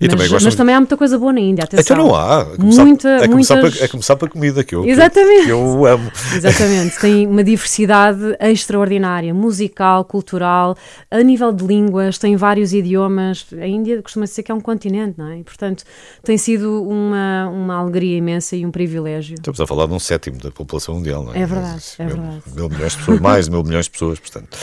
E 0.00 0.06
mas, 0.06 0.10
também 0.10 0.28
mas 0.42 0.54
também 0.54 0.74
há 0.74 0.80
muita 0.80 0.96
coisa 0.96 1.18
boa 1.18 1.32
na 1.32 1.40
Índia, 1.40 1.64
atenção. 1.64 1.96
Então 1.96 2.08
não 2.08 2.14
há. 2.14 2.42
A 2.42 2.56
começar, 2.56 2.84
Muita, 2.84 3.16
a 3.16 3.28
começar, 3.28 3.54
muitas... 3.56 3.76
para, 3.76 3.86
a 3.86 3.88
começar 3.88 4.16
para 4.16 4.28
a 4.28 4.30
comida, 4.30 4.64
que 4.64 4.74
eu, 4.74 4.84
Exatamente. 4.84 5.40
Que, 5.40 5.46
que 5.46 5.52
eu 5.52 5.86
amo. 5.86 6.10
Exatamente. 6.34 6.98
Tem 6.98 7.26
uma 7.26 7.44
diversidade 7.44 8.20
extraordinária, 8.78 9.34
musical, 9.34 10.04
cultural, 10.04 10.76
a 11.10 11.22
nível 11.22 11.52
de 11.52 11.64
línguas, 11.66 12.18
tem 12.18 12.36
vários 12.36 12.72
idiomas. 12.72 13.46
A 13.52 13.66
Índia 13.66 14.00
costuma 14.02 14.26
ser 14.26 14.42
que 14.42 14.52
é 14.52 14.54
um 14.54 14.60
continente, 14.60 15.18
não 15.18 15.28
é? 15.28 15.38
E, 15.38 15.44
portanto, 15.44 15.84
tem 16.22 16.38
sido 16.38 16.82
uma, 16.84 17.48
uma 17.48 17.74
alegria 17.76 18.16
imensa 18.16 18.56
e 18.56 18.64
um 18.64 18.70
privilégio. 18.70 19.34
Estamos 19.34 19.60
a 19.60 19.66
falar 19.66 19.86
de 19.86 19.92
um 19.92 19.98
sétimo 19.98 20.38
da 20.38 20.50
população 20.50 20.94
mundial, 20.94 21.24
não 21.24 21.34
é? 21.34 21.40
É 21.40 21.46
verdade, 21.46 21.84
é 21.98 22.04
mil, 22.04 22.16
verdade. 22.16 22.42
Mil 22.54 22.68
milhões 22.68 22.92
de 22.92 22.98
pessoas, 22.98 23.20
mais 23.20 23.44
de 23.46 23.50
mil 23.50 23.62
milhões 23.64 23.84
de 23.86 23.90
pessoas, 23.90 24.18
portanto. 24.20 24.56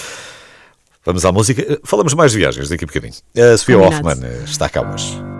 Vamos 1.06 1.23
à 1.23 1.32
música. 1.32 1.80
Falamos 1.84 2.13
mais 2.15 2.32
de 2.32 2.39
viagens 2.39 2.69
daqui 2.69 2.84
a 2.84 2.88
bocadinho. 2.88 3.13
A 3.38 3.58
Sofia 3.58 3.78
Hoffman 3.78 4.17
está 4.43 4.67
cá 4.67 4.82
hoje. 4.82 5.35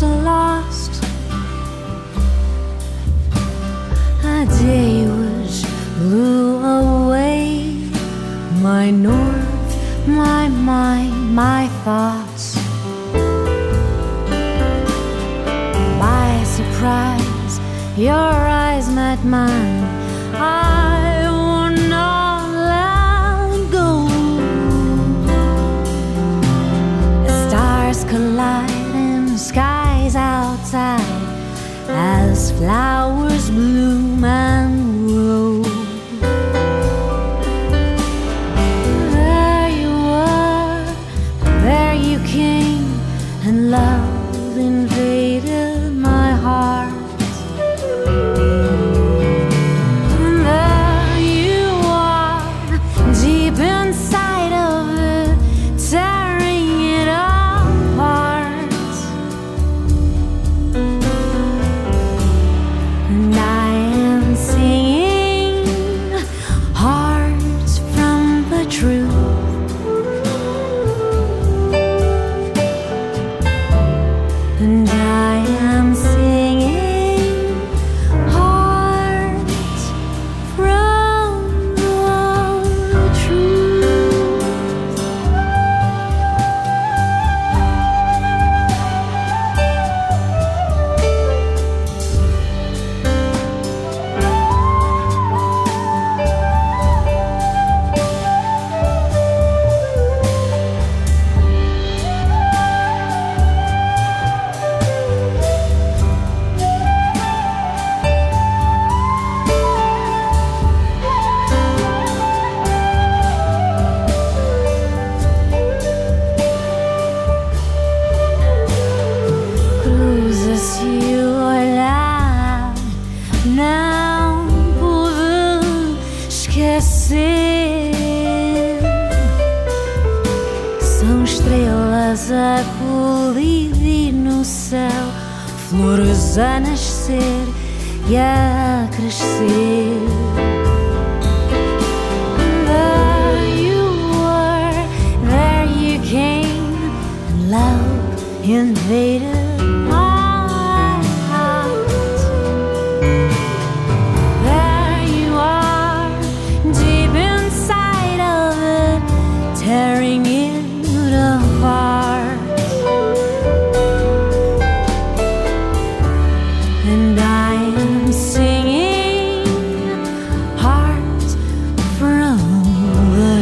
was 0.00 0.24
lost. 0.24 1.02
A 4.24 4.46
day 4.62 5.06
which 5.06 5.64
blew 5.98 6.62
away 6.62 7.74
my 8.62 8.90
north, 8.90 10.06
my 10.06 10.48
mind, 10.48 11.34
my 11.34 11.68
thoughts. 11.84 12.56
By 15.98 16.42
surprise, 16.44 17.60
your 17.96 18.32
eyes 18.62 18.88
met 18.90 19.24
mine. 19.24 19.84
I 20.34 20.87
flower. 32.58 33.27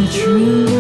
true. 0.07 0.76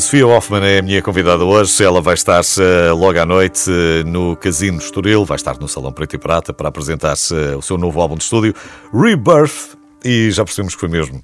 Sofia 0.00 0.26
Hoffman 0.26 0.64
é 0.64 0.78
a 0.78 0.82
minha 0.82 1.00
convidada 1.00 1.44
hoje. 1.44 1.82
Ela 1.82 2.00
vai 2.00 2.14
estar 2.14 2.42
uh, 2.42 2.94
logo 2.94 3.18
à 3.18 3.24
noite 3.24 3.70
uh, 3.70 4.06
no 4.06 4.36
Casino 4.36 4.78
Estoril, 4.78 5.24
vai 5.24 5.36
estar 5.36 5.58
no 5.58 5.68
Salão 5.68 5.92
Preto 5.92 6.16
e 6.16 6.18
Prata 6.18 6.52
para 6.52 6.68
apresentar-se 6.68 7.34
uh, 7.34 7.58
o 7.58 7.62
seu 7.62 7.78
novo 7.78 8.00
álbum 8.00 8.16
de 8.16 8.24
estúdio, 8.24 8.54
Rebirth. 8.92 9.76
E 10.04 10.30
já 10.30 10.44
percebemos 10.44 10.74
que 10.74 10.80
foi 10.80 10.88
mesmo 10.88 11.22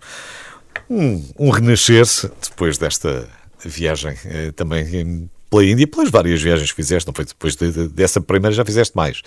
um, 0.88 1.24
um 1.38 1.50
renascer 1.50 2.04
depois 2.42 2.78
desta 2.78 3.28
viagem 3.64 4.16
também 4.56 5.28
pela 5.50 5.64
Índia, 5.64 5.86
pelas 5.86 6.10
várias 6.10 6.42
viagens 6.42 6.70
que 6.70 6.76
fizeste. 6.76 7.06
Não 7.06 7.14
foi 7.14 7.24
depois 7.24 7.54
de, 7.54 7.70
de, 7.70 7.88
dessa 7.88 8.20
primeira, 8.20 8.54
já 8.54 8.64
fizeste 8.64 8.96
mais. 8.96 9.22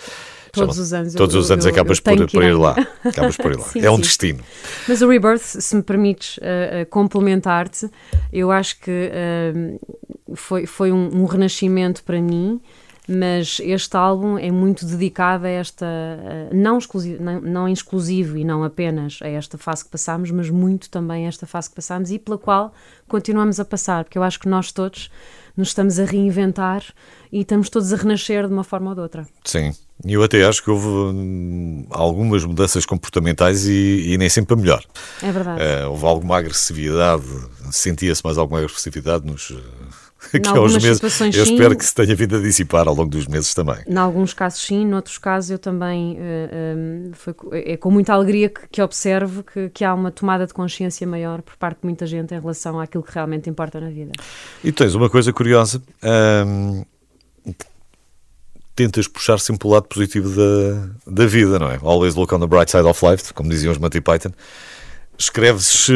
Todos 0.60 0.78
os 0.78 0.92
anos. 0.92 1.14
Todos 1.14 1.34
eu, 1.34 1.40
os 1.40 1.50
anos 1.50 1.64
eu, 1.64 1.72
acabas 1.72 1.98
eu 1.98 2.16
por, 2.16 2.30
por 2.30 2.42
ir 2.42 2.56
lá. 2.56 2.76
Acabas 3.04 3.36
por 3.36 3.52
ir 3.52 3.58
lá. 3.58 3.64
sim, 3.64 3.80
é 3.80 3.90
um 3.90 3.96
sim. 3.96 4.02
destino. 4.02 4.40
Mas 4.88 5.02
o 5.02 5.08
Rebirth, 5.08 5.42
se 5.42 5.76
me 5.76 5.82
permites 5.82 6.38
uh, 6.38 6.40
uh, 6.40 6.86
complementar-te, 6.90 7.90
eu 8.32 8.50
acho 8.50 8.80
que 8.80 8.90
uh, 8.90 10.36
foi, 10.36 10.66
foi 10.66 10.92
um, 10.92 11.22
um, 11.22 11.24
renascimento 11.24 12.02
para 12.02 12.20
mim, 12.20 12.60
mas 13.08 13.60
este 13.62 13.96
álbum 13.96 14.36
é 14.36 14.50
muito 14.50 14.84
dedicado 14.84 15.46
a 15.46 15.48
esta, 15.48 15.86
não, 16.52 16.76
exclusivo, 16.76 17.22
não, 17.22 17.40
não 17.40 17.68
exclusivo 17.68 18.36
e 18.36 18.44
não 18.44 18.64
apenas 18.64 19.20
a 19.22 19.28
esta 19.28 19.56
fase 19.56 19.84
que 19.84 19.90
passámos, 19.90 20.30
mas 20.32 20.50
muito 20.50 20.90
também 20.90 21.24
a 21.24 21.28
esta 21.28 21.46
fase 21.46 21.68
que 21.68 21.76
passámos 21.76 22.10
e 22.10 22.18
pela 22.18 22.36
qual 22.36 22.74
continuamos 23.06 23.60
a 23.60 23.64
passar, 23.64 24.02
porque 24.02 24.18
eu 24.18 24.24
acho 24.24 24.40
que 24.40 24.48
nós 24.48 24.72
todos 24.72 25.10
nos 25.56 25.68
estamos 25.68 25.98
a 25.98 26.04
reinventar 26.04 26.82
e 27.32 27.40
estamos 27.40 27.70
todos 27.70 27.92
a 27.92 27.96
renascer 27.96 28.46
de 28.46 28.52
uma 28.52 28.64
forma 28.64 28.90
ou 28.90 28.94
de 28.94 29.00
outra. 29.00 29.26
Sim, 29.44 29.72
eu 30.04 30.22
até 30.22 30.44
acho 30.44 30.62
que 30.62 30.70
houve 30.70 30.86
hum, 30.86 31.86
algumas 31.90 32.44
mudanças 32.44 32.84
comportamentais 32.84 33.66
e, 33.66 34.12
e, 34.12 34.18
nem 34.18 34.28
sempre 34.28 34.54
a 34.54 34.56
melhor. 34.56 34.84
É 35.22 35.32
verdade. 35.32 35.62
Uh, 35.62 35.90
houve 35.90 36.04
alguma 36.04 36.38
agressividade, 36.38 37.24
sentia-se 37.70 38.22
mais 38.24 38.36
alguma 38.38 38.60
agressividade 38.60 39.26
nos. 39.26 39.52
Aqui 40.32 40.48
há 40.48 40.60
uns 40.60 40.82
meses, 40.82 41.20
eu 41.20 41.44
espero 41.44 41.72
sim, 41.72 41.78
que 41.78 41.84
se 41.84 41.94
tenha 41.94 42.14
vindo 42.14 42.36
a 42.36 42.40
dissipar 42.40 42.88
ao 42.88 42.94
longo 42.94 43.10
dos 43.10 43.26
meses 43.28 43.54
também. 43.54 43.76
Em 43.86 43.96
alguns 43.96 44.34
casos 44.34 44.60
sim, 44.60 44.84
noutros 44.84 45.18
casos 45.18 45.50
eu 45.50 45.58
também 45.58 46.14
uh, 46.14 46.76
um, 46.76 47.10
foi, 47.12 47.34
é 47.52 47.76
com 47.76 47.90
muita 47.90 48.12
alegria 48.12 48.48
que, 48.48 48.66
que 48.68 48.82
observo 48.82 49.44
que, 49.44 49.68
que, 49.68 49.84
há 49.84 49.94
uma 49.94 50.10
tomada 50.10 50.46
de 50.46 50.52
consciência 50.52 51.06
maior 51.06 51.42
por 51.42 51.56
parte 51.56 51.80
de 51.80 51.86
muita 51.86 52.06
gente 52.06 52.34
em 52.34 52.40
relação 52.40 52.80
àquilo 52.80 53.04
que 53.04 53.12
realmente 53.12 53.48
importa 53.48 53.80
na 53.80 53.88
vida. 53.88 54.12
E 54.64 54.72
tens 54.72 54.94
uma 54.94 55.08
coisa 55.08 55.32
curiosa, 55.32 55.80
um, 56.02 56.84
tentas 58.76 59.08
puxar 59.08 59.40
sempre 59.40 59.66
o 59.66 59.70
lado 59.70 59.88
positivo 59.88 60.28
da, 60.28 61.12
da 61.12 61.26
vida, 61.26 61.58
não 61.58 61.70
é? 61.70 61.78
Always 61.82 62.14
look 62.14 62.32
on 62.34 62.38
the 62.38 62.46
bright 62.46 62.70
side 62.70 62.84
of 62.86 63.04
life, 63.04 63.32
como 63.32 63.48
diziam 63.48 63.72
os 63.72 63.78
Monty 63.78 64.00
Python. 64.00 64.30
Escreves 65.18 65.88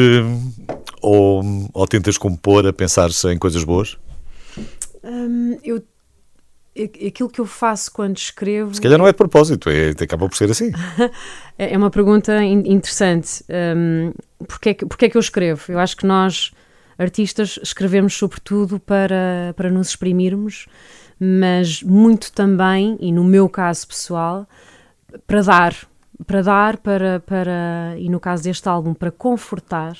ou, 0.99 1.69
ou 1.73 1.87
tentas 1.87 2.17
compor 2.17 2.65
a 2.65 2.73
pensar 2.73 3.09
em 3.31 3.37
coisas 3.37 3.63
boas? 3.63 3.97
Um, 5.03 5.57
eu 5.63 5.81
aquilo 7.05 7.29
que 7.29 7.41
eu 7.41 7.45
faço 7.45 7.91
quando 7.91 8.17
escrevo. 8.17 8.73
Se 8.73 8.81
calhar 8.81 8.97
não 8.97 9.07
é 9.07 9.11
de 9.11 9.17
propósito, 9.17 9.69
é, 9.69 9.89
acaba 9.89 10.27
por 10.27 10.37
ser 10.37 10.49
assim. 10.49 10.71
é 11.57 11.77
uma 11.77 11.89
pergunta 11.89 12.41
interessante. 12.43 13.43
Um, 13.49 14.13
porque, 14.47 14.69
é 14.69 14.73
que, 14.73 14.85
porque 14.85 15.05
é 15.05 15.09
que 15.09 15.17
eu 15.17 15.21
escrevo? 15.21 15.61
Eu 15.67 15.79
acho 15.79 15.97
que 15.97 16.05
nós, 16.05 16.51
artistas, 16.97 17.59
escrevemos 17.61 18.13
sobretudo 18.13 18.79
para, 18.79 19.53
para 19.55 19.69
nos 19.69 19.89
exprimirmos, 19.89 20.65
mas 21.23 21.83
muito 21.83 22.31
também, 22.31 22.97
e 22.99 23.11
no 23.11 23.23
meu 23.23 23.47
caso 23.47 23.87
pessoal, 23.87 24.47
para 25.27 25.43
dar. 25.43 25.75
Para 26.25 26.41
dar, 26.41 26.77
para, 26.77 27.19
para, 27.19 27.95
e 27.97 28.07
no 28.07 28.19
caso 28.19 28.43
deste 28.43 28.67
álbum, 28.69 28.93
para 28.93 29.09
confortar 29.09 29.95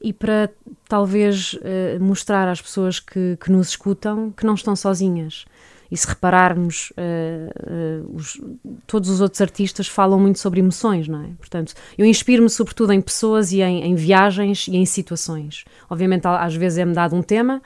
e 0.00 0.12
para 0.12 0.50
talvez 0.88 1.54
uh, 1.54 2.00
mostrar 2.00 2.48
às 2.48 2.60
pessoas 2.60 3.00
que, 3.00 3.36
que, 3.40 3.50
nos 3.50 3.70
escutam 3.70 4.30
que 4.30 4.46
não 4.46 4.54
estão 4.54 4.76
sozinhas. 4.76 5.44
E 5.90 5.96
se 5.96 6.06
repararmos, 6.06 6.92
uh, 6.92 8.04
uh, 8.04 8.16
os, 8.16 8.40
todos 8.86 9.08
os 9.08 9.20
outros 9.20 9.40
artistas 9.40 9.88
falam 9.88 10.18
muito 10.20 10.38
sobre 10.38 10.60
emoções, 10.60 11.08
não 11.08 11.22
é? 11.22 11.28
Portanto, 11.38 11.74
eu 11.98 12.06
inspiro-me 12.06 12.50
sobretudo 12.50 12.92
em 12.92 13.00
pessoas 13.00 13.52
e 13.52 13.62
em, 13.62 13.82
em, 13.82 13.94
viagens 13.94 14.68
e 14.68 14.76
em 14.76 14.86
situações. 14.86 15.64
Obviamente, 15.90 16.26
às 16.26 16.54
vezes 16.54 16.78
é-me 16.78 16.92
dado 16.92 17.16
um 17.16 17.22
tema, 17.22 17.62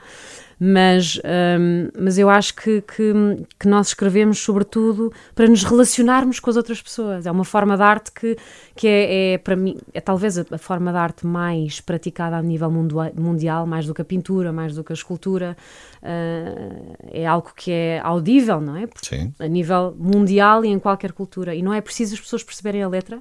mas, 0.63 1.19
um, 1.59 1.89
mas 1.99 2.19
eu 2.19 2.29
acho 2.29 2.53
que, 2.53 2.81
que, 2.81 3.11
que, 3.59 3.67
nós 3.67 3.87
escrevemos 3.87 4.37
sobretudo 4.37 5.11
para 5.33 5.47
nos 5.47 5.63
relacionarmos 5.63 6.39
com 6.39 6.51
as 6.51 6.55
outras 6.55 6.79
pessoas. 6.79 7.25
É 7.25 7.31
uma 7.31 7.43
forma 7.43 7.75
de 7.75 7.81
arte 7.81 8.11
que, 8.11 8.37
que 8.75 8.87
é, 8.87 9.33
é 9.33 9.37
para 9.39 9.55
mim, 9.55 9.75
é 9.91 9.99
talvez 9.99 10.37
a, 10.37 10.57
forma 10.59 10.91
de 10.91 10.99
arte 10.99 11.25
mais 11.25 11.81
praticada 11.81 12.37
a 12.37 12.43
nível 12.43 12.69
mundial, 12.69 13.65
mais 13.65 13.87
do 13.87 13.93
que 13.95 14.03
a 14.03 14.05
pintura, 14.05 14.53
mais 14.53 14.75
do 14.75 14.83
que 14.83 14.93
a 14.93 14.95
escultura. 14.95 15.57
Uh, 16.03 16.95
é 17.11 17.25
algo 17.25 17.51
que 17.55 17.71
é 17.71 17.99
audível, 18.03 18.61
não 18.61 18.77
é? 18.77 18.87
Sim. 19.01 19.33
A 19.39 19.47
nível 19.47 19.95
mundial 19.97 20.63
e 20.63 20.67
em 20.67 20.77
qualquer 20.77 21.11
cultura. 21.11 21.55
E 21.55 21.63
não 21.63 21.73
é 21.73 21.81
preciso 21.81 22.13
as 22.13 22.21
pessoas 22.21 22.43
perceberem 22.43 22.83
a 22.83 22.87
letra 22.87 23.19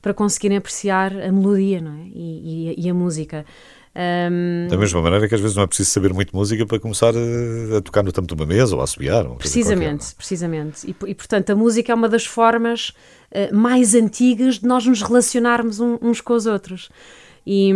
para 0.00 0.12
conseguirem 0.12 0.58
apreciar 0.58 1.12
a 1.16 1.30
melodia 1.30 1.80
não 1.80 1.92
é? 1.92 2.06
e, 2.12 2.74
e, 2.76 2.86
e 2.86 2.90
a 2.90 2.94
música. 2.94 3.46
Um, 3.94 4.68
da 4.68 4.78
mesma 4.78 5.02
maneira 5.02 5.28
que 5.28 5.34
às 5.34 5.40
vezes 5.40 5.54
não 5.54 5.64
é 5.64 5.66
preciso 5.66 5.90
saber 5.90 6.14
muito 6.14 6.34
música 6.34 6.64
para 6.64 6.80
começar 6.80 7.12
a, 7.14 7.78
a 7.78 7.80
tocar 7.82 8.02
no 8.02 8.10
tampo 8.10 8.34
de 8.34 8.40
uma 8.40 8.46
mesa 8.46 8.74
ou 8.74 8.80
a 8.80 8.84
assobiar. 8.84 9.24
Precisamente, 9.36 9.98
qualquer, 9.98 10.16
precisamente. 10.16 10.86
E, 10.86 10.96
e, 11.10 11.14
portanto 11.14 11.50
a 11.50 11.54
música 11.54 11.92
é 11.92 11.94
uma 11.94 12.08
das 12.08 12.24
formas 12.24 12.88
uh, 13.30 13.54
mais 13.54 13.94
antigas 13.94 14.58
de 14.58 14.66
nós 14.66 14.86
nos 14.86 15.02
relacionarmos 15.02 15.78
um, 15.78 15.98
uns 16.00 16.22
com 16.22 16.32
os 16.32 16.46
outros. 16.46 16.88
E, 17.44 17.72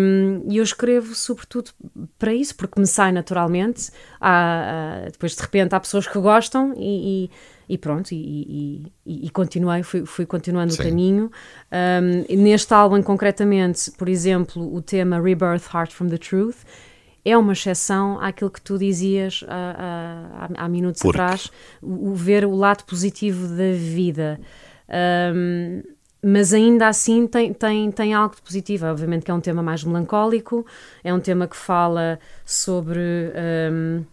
e, 0.48 0.56
eu 0.56 0.62
escrevo 0.62 1.14
sobretudo 1.14 1.70
para 2.18 2.32
isso, 2.32 2.54
porque 2.54 2.78
me 2.80 2.86
sai 2.86 3.12
naturalmente. 3.12 3.90
Há, 4.20 5.04
há, 5.04 5.10
depois 5.10 5.34
de 5.34 5.42
repente 5.42 5.74
há 5.74 5.80
pessoas 5.80 6.06
que 6.06 6.18
gostam 6.18 6.72
e, 6.76 7.30
e 7.68 7.76
pronto, 7.76 8.12
e, 8.12 8.86
e, 9.04 9.26
e, 9.26 9.30
continuei, 9.30 9.82
fui, 9.82 10.06
fui 10.06 10.24
continuando 10.24 10.72
Sim. 10.72 10.80
o 10.80 10.84
caminho. 10.84 11.30
Um, 12.30 12.36
neste 12.42 12.72
álbum, 12.72 13.02
concretamente, 13.02 13.90
por 13.92 14.08
exemplo, 14.08 14.74
o 14.74 14.80
tema 14.80 15.20
Rebirth 15.20 15.64
Heart 15.74 15.92
from 15.92 16.08
the 16.08 16.18
Truth 16.18 16.58
é 17.24 17.36
uma 17.36 17.54
exceção 17.54 18.20
àquilo 18.20 18.50
que 18.50 18.60
tu 18.60 18.78
dizias 18.78 19.44
há, 19.48 20.48
há, 20.48 20.64
há 20.64 20.68
minutos 20.68 21.02
Porque? 21.02 21.20
atrás, 21.20 21.50
o, 21.82 22.10
o, 22.10 22.14
ver 22.14 22.44
o 22.44 22.54
lado 22.54 22.84
positivo 22.84 23.48
da 23.48 23.72
vida. 23.72 24.38
Um, 25.34 25.82
mas 26.28 26.52
ainda 26.52 26.88
assim 26.88 27.24
tem, 27.24 27.54
tem, 27.54 27.88
tem 27.92 28.12
algo 28.12 28.34
de 28.34 28.42
positivo. 28.42 28.84
Obviamente 28.86 29.24
que 29.24 29.30
é 29.30 29.34
um 29.34 29.40
tema 29.40 29.62
mais 29.62 29.84
melancólico, 29.84 30.66
é 31.04 31.14
um 31.14 31.20
tema 31.20 31.46
que 31.46 31.56
fala 31.56 32.18
sobre, 32.44 32.98
um, 33.72 34.04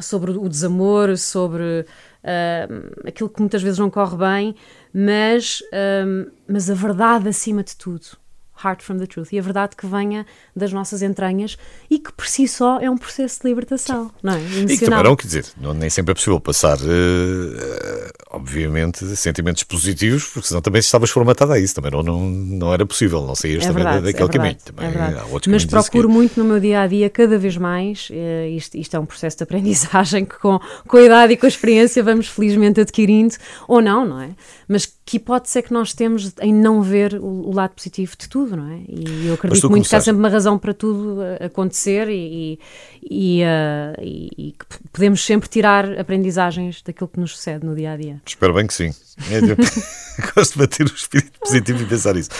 sobre 0.00 0.30
o 0.30 0.48
desamor, 0.48 1.18
sobre 1.18 1.84
uh, 2.24 3.06
aquilo 3.06 3.28
que 3.28 3.40
muitas 3.40 3.62
vezes 3.62 3.78
não 3.78 3.90
corre 3.90 4.16
bem, 4.16 4.56
mas, 4.94 5.60
uh, 5.60 6.32
mas 6.48 6.70
a 6.70 6.74
verdade 6.74 7.28
acima 7.28 7.62
de 7.62 7.76
tudo. 7.76 8.21
Heart 8.64 8.82
from 8.82 8.98
the 8.98 9.06
Truth. 9.06 9.32
E 9.32 9.38
a 9.38 9.42
verdade 9.42 9.76
que 9.76 9.86
venha 9.86 10.26
das 10.54 10.72
nossas 10.72 11.02
entranhas 11.02 11.56
e 11.90 11.98
que 11.98 12.12
por 12.12 12.26
si 12.26 12.46
só 12.46 12.80
é 12.80 12.90
um 12.90 12.96
processo 12.96 13.40
de 13.42 13.48
libertação, 13.48 14.06
Sim. 14.06 14.12
não 14.22 14.32
é? 14.34 14.36
Emocional. 14.36 14.68
E 14.68 14.78
que 14.78 14.84
também 14.84 15.04
não, 15.04 15.16
quer 15.16 15.26
dizer, 15.26 15.46
não, 15.60 15.74
nem 15.74 15.90
sempre 15.90 16.12
é 16.12 16.14
possível 16.14 16.40
passar, 16.40 16.78
uh, 16.78 18.10
obviamente, 18.30 19.04
sentimentos 19.16 19.64
positivos, 19.64 20.24
porque 20.24 20.48
senão 20.48 20.60
também 20.60 20.80
estavas 20.80 21.10
formatada 21.10 21.54
a 21.54 21.58
isso, 21.58 21.74
também 21.74 21.90
não, 21.90 22.02
não, 22.02 22.20
não 22.30 22.72
era 22.72 22.86
possível, 22.86 23.22
não 23.22 23.34
saías 23.34 23.64
é 23.64 23.68
também 23.68 23.84
verdade, 23.84 24.04
daquele 24.04 24.28
é 24.28 24.32
caminho. 24.32 24.56
Também 24.64 24.86
é 24.86 25.50
Mas 25.50 25.64
procuro 25.64 26.08
muito 26.08 26.38
no 26.38 26.44
meu 26.44 26.60
dia 26.60 26.82
a 26.82 26.86
dia, 26.86 27.10
cada 27.10 27.38
vez 27.38 27.56
mais, 27.56 28.08
uh, 28.10 28.46
isto, 28.48 28.76
isto 28.76 28.96
é 28.96 29.00
um 29.00 29.06
processo 29.06 29.36
de 29.38 29.42
aprendizagem 29.42 30.24
que 30.24 30.38
com, 30.38 30.60
com 30.86 30.96
a 30.96 31.02
idade 31.02 31.32
e 31.32 31.36
com 31.36 31.46
a 31.46 31.48
experiência 31.48 32.02
vamos 32.02 32.28
felizmente 32.28 32.80
adquirindo, 32.80 33.34
ou 33.66 33.80
não, 33.80 34.04
não 34.04 34.20
é? 34.20 34.30
Mas 34.68 34.86
que 35.04 35.16
hipótese 35.16 35.58
é 35.58 35.62
que 35.62 35.72
nós 35.72 35.92
temos 35.92 36.32
em 36.40 36.54
não 36.54 36.80
ver 36.80 37.14
o, 37.14 37.48
o 37.48 37.54
lado 37.54 37.74
positivo 37.74 38.16
de 38.16 38.28
tudo, 38.28 38.56
não 38.56 38.68
é? 38.72 38.80
E 38.88 39.26
eu 39.26 39.34
acredito 39.34 39.68
muito 39.68 39.68
começaste... 39.68 39.90
que 39.90 39.96
há 39.96 40.00
sempre 40.00 40.20
uma 40.20 40.28
razão 40.28 40.58
para 40.58 40.72
tudo 40.72 41.18
acontecer 41.40 42.08
e, 42.08 42.58
e, 43.02 43.42
uh, 43.42 44.00
e, 44.00 44.54
que 44.58 44.88
podemos 44.92 45.24
sempre 45.24 45.48
tirar 45.48 45.98
aprendizagens 45.98 46.82
daquilo 46.82 47.08
que 47.08 47.18
nos 47.18 47.32
sucede 47.32 47.66
no 47.66 47.74
dia 47.74 47.92
a 47.92 47.96
dia. 47.96 48.22
Espero 48.24 48.54
bem 48.54 48.66
que 48.66 48.74
sim. 48.74 48.90
É, 49.30 49.40
gosto 50.34 50.52
de 50.52 50.58
bater 50.58 50.86
o 50.86 50.94
espírito 50.94 51.38
positivo 51.40 51.82
e 51.82 51.86
pensar 51.86 52.16
isso. 52.16 52.30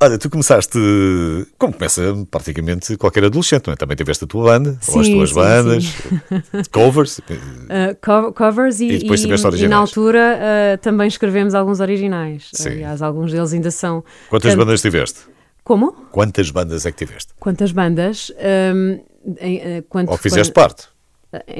Olha, 0.00 0.16
tu 0.16 0.30
começaste, 0.30 0.78
como 1.58 1.72
começa 1.72 2.00
praticamente 2.30 2.96
qualquer 2.96 3.24
adolescente, 3.24 3.66
não 3.66 3.72
é? 3.72 3.76
Também 3.76 3.96
tiveste 3.96 4.22
a 4.22 4.26
tua 4.28 4.44
banda, 4.44 4.78
sim, 4.80 4.92
ou 4.92 5.00
as 5.00 5.08
tuas 5.08 5.28
sim, 5.30 5.34
bandas, 5.34 5.84
sim. 5.84 6.62
covers. 6.70 7.18
Uh, 7.18 7.22
co 8.00 8.32
covers 8.32 8.78
e, 8.78 8.90
e 8.90 8.98
depois 8.98 9.20
tiveste 9.20 9.44
originais. 9.44 9.68
E 9.68 9.74
na 9.74 9.76
altura 9.76 10.38
uh, 10.38 10.78
também 10.78 11.08
escrevemos 11.08 11.52
alguns 11.52 11.80
originais. 11.80 12.48
Sim. 12.52 12.68
Aliás, 12.68 13.02
alguns 13.02 13.32
deles 13.32 13.52
ainda 13.52 13.72
são. 13.72 14.04
Quantas 14.30 14.52
tanto... 14.52 14.64
bandas 14.64 14.80
tiveste? 14.80 15.18
Como? 15.64 15.90
Quantas 16.12 16.48
bandas 16.52 16.86
é 16.86 16.92
que 16.92 17.04
tiveste? 17.04 17.32
Quantas 17.40 17.72
bandas? 17.72 18.32
Um, 18.38 19.00
em, 19.40 19.78
uh, 19.78 19.82
quanto, 19.88 20.12
ou 20.12 20.16
fizeste 20.16 20.52
quando, 20.52 20.64
parte? 20.64 20.88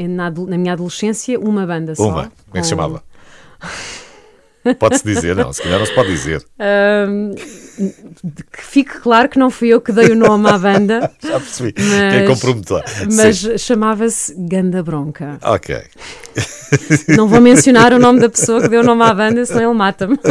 Na, 0.08 0.30
na, 0.30 0.56
minha 0.56 0.74
adolescência, 0.74 1.40
uma 1.40 1.66
banda 1.66 1.96
só. 1.96 2.04
Uma. 2.04 2.22
Como 2.22 2.54
é 2.54 2.60
que 2.60 2.62
se 2.62 2.70
chamava? 2.70 3.02
Pode-se 4.74 5.04
dizer, 5.04 5.36
não, 5.36 5.52
se 5.52 5.62
calhar 5.62 5.78
não 5.78 5.86
se 5.86 5.94
pode 5.94 6.08
dizer. 6.10 6.44
Ahm, 6.58 7.34
que 8.52 8.62
fique 8.64 9.00
claro 9.00 9.28
que 9.28 9.38
não 9.38 9.50
fui 9.50 9.68
eu 9.68 9.80
que 9.80 9.92
dei 9.92 10.10
o 10.10 10.16
nome 10.16 10.48
à 10.48 10.58
banda, 10.58 11.10
Já 11.22 11.38
percebi. 11.40 11.74
Mas- 11.78 11.88
que 12.12 12.16
é 12.18 12.26
comprometedor. 12.26 12.82
mas 13.14 13.36
chamava-se 13.60 14.34
Ganda 14.38 14.82
Bronca. 14.82 15.38
Ok. 15.42 15.76
Não 17.16 17.28
vou 17.28 17.40
mencionar 17.40 17.92
o 17.92 17.98
nome 17.98 18.20
da 18.20 18.28
pessoa 18.28 18.60
que 18.60 18.68
deu 18.68 18.80
o 18.80 18.84
nome 18.84 19.02
à 19.02 19.14
banda, 19.14 19.44
senão 19.46 19.70
ele 19.70 19.78
mata-me. 19.78 20.18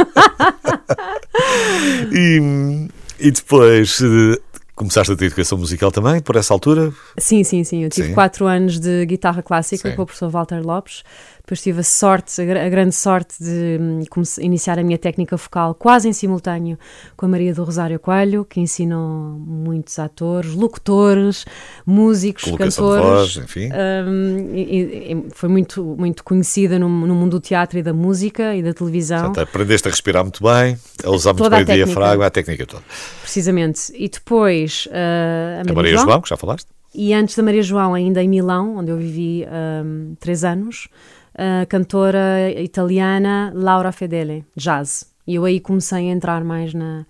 E, 2.11 2.87
e 3.19 3.31
depois 3.31 3.99
eh, 4.01 4.39
começaste 4.75 5.11
a 5.11 5.15
ter 5.15 5.25
educação 5.25 5.57
musical 5.57 5.91
também, 5.91 6.19
por 6.21 6.35
essa 6.35 6.53
altura? 6.53 6.91
Sim, 7.17 7.43
sim, 7.43 7.63
sim. 7.63 7.83
Eu 7.83 7.89
tive 7.89 8.09
Sim. 8.09 8.13
quatro 8.13 8.45
anos 8.45 8.79
de 8.79 9.05
guitarra 9.05 9.41
clássica 9.41 9.89
Sim. 9.89 9.95
com 9.95 10.01
o 10.03 10.05
professor 10.05 10.29
Walter 10.29 10.61
Lopes. 10.65 11.03
Depois 11.47 11.61
tive 11.61 11.79
a 11.79 11.83
sorte, 11.83 12.41
a, 12.41 12.43
gra- 12.43 12.65
a 12.65 12.67
grande 12.67 12.93
sorte 12.93 13.41
de 13.41 13.77
hum, 13.79 14.01
iniciar 14.41 14.77
a 14.77 14.83
minha 14.83 14.97
técnica 14.97 15.37
focal 15.37 15.73
quase 15.73 16.09
em 16.09 16.11
simultâneo 16.11 16.77
com 17.15 17.25
a 17.25 17.29
Maria 17.29 17.53
do 17.53 17.63
Rosário 17.63 17.97
Coelho, 18.01 18.43
que 18.43 18.59
ensinou 18.59 19.39
muitos 19.39 19.97
atores, 19.97 20.53
locutores, 20.53 21.45
músicos, 21.85 22.43
Colocação 22.43 22.89
de 22.89 22.95
cantores. 22.97 23.33
voz, 23.35 23.45
enfim. 23.45 23.69
Hum, 23.71 24.49
e- 24.53 25.13
e- 25.13 25.25
foi 25.33 25.47
muito, 25.47 25.95
muito 25.97 26.21
conhecida 26.21 26.77
no, 26.77 26.89
no 26.89 27.15
mundo 27.15 27.31
do 27.31 27.39
teatro 27.39 27.79
e 27.79 27.81
da 27.81 27.93
música 27.93 28.53
e 28.53 28.61
da 28.61 28.73
televisão. 28.73 29.27
Portanto, 29.27 29.47
aprendeste 29.47 29.87
a 29.87 29.91
respirar 29.91 30.23
muito 30.25 30.43
bem, 30.43 30.77
a 31.01 31.09
usar 31.11 31.31
muito 31.31 31.49
bem 31.49 31.61
o 31.61 31.65
diafragma, 31.65 32.25
a 32.25 32.29
técnica 32.29 32.65
toda. 32.65 32.83
Precisamente. 33.21 33.93
E 33.95 34.09
depois 34.09 34.85
uh, 34.87 35.65
a 35.65 35.71
A 35.71 35.73
Maria 35.73 35.95
João, 35.97 36.19
que 36.19 36.27
já 36.27 36.35
falaste? 36.35 36.67
E 36.93 37.13
antes 37.13 37.37
da 37.37 37.43
Maria 37.43 37.61
João, 37.63 37.93
ainda 37.93 38.21
em 38.21 38.27
Milão, 38.27 38.77
onde 38.77 38.91
eu 38.91 38.97
vivi 38.97 39.45
um, 39.85 40.15
três 40.19 40.43
anos, 40.43 40.87
a 41.37 41.65
cantora 41.67 42.49
italiana 42.59 43.51
Laura 43.55 43.91
Fedele, 43.91 44.45
jazz. 44.55 45.05
E 45.25 45.35
eu 45.35 45.45
aí 45.45 45.59
comecei 45.59 45.97
a 46.09 46.11
entrar 46.11 46.43
mais 46.43 46.73
na. 46.73 47.05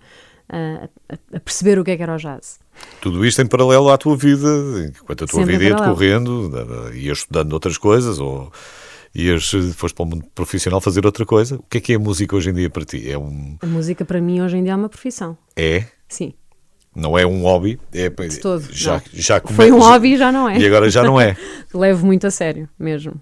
a, 0.48 0.88
a- 1.34 1.40
perceber 1.40 1.78
o 1.78 1.84
que 1.84 1.90
é 1.92 1.96
que 1.96 2.02
era 2.02 2.14
o 2.14 2.18
jazz. 2.18 2.58
Tudo 3.00 3.24
isto 3.26 3.40
em 3.42 3.46
paralelo 3.46 3.90
à 3.90 3.98
tua 3.98 4.16
vida, 4.16 4.46
enquanto 4.88 5.24
a 5.24 5.26
tua 5.26 5.40
Sempre 5.40 5.54
em 5.54 5.58
vida 5.58 5.70
ia 5.70 5.76
decorrendo, 5.76 6.50
ias 6.94 7.18
estudando 7.18 7.52
outras 7.52 7.76
coisas 7.78 8.18
ou 8.20 8.52
ias, 9.14 9.50
foste 9.74 9.94
para 9.94 10.04
o 10.04 10.06
mundo 10.06 10.24
profissional 10.34 10.80
fazer 10.80 11.04
outra 11.06 11.24
coisa. 11.26 11.56
O 11.56 11.64
que 11.68 11.78
é 11.78 11.80
que 11.80 11.92
é 11.92 11.96
a 11.96 11.98
música 11.98 12.36
hoje 12.36 12.50
em 12.50 12.54
dia 12.54 12.70
para 12.70 12.84
ti? 12.84 13.10
É 13.10 13.18
um. 13.18 13.56
A 13.60 13.66
música 13.66 14.04
para 14.04 14.20
mim 14.20 14.40
hoje 14.40 14.56
em 14.58 14.62
dia 14.62 14.72
é 14.72 14.76
uma 14.76 14.88
profissão. 14.88 15.36
É? 15.56 15.84
Sim, 16.08 16.32
Não 16.94 17.18
é 17.18 17.26
um 17.26 17.42
hobby? 17.42 17.78
É, 17.92 18.08
de 18.08 18.38
todo. 18.40 18.66
Já, 18.70 18.94
não. 18.94 19.02
já 19.12 19.40
come- 19.40 19.56
Foi 19.56 19.70
um 19.72 19.78
hobby 19.80 20.14
e 20.14 20.16
já 20.16 20.30
não 20.32 20.48
é. 20.48 20.58
E 20.58 20.66
agora 20.66 20.88
já 20.90 21.02
não 21.02 21.20
é. 21.20 21.36
Levo 21.74 22.06
muito 22.06 22.26
a 22.26 22.30
sério, 22.30 22.68
mesmo. 22.78 23.20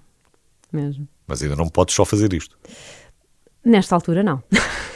Mesmo. 0.71 1.07
Mas 1.25 1.41
ainda 1.41 1.55
não 1.55 1.67
podes 1.67 1.95
só 1.95 2.05
fazer 2.05 2.33
isto. 2.33 2.57
Nesta 3.63 3.95
altura, 3.95 4.23
não. 4.23 4.41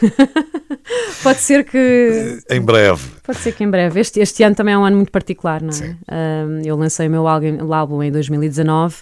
Pode 1.23 1.39
ser 1.39 1.65
que 1.65 2.39
Em 2.49 2.61
breve. 2.61 3.03
Pode 3.23 3.37
ser 3.39 3.51
que 3.51 3.63
em 3.63 3.69
breve. 3.69 3.99
Este, 3.99 4.19
este 4.19 4.43
ano 4.43 4.55
também 4.55 4.73
é 4.73 4.77
um 4.77 4.85
ano 4.85 4.95
muito 4.95 5.11
particular, 5.11 5.61
não 5.61 5.69
é? 5.69 5.73
Sim. 5.73 5.97
Um, 6.09 6.61
eu 6.65 6.75
lancei 6.75 7.07
o 7.07 7.11
meu 7.11 7.27
álbum, 7.27 7.73
álbum 7.73 8.01
em 8.01 8.11
2019 8.11 8.95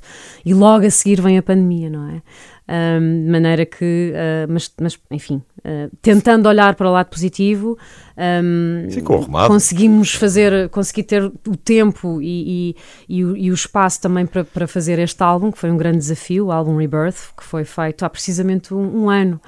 e 0.44 0.54
logo 0.54 0.86
a 0.86 0.90
seguir 0.90 1.22
vem 1.22 1.38
a 1.38 1.44
pandemia, 1.44 1.90
não 1.90 2.10
é? 2.10 2.22
Um, 2.72 3.26
de 3.26 3.32
maneira 3.32 3.66
que, 3.66 4.14
uh, 4.14 4.54
mas, 4.54 4.72
mas 4.80 5.00
enfim, 5.10 5.42
uh, 5.58 5.90
tentando 6.04 6.48
olhar 6.48 6.76
para 6.76 6.88
o 6.88 6.92
lado 6.92 7.08
positivo, 7.08 7.76
um, 8.16 8.88
conseguimos 9.48 10.14
fazer, 10.14 10.70
consegui 10.70 11.02
ter 11.02 11.24
o 11.24 11.58
tempo 11.58 12.22
e, 12.22 12.76
e, 13.10 13.18
e 13.18 13.26
o, 13.26 13.36
e 13.36 13.50
o 13.50 13.56
espaço 13.56 14.00
também 14.00 14.28
para, 14.28 14.44
para 14.44 14.68
fazer 14.68 15.00
este 15.00 15.24
álbum, 15.24 15.52
que 15.52 15.58
foi 15.58 15.72
um 15.72 15.78
grande 15.78 15.98
desafio, 15.98 16.46
o 16.46 16.52
álbum 16.52 16.78
Rebirth, 16.78 17.34
que 17.36 17.44
foi 17.44 17.64
feito 17.64 18.06
há 18.06 18.10
precisamente 18.10 18.72
um, 18.72 19.06
um 19.06 19.10
ano. 19.10 19.42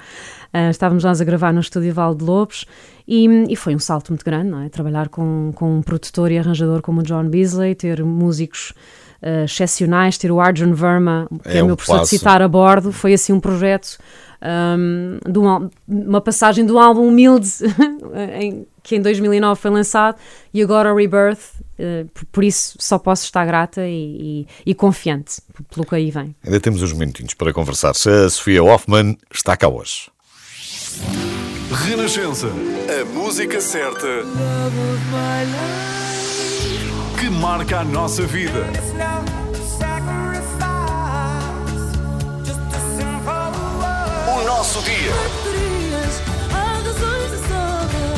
Uh, 0.52 0.70
estávamos 0.70 1.04
nós 1.04 1.20
a 1.20 1.24
gravar 1.24 1.52
no 1.52 1.60
estúdio 1.60 1.94
Val 1.94 2.16
de 2.16 2.24
Lobos 2.24 2.66
e, 3.06 3.28
e 3.48 3.54
foi 3.54 3.76
um 3.76 3.78
salto 3.78 4.08
muito 4.08 4.24
grande, 4.24 4.50
não 4.50 4.62
é? 4.62 4.68
Trabalhar 4.68 5.08
com, 5.08 5.52
com 5.54 5.76
um 5.76 5.80
produtor 5.80 6.32
e 6.32 6.38
arranjador 6.38 6.82
como 6.82 7.02
o 7.02 7.04
John 7.04 7.28
Beasley, 7.28 7.76
ter 7.76 8.02
músicos 8.04 8.72
uh, 9.22 9.44
excepcionais, 9.44 10.18
ter 10.18 10.30
o 10.30 10.40
Arjun 10.40 10.74
Verma, 10.74 11.28
que 11.42 11.48
é, 11.48 11.58
É 11.58 11.62
o 11.62 11.66
meu 11.66 11.76
professor 11.76 11.96
de 11.96 12.00
passo. 12.02 12.18
citar 12.18 12.42
a 12.42 12.48
bordo, 12.48 12.92
foi 12.92 13.12
assim 13.14 13.32
um 13.32 13.40
projeto, 13.40 13.98
um, 14.42 15.18
de 15.30 15.38
um 15.38 15.48
ál- 15.48 15.70
uma 15.88 16.20
passagem 16.20 16.66
de 16.66 16.72
um 16.72 16.78
álbum 16.78 17.06
humilde 17.08 17.48
em- 18.40 18.66
que 18.82 18.96
em 18.96 19.00
2009 19.00 19.60
foi 19.60 19.70
lançado 19.70 20.16
e 20.52 20.60
agora 20.60 20.92
o 20.92 20.96
Rebirth, 20.96 21.38
uh, 21.78 22.08
por, 22.12 22.24
por 22.32 22.44
isso 22.44 22.76
só 22.80 22.98
posso 22.98 23.24
estar 23.24 23.46
grata 23.46 23.86
e, 23.86 24.42
e- 24.66 24.70
e 24.70 24.74
confiante 24.74 25.40
pelo 25.72 25.86
que 25.86 25.94
aí 25.94 26.10
vem. 26.10 26.34
Ainda 26.44 26.58
temos 26.58 26.82
uns 26.82 26.92
minutinhos 26.92 27.34
para 27.34 27.52
conversar. 27.52 27.94
Se 27.94 28.08
a 28.10 28.28
Sofia 28.28 28.62
Hoffman 28.64 29.16
está 29.32 29.56
cá 29.56 29.68
hoje. 29.68 30.10
Renascença. 31.70 32.48
A 33.00 33.04
música 33.04 33.60
certa 33.60 34.06
que 37.22 37.30
marca 37.30 37.78
a 37.78 37.84
nossa 37.84 38.26
vida. 38.26 38.66
O 44.26 44.42
nosso 44.44 44.82
dia. 44.82 45.12
Há 46.52 46.80
razões 46.84 47.30
de 47.30 47.36
sobra 47.46 48.08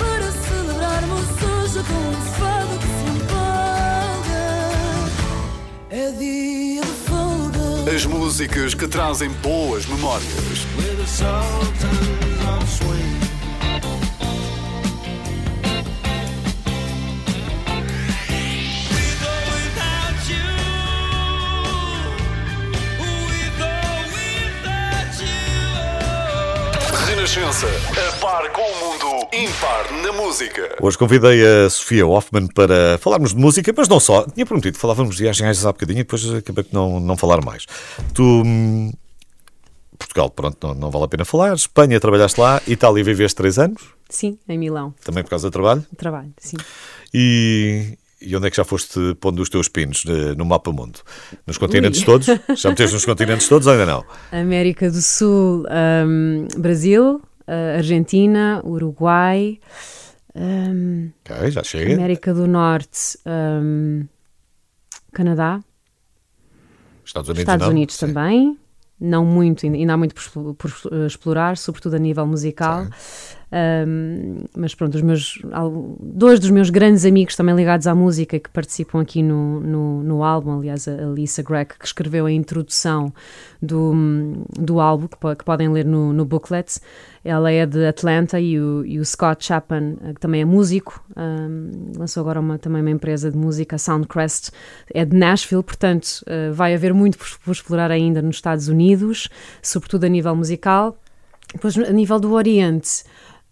para 0.00 0.32
celebrarmos 0.32 1.28
hoje 1.44 1.80
com 1.86 1.94
um 1.94 2.20
fado 2.34 2.76
que 2.80 2.88
se 2.88 3.04
empolga. 3.22 4.44
É 5.90 6.10
dia 6.18 6.82
de 6.82 6.88
folga. 7.06 7.94
As 7.94 8.04
músicas 8.04 8.74
que 8.74 8.88
trazem 8.88 9.30
boas 9.30 9.86
memórias. 9.86 10.66
Renascença. 27.34 27.66
A 27.66 28.20
par 28.20 28.52
com 28.52 28.60
o 28.62 28.78
mundo. 28.78 29.28
Impar 29.32 29.90
na 30.04 30.12
música. 30.12 30.76
Hoje 30.80 30.96
convidei 30.96 31.44
a 31.44 31.68
Sofia 31.68 32.06
Hoffman 32.06 32.46
para 32.46 32.96
falarmos 32.98 33.34
de 33.34 33.40
música, 33.40 33.74
mas 33.76 33.88
não 33.88 33.98
só. 33.98 34.22
Tinha 34.22 34.46
prometido, 34.46 34.78
falávamos 34.78 35.16
de 35.16 35.22
viagens 35.24 35.66
há 35.66 35.72
bocadinho 35.72 35.98
e 35.98 36.04
depois 36.04 36.32
acabei 36.32 36.62
por 36.62 36.72
não, 36.72 37.00
não 37.00 37.16
falar 37.16 37.44
mais. 37.44 37.66
Tu. 38.14 38.22
hum, 38.22 38.92
Portugal, 39.98 40.30
pronto, 40.30 40.64
não, 40.64 40.74
não 40.74 40.90
vale 40.92 41.06
a 41.06 41.08
pena 41.08 41.24
falar. 41.24 41.54
Espanha, 41.54 41.98
trabalhaste 41.98 42.40
lá. 42.40 42.62
Itália, 42.68 43.02
viveste 43.02 43.34
três 43.34 43.58
anos, 43.58 43.82
Sim, 44.08 44.38
em 44.48 44.56
Milão, 44.56 44.94
também 45.04 45.24
por 45.24 45.30
causa 45.30 45.48
do 45.48 45.52
trabalho. 45.52 45.84
trabalho, 45.96 46.32
sim. 46.38 46.56
E, 47.12 47.98
e 48.24 48.34
onde 48.36 48.46
é 48.46 48.50
que 48.50 48.56
já 48.56 48.64
foste 48.64 49.14
pondo 49.20 49.40
os 49.42 49.48
teus 49.48 49.68
pinos 49.68 50.04
eh, 50.08 50.34
no 50.34 50.44
mapa 50.44 50.72
mundo? 50.72 51.00
Nos 51.46 51.58
continentes 51.58 52.00
Ui. 52.00 52.06
todos? 52.06 52.26
Já 52.56 52.70
meteste 52.70 52.94
nos 52.94 53.04
continentes 53.04 53.48
todos 53.48 53.66
ou 53.66 53.72
ainda 53.72 53.86
não? 53.86 54.04
América 54.32 54.90
do 54.90 55.00
Sul, 55.02 55.64
hum, 56.06 56.46
Brasil, 56.56 57.16
uh, 57.46 57.76
Argentina, 57.76 58.60
Uruguai, 58.64 59.58
Ok, 60.36 61.50
já 61.50 61.62
chega. 61.62 61.94
América 61.94 62.34
do 62.34 62.46
Norte, 62.46 63.18
hum, 63.26 64.06
Canadá, 65.12 65.60
Estados 67.04 67.28
Unidos, 67.28 67.40
Estados 67.42 67.66
não? 67.66 67.72
Unidos 67.72 67.94
Sim. 67.96 68.06
também. 68.06 68.58
Não 68.98 69.24
muito, 69.24 69.66
ainda- 69.66 69.92
há 69.92 69.96
muito 69.96 70.14
por, 70.14 70.54
por, 70.54 70.70
explorar, 71.06 71.56
sobretudo 71.56 71.96
a 71.96 71.98
nível 71.98 72.26
musical. 72.26 72.86
Mas 74.56 74.74
pronto, 74.74 74.96
os 74.96 75.02
meus, 75.02 75.38
dois 76.00 76.40
dos 76.40 76.50
meus 76.50 76.70
grandes 76.70 77.04
amigos 77.04 77.36
também 77.36 77.54
ligados 77.54 77.86
à 77.86 77.94
música 77.94 78.38
que 78.38 78.50
participam 78.50 79.00
aqui 79.00 79.22
no, 79.22 79.60
no, 79.60 80.02
no 80.02 80.24
álbum, 80.24 80.58
aliás, 80.58 80.88
a 80.88 81.06
Lisa 81.06 81.42
Gregg, 81.42 81.74
que 81.78 81.86
escreveu 81.86 82.26
a 82.26 82.32
introdução 82.32 83.12
do, 83.62 83.94
do 84.58 84.80
álbum, 84.80 85.06
que, 85.06 85.36
que 85.36 85.44
podem 85.44 85.68
ler 85.68 85.84
no, 85.84 86.12
no 86.12 86.24
booklet. 86.24 86.80
Ela 87.24 87.50
é 87.50 87.64
de 87.64 87.86
Atlanta 87.86 88.38
e 88.38 88.58
o, 88.58 88.84
e 88.84 88.98
o 88.98 89.04
Scott 89.04 89.46
Chapman, 89.46 89.96
eh, 90.02 90.12
que 90.12 90.20
também 90.20 90.42
é 90.42 90.44
músico, 90.44 91.02
um, 91.16 91.92
lançou 91.96 92.20
agora 92.20 92.38
uma, 92.38 92.58
também 92.58 92.82
uma 92.82 92.90
empresa 92.90 93.30
de 93.30 93.36
música, 93.36 93.78
Soundcrest, 93.78 94.50
é 94.92 95.06
de 95.06 95.16
Nashville, 95.16 95.62
portanto 95.62 96.22
eh, 96.26 96.50
vai 96.50 96.74
haver 96.74 96.92
muito 96.92 97.16
por, 97.16 97.26
por 97.42 97.52
explorar 97.52 97.90
ainda 97.90 98.20
nos 98.20 98.36
Estados 98.36 98.68
Unidos, 98.68 99.30
sobretudo 99.62 100.04
a 100.04 100.08
nível 100.08 100.36
musical. 100.36 100.98
Depois, 101.54 101.78
a 101.78 101.92
nível 101.92 102.18
do 102.18 102.32
Oriente, 102.32 103.04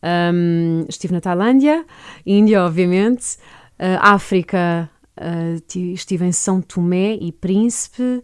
um, 0.02 0.84
estive 0.88 1.12
na 1.12 1.20
Tailândia, 1.20 1.84
Índia, 2.26 2.62
obviamente, 2.64 3.36
uh, 3.78 3.98
África, 4.00 4.88
uh, 5.18 5.60
ti- 5.60 5.92
estive 5.92 6.24
em 6.24 6.32
São 6.32 6.60
Tomé 6.60 7.14
e 7.20 7.32
Príncipe, 7.32 8.22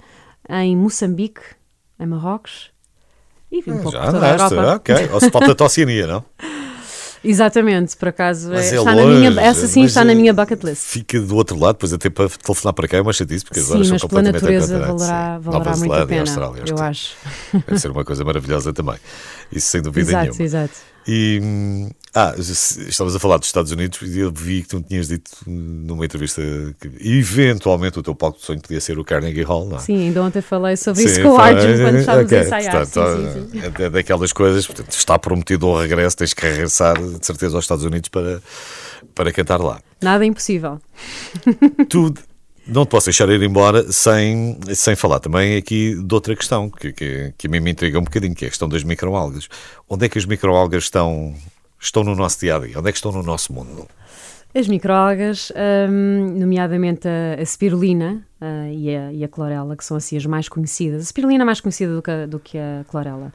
em 0.48 0.76
Moçambique, 0.76 1.40
em 2.00 2.06
Marrocos. 2.06 2.70
E 3.50 3.62
vim 3.62 3.72
um 3.72 3.78
pouco 3.78 3.92
Já 3.92 4.10
andaste, 4.10 4.54
ok. 4.54 5.08
Ou 5.12 5.20
se 5.20 5.30
falta 5.30 5.56
a 5.62 5.66
Oceania, 5.66 6.06
não? 6.06 6.24
Exatamente, 7.24 7.96
por 7.96 8.08
acaso. 8.08 8.52
É- 8.54 8.58
é 8.58 8.74
está 8.76 8.94
na 8.94 9.02
longe, 9.02 9.28
minha, 9.30 9.40
essa 9.40 9.66
sim 9.66 9.84
está 9.84 10.04
na 10.04 10.12
é- 10.12 10.14
minha 10.14 10.32
bucket 10.32 10.62
list. 10.62 10.82
Fica 10.84 11.20
do 11.20 11.34
outro 11.34 11.58
lado, 11.58 11.74
depois 11.74 11.92
até 11.92 12.08
para 12.08 12.28
telefonar 12.28 12.72
para 12.74 12.86
cá 12.86 12.96
é 12.98 13.00
uma 13.00 13.12
chatice, 13.12 13.44
porque 13.44 13.58
as 13.58 13.66
Sim, 13.66 13.78
mas 13.78 13.88
são 13.88 13.96
pela 14.08 14.22
completamente 14.22 14.42
natureza 14.42 14.78
valerá, 14.78 15.38
valerá 15.38 15.76
muito 15.76 15.92
a 15.94 16.06
pena, 16.06 16.20
Austrália, 16.20 16.64
eu 16.68 16.78
acho. 16.78 17.16
Deve 17.66 17.80
ser 17.80 17.90
uma 17.90 18.04
coisa 18.04 18.24
maravilhosa 18.24 18.72
também. 18.72 18.96
Isso 19.50 19.66
sem 19.68 19.82
dúvida 19.82 20.10
exato, 20.10 20.24
nenhuma. 20.26 20.42
exato. 20.42 20.74
E, 21.10 21.88
ah, 22.14 22.34
estavas 22.38 23.16
a 23.16 23.18
falar 23.18 23.38
dos 23.38 23.48
Estados 23.48 23.72
Unidos 23.72 23.98
e 24.02 24.18
eu 24.18 24.30
vi 24.30 24.60
que 24.60 24.68
tu 24.68 24.82
tinhas 24.82 25.08
dito 25.08 25.30
numa 25.46 26.04
entrevista 26.04 26.42
que 26.78 26.90
eventualmente 27.00 27.98
o 27.98 28.02
teu 28.02 28.14
palco 28.14 28.38
de 28.38 28.44
sonho 28.44 28.60
podia 28.60 28.78
ser 28.78 28.98
o 28.98 29.04
Carnegie 29.04 29.42
Hall, 29.42 29.66
não 29.66 29.76
é? 29.78 29.80
Sim, 29.80 29.96
ainda 30.08 30.22
ontem 30.22 30.42
falei 30.42 30.76
sobre 30.76 31.00
Sim, 31.02 31.08
isso 31.08 31.22
com 31.22 31.28
o 31.30 31.38
Arjun 31.38 31.78
quando 31.82 31.96
estávamos 31.96 32.26
ok, 32.26 32.38
a 32.38 32.42
ensaiar. 32.44 32.86
portanto, 32.86 33.32
sim, 33.32 33.40
sim, 33.40 33.48
sim. 33.52 33.66
É 33.66 33.70
da- 33.70 33.88
daquelas 33.88 34.32
coisas, 34.34 34.66
portanto, 34.66 34.90
está 34.92 35.18
prometido 35.18 35.66
o 35.66 35.80
regresso, 35.80 36.14
tens 36.16 36.34
que 36.34 36.42
regressar 36.46 37.00
de 37.00 37.24
certeza 37.24 37.56
aos 37.56 37.64
Estados 37.64 37.84
Unidos 37.86 38.10
para, 38.10 38.42
para 39.14 39.32
cantar 39.32 39.60
lá. 39.60 39.80
Nada 40.02 40.26
impossível. 40.26 40.78
tu 41.88 42.12
não 42.68 42.84
te 42.84 42.90
posso 42.90 43.06
deixar 43.06 43.28
ir 43.30 43.42
embora 43.42 43.90
sem, 43.90 44.58
sem 44.74 44.94
falar 44.94 45.20
também 45.20 45.56
aqui 45.56 45.94
de 45.94 46.14
outra 46.14 46.36
questão 46.36 46.68
que, 46.68 46.92
que, 46.92 47.34
que 47.36 47.46
a 47.46 47.50
mim 47.50 47.60
me 47.60 47.70
intriga 47.70 47.98
um 47.98 48.04
bocadinho, 48.04 48.34
que 48.34 48.44
é 48.44 48.48
a 48.48 48.50
questão 48.50 48.68
das 48.68 48.84
microalgas. 48.84 49.48
Onde 49.88 50.06
é 50.06 50.08
que 50.08 50.18
as 50.18 50.26
microalgas 50.26 50.84
estão, 50.84 51.34
estão 51.80 52.04
no 52.04 52.14
nosso 52.14 52.40
dia 52.40 52.56
a 52.56 52.58
dia? 52.58 52.78
Onde 52.78 52.88
é 52.88 52.92
que 52.92 52.98
estão 52.98 53.10
no 53.10 53.22
nosso 53.22 53.52
mundo? 53.52 53.88
As 54.54 54.66
microalgas, 54.66 55.52
hum, 55.90 56.34
nomeadamente 56.38 57.06
a, 57.06 57.40
a 57.40 57.44
spirulina 57.44 58.26
ah, 58.40 58.70
e, 58.70 58.94
a, 58.94 59.12
e 59.12 59.22
a 59.22 59.28
clorela, 59.28 59.76
que 59.76 59.84
são 59.84 59.96
assim 59.96 60.16
as 60.16 60.24
mais 60.24 60.48
conhecidas. 60.48 61.02
A 61.02 61.04
spirulina 61.04 61.44
é 61.44 61.46
mais 61.46 61.60
conhecida 61.60 61.94
do 61.94 62.02
que 62.02 62.10
a, 62.10 62.26
do 62.26 62.38
que 62.38 62.58
a 62.58 62.84
clorela, 62.88 63.32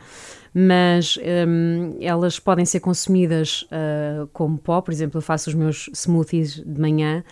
mas 0.54 1.18
hum, 1.48 1.98
elas 2.02 2.40
podem 2.40 2.66
ser 2.66 2.80
consumidas 2.80 3.66
ah, 3.72 4.28
como 4.34 4.58
pó. 4.58 4.82
Por 4.82 4.92
exemplo, 4.92 5.20
eu 5.20 5.22
faço 5.22 5.50
os 5.50 5.56
meus 5.56 5.88
smoothies 5.94 6.56
de 6.56 6.82
manhã 6.82 7.24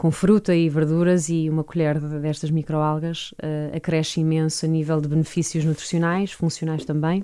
com 0.00 0.10
fruta 0.10 0.54
e 0.54 0.66
verduras 0.66 1.28
e 1.28 1.50
uma 1.50 1.62
colher 1.62 2.00
de- 2.00 2.20
destas 2.20 2.50
microalgas 2.50 3.34
ah, 3.42 3.76
acresce 3.76 4.20
imenso 4.20 4.64
a 4.64 4.68
nível 4.68 4.98
de 4.98 5.06
benefícios 5.06 5.62
nutricionais, 5.62 6.32
funcionais 6.32 6.86
também. 6.86 7.22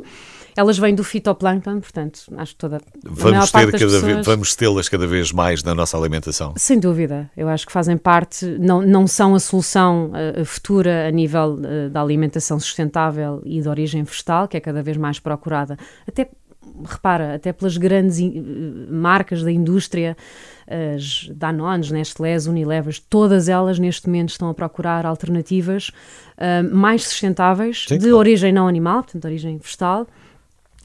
Elas 0.54 0.76
vêm 0.76 0.94
do 0.94 1.02
fitoplâncton, 1.02 1.80
portanto, 1.80 2.20
acho 2.36 2.52
que 2.52 2.58
toda 2.58 2.78
Vamos, 3.02 3.50
ter 3.50 3.72
cada 3.72 3.88
vez, 3.88 4.02
pessoas... 4.02 4.26
vamos 4.26 4.54
tê-las 4.54 4.88
cada 4.90 5.06
vez 5.06 5.32
mais 5.32 5.62
na 5.62 5.74
nossa 5.74 5.96
alimentação. 5.96 6.52
Sem 6.58 6.78
dúvida, 6.78 7.30
eu 7.34 7.48
acho 7.48 7.66
que 7.66 7.72
fazem 7.72 7.96
parte, 7.96 8.44
não, 8.58 8.82
não 8.82 9.06
são 9.06 9.34
a 9.34 9.40
solução 9.40 10.10
eh, 10.14 10.44
futura 10.44 11.08
a 11.08 11.10
nível 11.10 11.58
eh, 11.64 11.88
da 11.88 12.02
alimentação 12.02 12.60
sustentável 12.60 13.40
e 13.46 13.62
de 13.62 13.68
origem 13.70 14.02
vegetal, 14.02 14.46
que 14.48 14.56
é 14.56 14.60
cada 14.60 14.82
vez 14.82 14.98
mais 14.98 15.18
procurada, 15.18 15.78
até, 16.06 16.28
repara, 16.84 17.34
até 17.34 17.52
pelas 17.52 17.76
grandes 17.76 18.18
eh, 18.20 18.30
marcas 18.90 19.42
da 19.42 19.50
indústria, 19.52 20.16
as 20.68 21.28
Danones, 21.34 21.90
Nestlés, 21.90 22.46
Unilevers, 22.46 22.98
todas 22.98 23.48
elas 23.48 23.78
neste 23.78 24.06
momento 24.08 24.30
estão 24.30 24.48
a 24.48 24.54
procurar 24.54 25.06
alternativas 25.06 25.90
eh, 26.36 26.62
mais 26.62 27.04
sustentáveis, 27.04 27.84
Sim, 27.88 27.94
de 27.98 28.04
claro. 28.04 28.16
origem 28.18 28.52
não 28.52 28.66
animal, 28.68 29.02
portanto, 29.04 29.22
de 29.22 29.26
origem 29.28 29.58
vegetal, 29.58 30.06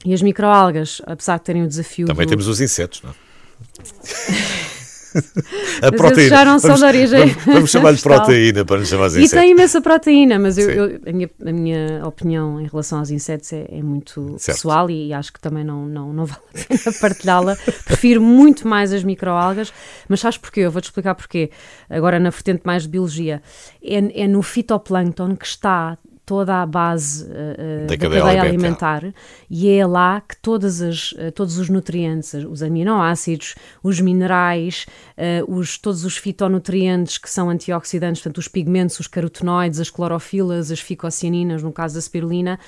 e 0.04 0.12
as 0.14 0.22
microalgas, 0.22 1.00
apesar 1.06 1.38
de 1.38 1.44
terem 1.44 1.62
o 1.64 1.68
desafio 1.68 2.06
Também 2.06 2.26
do- 2.26 2.30
temos 2.30 2.48
os 2.48 2.60
insetos, 2.60 3.02
não 3.02 3.10
é? 3.10 3.14
Mas 5.14 6.12
esses 6.18 6.28
já 6.28 6.44
não 6.44 6.58
são 6.58 6.74
de 6.74 6.84
origem 6.84 7.26
Vamos, 7.28 7.44
vamos 7.44 7.70
chamar-lhe 7.72 7.98
proteína 8.00 8.64
para 8.64 8.78
nos 8.78 8.88
chamar 8.88 9.08
de 9.08 9.16
E 9.16 9.24
insetos. 9.24 9.40
tem 9.42 9.50
imensa 9.52 9.80
proteína, 9.80 10.38
mas 10.38 10.58
eu- 10.58 10.70
eu- 10.70 11.00
a, 11.06 11.12
minha, 11.12 11.30
a 11.46 11.52
minha 11.52 12.06
opinião 12.06 12.60
em 12.60 12.66
relação 12.66 12.98
aos 12.98 13.10
insetos 13.10 13.52
é, 13.52 13.66
é 13.70 13.82
muito 13.82 14.36
Certo. 14.38 14.56
pessoal 14.56 14.90
e 14.90 15.12
acho 15.12 15.32
que 15.32 15.40
também 15.40 15.64
não, 15.64 15.86
não, 15.86 16.12
não 16.12 16.24
vale 16.26 16.40
a 16.54 16.66
pena 16.68 16.96
partilhá-la. 17.00 17.56
Prefiro 17.84 18.20
muito 18.22 18.66
mais 18.66 18.92
as 18.92 19.04
microalgas, 19.04 19.72
mas 20.08 20.20
sabes 20.20 20.38
porquê? 20.38 20.60
Eu 20.60 20.70
vou-te 20.70 20.84
explicar 20.86 21.14
porquê. 21.14 21.50
Agora, 21.90 22.18
na 22.18 22.30
vertente 22.30 22.62
mais 22.64 22.82
de 22.84 22.88
biologia, 22.88 23.42
é, 23.82 24.22
é 24.24 24.28
no 24.28 24.42
fitoplâncton 24.42 25.36
que 25.36 25.46
está 25.46 25.98
toda 26.24 26.62
a 26.62 26.66
base 26.66 27.26
eh, 27.30 27.86
Da 27.86 27.96
cadeia 27.96 28.22
cadeia, 28.22 28.42
alimentar. 28.42 29.02
e 29.50 29.68
é 29.68 29.86
lá 29.86 30.20
que 30.20 30.36
todas 30.40 30.80
as, 30.80 31.14
eh, 31.18 31.30
todos 31.30 31.58
os 31.58 31.68
nutrientes, 31.68 32.32
os 32.34 32.62
aminoácidos, 32.62 33.54
os 33.82 34.00
minerais, 34.00 34.86
eh, 35.16 35.42
os, 35.48 35.76
todos 35.78 36.04
os 36.04 36.16
fitonutrientes 36.16 37.18
que 37.18 37.28
são 37.28 37.50
antioxidantes, 37.50 38.22
portanto 38.22 38.38
os 38.38 38.48
pigmentos, 38.48 38.98
os 39.00 39.06
carotenoides, 39.06 39.80
as 39.80 39.90
clorofilas, 39.90 40.70
as 40.70 40.80
ficocianinas, 40.80 41.62
no 41.62 41.72
caso 41.72 41.94
da 41.94 42.00
spirulina, 42.00 42.58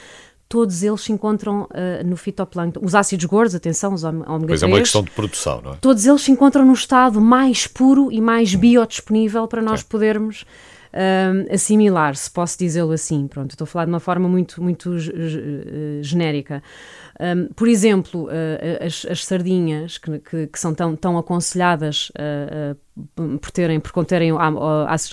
todos 0.48 0.82
eles 0.82 1.00
se 1.00 1.12
encontram 1.12 1.66
eh, 1.72 2.02
no 2.04 2.16
fitoplâncton. 2.16 2.80
Os 2.82 2.94
ácidos 2.94 3.24
gordos, 3.24 3.54
atenção, 3.54 3.94
os 3.94 4.04
ômega 4.04 4.30
ômega 4.30 4.48
Pois 4.48 4.62
é 4.62 4.66
uma 4.66 4.78
questão 4.78 5.02
de 5.02 5.10
produção, 5.10 5.60
não 5.62 5.72
é? 5.72 5.76
todos 5.80 6.04
eles 6.06 6.22
se 6.22 6.30
encontram 6.30 6.64
no 6.64 6.72
estado 6.72 7.20
mais 7.20 7.66
puro 7.66 8.10
e 8.12 8.20
mais 8.20 8.54
biodisponível 8.54 9.46
para 9.48 9.62
nós 9.62 9.80
Sim. 9.80 9.86
podermos 9.88 10.44
assimilar, 11.52 12.14
se 12.16 12.30
posso 12.30 12.58
dizê-lo 12.58 12.92
assim. 12.92 13.26
Pronto, 13.28 13.50
estou 13.52 13.64
a 13.64 13.66
falar 13.68 13.84
de 13.86 13.90
uma 13.92 14.00
forma 14.00 14.28
muito, 14.28 14.62
muito 14.62 14.94
eh, 14.96 16.00
genérica. 16.02 16.62
Hum, 17.20 17.48
por 17.54 17.68
exemplo, 17.68 18.28
eh, 18.30 18.78
as, 18.84 19.04
as 19.08 19.24
sardinhas, 19.24 19.98
que, 19.98 20.18
que- 20.18 20.46
que 20.48 20.58
são 20.58 20.74
tão, 20.74 20.96
tão 20.96 21.16
aconselhadas 21.18 22.10
eh, 22.16 22.72
eh, 22.72 22.76
por, 23.40 23.50
terem, 23.50 23.80
por 23.80 23.92
conterem 23.92 24.30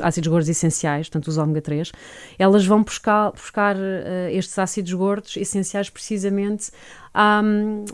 ácidos 0.03 0.27
gordos 0.27 0.49
essenciais, 0.49 1.09
portanto 1.09 1.27
os 1.27 1.37
ômega 1.37 1.61
3, 1.61 1.91
elas 2.37 2.65
vão 2.65 2.83
buscar, 2.83 3.31
buscar 3.31 3.75
eh, 3.77 4.31
estes 4.33 4.57
ácidos 4.59 4.93
gordos 4.93 5.35
essenciais 5.35 5.89
precisamente 5.89 6.71
à, 7.13 7.41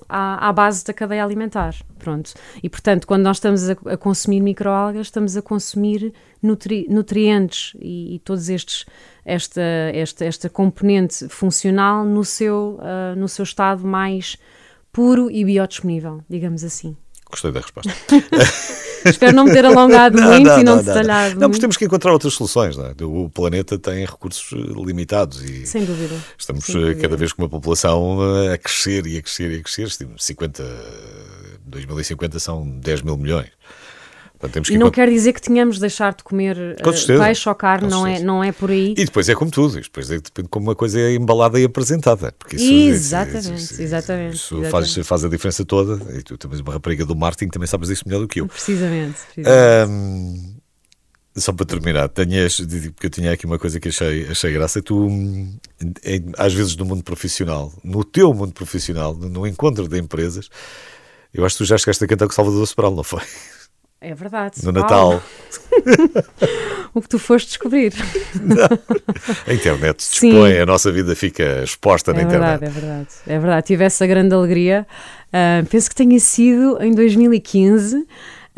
à, 0.09 0.53
base 0.53 0.83
da 0.83 0.93
cadeia 0.93 1.23
alimentar. 1.23 1.73
Pronto. 1.97 2.33
E 2.61 2.69
portanto, 2.69 3.07
quando 3.07 3.23
nós 3.23 3.37
estamos 3.37 3.69
a, 3.69 3.73
a 3.85 3.97
consumir 3.97 4.41
microalgas, 4.41 5.07
estamos 5.07 5.37
a 5.37 5.41
consumir 5.41 6.13
nutri- 6.43 6.85
nutrientes 6.89 7.73
e, 7.79 8.15
e 8.15 8.19
todos 8.19 8.49
estes 8.49 8.85
esta, 9.25 9.61
esta, 9.93 10.25
esta 10.25 10.49
componente 10.49 11.27
funcional 11.27 12.05
no 12.05 12.23
seu, 12.23 12.79
ah, 12.81 13.13
no 13.15 13.27
seu 13.27 13.43
estado 13.43 13.85
mais 13.85 14.37
puro 14.91 15.29
e 15.29 15.43
biodisponível, 15.43 16.23
digamos 16.29 16.63
assim. 16.63 16.95
Gostei 17.29 17.51
da 17.51 17.59
resposta. 17.59 17.91
Espero 19.09 19.35
não 19.35 19.45
me 19.45 19.51
ter 19.51 19.65
alongado 19.65 20.21
muito 20.21 20.49
e 20.59 20.63
não, 20.63 20.77
detalhado. 20.77 21.35
Não, 21.35 21.41
mas 21.41 21.49
muito. 21.49 21.59
temos 21.61 21.77
que 21.77 21.85
encontrar 21.85 22.11
outras 22.11 22.33
soluções. 22.33 22.75
Não 22.77 22.85
é? 22.85 22.93
O 23.03 23.29
planeta 23.29 23.77
tem 23.77 24.05
recursos 24.05 24.51
eh, 24.53 24.73
limitados 24.85 25.43
e 25.43 25.65
Sem 25.65 25.85
dúvida. 25.85 26.15
estamos 26.37 26.65
sem 26.65 26.75
eh, 26.75 26.79
dúvida. 26.79 27.01
cada 27.01 27.15
vez 27.15 27.33
com 27.33 27.41
uma 27.43 27.49
população 27.49 28.19
eh, 28.45 28.53
a 28.53 28.57
crescer 28.57 29.05
e 29.07 29.17
a 29.17 29.21
crescer 29.21 29.51
e 29.51 29.59
a 29.59 29.63
crescer. 29.63 29.83
Este 29.83 30.07
50, 30.17 30.63
2050 31.65 32.39
são 32.39 32.67
10 32.67 33.01
mil 33.01 33.17
milhões. 33.17 33.49
Portanto, 34.39 34.71
E 34.71 34.77
não 34.77 34.91
quer 34.91 35.09
dizer 35.09 35.33
que 35.33 35.41
tenhamos 35.41 35.75
de 35.75 35.81
deixar 35.81 36.13
de 36.13 36.23
comer 36.23 36.75
Com 36.83 36.93
certeza. 36.93 37.23
peixe 37.23 37.49
ou 37.49 37.55
carne, 37.55 37.89
não 37.89 38.05
é, 38.05 38.19
não 38.19 38.43
é 38.43 38.51
por 38.51 38.69
aí. 38.69 38.91
E 38.97 39.05
depois 39.05 39.27
é 39.29 39.33
como 39.33 39.49
tudo, 39.49 39.79
depois 39.81 40.11
é, 40.11 40.15
depende 40.19 40.43
de 40.45 40.49
como 40.49 40.67
uma 40.67 40.75
coisa 40.75 40.99
é 40.99 41.15
embalada 41.15 41.59
e 41.59 41.63
apresentada. 41.65 42.31
Porque 42.37 42.55
isso, 42.55 42.71
Exatamente, 42.73 43.37
isso- 43.39 43.53
isso- 43.73 43.81
exatamente, 43.81 44.35
Isso 44.35 44.55
exatamente. 44.59 44.71
Faz, 44.93 45.07
faz 45.07 45.25
a 45.25 45.29
diferença 45.29 45.65
toda. 45.65 45.99
E 46.17 46.21
tu 46.21 46.37
também 46.37 46.61
uma 46.61 46.73
rapariga 46.73 47.03
do 47.05 47.15
marketing 47.15 47.49
também 47.49 47.67
sabes 47.67 47.89
isso 47.89 48.03
melhor 48.05 48.19
do 48.21 48.27
que 48.27 48.41
eu. 48.41 48.47
Precisamente. 48.47 49.17
Precisamente. 49.33 50.57
Só 51.35 51.53
para 51.53 51.65
terminar, 51.67 52.09
tenho 52.09 52.33
este- 52.45 52.65
porque 52.91 53.05
eu 53.05 53.09
tinha 53.11 53.31
aqui 53.31 53.45
uma 53.45 53.59
coisa 53.59 53.79
que 53.79 53.89
achei, 53.89 54.27
achei 54.27 54.51
graça. 54.51 54.81
Tu, 54.81 54.95
hum, 54.97 55.55
às 56.35 56.51
vezes, 56.53 56.75
no 56.75 56.83
mundo 56.83 57.03
profissional, 57.03 57.71
no 57.83 58.03
teu 58.03 58.33
mundo 58.33 58.53
profissional, 58.53 59.13
no, 59.13 59.45
encontro 59.45 59.87
de 59.87 59.99
empresas, 59.99 60.49
eu 61.31 61.45
acho 61.45 61.55
que 61.55 61.63
tu 61.63 61.67
já 61.67 61.77
chegaste 61.77 62.03
a 62.03 62.07
cantar 62.07 62.25
com 62.27 62.33
Salvador 62.33 62.65
Sobral, 62.67 62.95
não 62.95 63.03
foi? 63.03 63.21
É 63.99 64.13
verdade. 64.13 64.63
No 64.63 64.71
Natal. 64.71 65.21
O 66.93 67.01
que 67.01 67.09
tu 67.09 67.19
foste 67.19 67.47
descobrir. 67.49 67.93
A 69.47 69.53
internet 69.53 70.01
se 70.01 70.19
Sim. 70.19 70.29
dispõe, 70.31 70.57
a 70.59 70.65
nossa 70.65 70.91
vida 70.91 71.15
fica 71.15 71.61
exposta 71.63 72.11
na 72.11 72.21
É 72.21 72.23
internet. 72.23 72.59
verdade, 72.59 72.65
é 72.65 72.69
verdade. 72.81 73.07
É 73.27 73.39
verdade. 73.39 73.67
Tive 73.67 73.83
essa 73.83 74.07
grande 74.07 74.33
alegria. 74.33 74.87
Ah, 75.31 75.63
penso 75.69 75.89
que 75.89 75.95
tenha 75.95 76.19
sido 76.19 76.81
em 76.81 76.91
2015. 76.95 78.07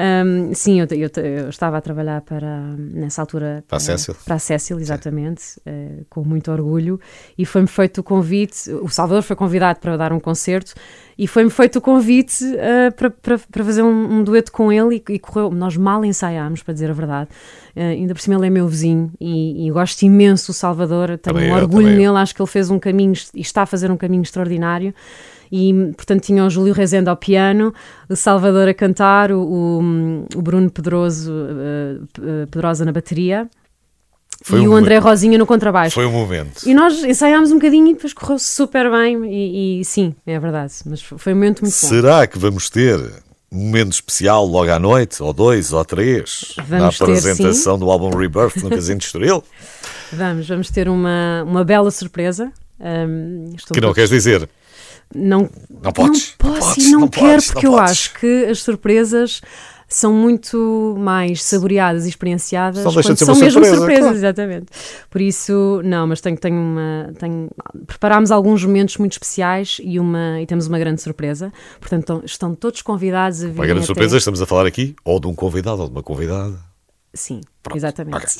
Ahm, 0.01 0.53
sim, 0.53 0.79
eu, 0.79 0.87
eu- 0.91 1.23
eu 1.23 1.49
estava 1.49 1.77
a 1.77 1.81
trabalhar 1.81 2.21
para, 2.21 2.61
nessa 2.77 3.21
altura, 3.21 3.65
Para 3.67 3.75
a 3.75 3.81
eh, 3.81 3.81
Cécil. 3.81 4.15
para 4.23 4.35
a 4.35 4.39
Cécil, 4.39 4.79
exatamente, 4.79 5.59
eh, 5.65 6.03
com 6.09 6.23
muito 6.23 6.49
orgulho, 6.49 6.97
e 7.37 7.45
foi-me 7.45 7.67
feito 7.67 7.97
o 7.99 8.03
convite, 8.03 8.71
o 8.71 8.87
Salvador 8.87 9.23
foi 9.23 9.35
convidado 9.35 9.79
para 9.81 9.97
dar 9.97 10.13
um 10.13 10.19
concerto, 10.19 10.73
e 11.17 11.27
foi-me 11.27 11.49
feito 11.49 11.79
o 11.79 11.81
convite 11.81 12.45
eh, 12.57 12.91
para, 12.91 13.09
para, 13.09 13.37
para 13.39 13.63
fazer 13.65 13.81
um, 13.83 14.19
um 14.19 14.23
dueto 14.23 14.53
com 14.53 14.71
ele, 14.71 15.03
e, 15.09 15.13
e 15.15 15.19
correu, 15.19 15.51
nós 15.51 15.75
mal 15.75 16.05
ensaiámos, 16.05 16.63
para 16.63 16.73
dizer 16.73 16.89
a 16.89 16.93
verdade, 16.93 17.27
Eh, 17.75 17.89
ainda 17.91 18.13
por 18.15 18.21
cima 18.21 18.35
ele 18.35 18.47
é 18.47 18.49
meu 18.49 18.67
vizinho, 18.67 19.11
e, 19.19 19.67
e 19.67 19.71
gosto 19.71 20.01
imenso 20.03 20.47
do 20.47 20.53
Salvador, 20.53 21.07
tenho 21.17 21.35
Também 21.35 21.51
um 21.51 21.55
orgulho 21.55 21.87
eu. 21.89 21.95
nele, 21.97 22.17
acho 22.17 22.33
que 22.33 22.41
ele 22.41 22.49
fez 22.49 22.69
um 22.71 22.79
caminho, 22.79 23.13
e 23.35 23.41
está 23.41 23.61
a 23.61 23.65
fazer 23.65 23.91
um 23.91 23.97
caminho 23.97 24.23
extraordinário, 24.23 24.93
e 25.51 25.91
portanto 25.95 26.21
tinha 26.23 26.45
o 26.45 26.49
Júlio 26.49 26.73
Rezende 26.73 27.09
ao 27.09 27.17
piano, 27.17 27.73
o 28.07 28.15
Salvador 28.15 28.67
a 28.67 28.73
cantar, 28.73 29.31
o, 29.31 29.41
o, 29.41 30.25
o 30.35 30.41
Bruno 30.41 30.69
Pedroso, 30.69 31.31
eh, 31.31 32.45
Pedrosa 32.51 32.85
na 32.85 32.91
bateria 32.91 33.49
Foi 34.43 34.61
e 34.61 34.67
um 34.67 34.71
o 34.71 34.75
André 34.75 34.95
momento. 34.95 35.09
Rosinha 35.09 35.37
no 35.37 35.45
contrabaixo. 35.45 35.95
Foi 35.95 36.05
um 36.05 36.11
momento. 36.11 36.67
E 36.67 36.73
nós 36.73 37.03
ensaiámos 37.03 37.51
um 37.51 37.55
bocadinho 37.55 37.87
e 37.87 37.93
depois 37.93 38.13
correu 38.13 38.37
super 38.37 38.89
bem 38.91 39.25
e, 39.25 39.81
e 39.81 39.85
sim, 39.85 40.13
é 40.25 40.39
verdade, 40.39 40.73
mas 40.85 41.01
foi 41.01 41.33
um 41.33 41.35
momento 41.35 41.61
muito 41.61 41.73
bom. 41.73 41.87
Será 41.87 42.27
que 42.27 42.37
vamos 42.37 42.69
ter 42.69 42.99
um 43.51 43.57
momento 43.65 43.93
especial 43.93 44.45
logo 44.45 44.69
à 44.71 44.77
noite, 44.77 45.23
ou 45.23 45.33
dois, 45.33 45.73
ou 45.73 45.83
três, 45.83 46.53
na 46.57 46.63
Vamos 46.63 46.97
ter, 46.99 47.03
apresentação 47.03 47.79
do 47.79 47.89
álbum 47.89 48.15
Rebirth 48.15 48.57
no 48.57 48.69
Casino 48.69 48.99
de 48.99 49.05
Estoril? 49.05 49.43
Vamos, 50.13 50.47
vamos 50.47 50.71
ter 50.71 50.89
uma, 50.89 51.43
uma 51.43 51.63
bela 51.63 51.91
surpresa 51.91 52.51
Um, 52.79 53.55
Que 53.73 53.81
não 53.81 53.93
queres 53.93 54.09
dizer. 54.09 54.49
Não, 55.13 55.49
Não 55.81 55.91
podes, 55.91 56.35
Não 56.41 56.49
não 56.51 56.59
posso 56.59 56.69
podes, 56.69 56.85
e 56.85 56.91
não, 56.91 56.99
não 57.01 57.07
quero, 57.07 57.27
podes, 57.31 57.47
porque 57.51 57.65
não 57.65 57.73
eu 57.73 57.79
podes. 57.79 57.91
acho 57.91 58.13
que 58.19 58.45
as 58.45 58.61
surpresas 58.61 59.41
são 59.91 60.13
muito 60.13 60.95
mais 60.99 61.41
saboreadas 61.43 62.05
e 62.05 62.09
experienciadas 62.09 62.83
Só 62.83 62.91
quando 62.91 63.11
de 63.15 63.25
são 63.25 63.35
mesmo 63.35 63.51
surpresa, 63.53 63.75
surpresas, 63.75 64.01
claro. 64.03 64.15
exatamente. 64.17 64.65
Por 65.09 65.19
isso, 65.19 65.81
não, 65.83 66.05
mas 66.05 66.21
tenho, 66.21 66.37
tenho 66.37 66.55
uma. 66.61 67.11
Tenho, 67.17 67.49
preparámos 67.87 68.29
alguns 68.29 68.63
momentos 68.63 68.97
muito 68.97 69.13
especiais 69.13 69.81
e, 69.83 69.99
uma, 69.99 70.39
e 70.39 70.45
temos 70.45 70.67
uma 70.67 70.77
grande 70.77 71.01
surpresa. 71.01 71.51
Portanto, 71.79 72.01
estão, 72.01 72.21
estão 72.23 72.55
todos 72.55 72.83
convidados 72.83 73.43
a 73.43 73.47
vir. 73.47 73.55
Uma 73.55 73.65
grande 73.65 73.85
surpresa, 73.87 74.15
estamos 74.15 74.39
a 74.41 74.45
falar 74.45 74.67
aqui 74.67 74.95
ou 75.03 75.19
de 75.19 75.25
um 75.25 75.33
convidado 75.33 75.81
ou 75.81 75.87
de 75.87 75.91
uma 75.91 76.03
convidada. 76.03 76.68
Sim, 77.13 77.41
Pronto, 77.63 77.77
exatamente. 77.77 78.37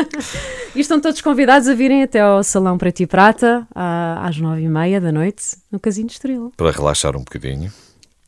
e 0.74 0.80
estão 0.80 1.00
todos 1.00 1.20
convidados 1.20 1.68
a 1.68 1.74
virem 1.74 2.02
até 2.02 2.20
ao 2.20 2.44
Salão 2.44 2.76
Preto 2.76 3.00
e 3.00 3.06
Prata 3.06 3.66
às 3.74 4.38
nove 4.38 4.62
e 4.62 4.68
meia 4.68 5.00
da 5.00 5.10
noite 5.10 5.56
no 5.70 5.80
Casino 5.80 6.08
de 6.08 6.14
Estoril. 6.14 6.52
Para 6.56 6.70
relaxar 6.70 7.16
um 7.16 7.20
bocadinho, 7.20 7.72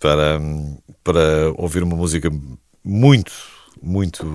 para, 0.00 0.40
para 1.04 1.52
ouvir 1.56 1.82
uma 1.82 1.94
música 1.94 2.30
muito, 2.82 3.32
muito, 3.82 4.26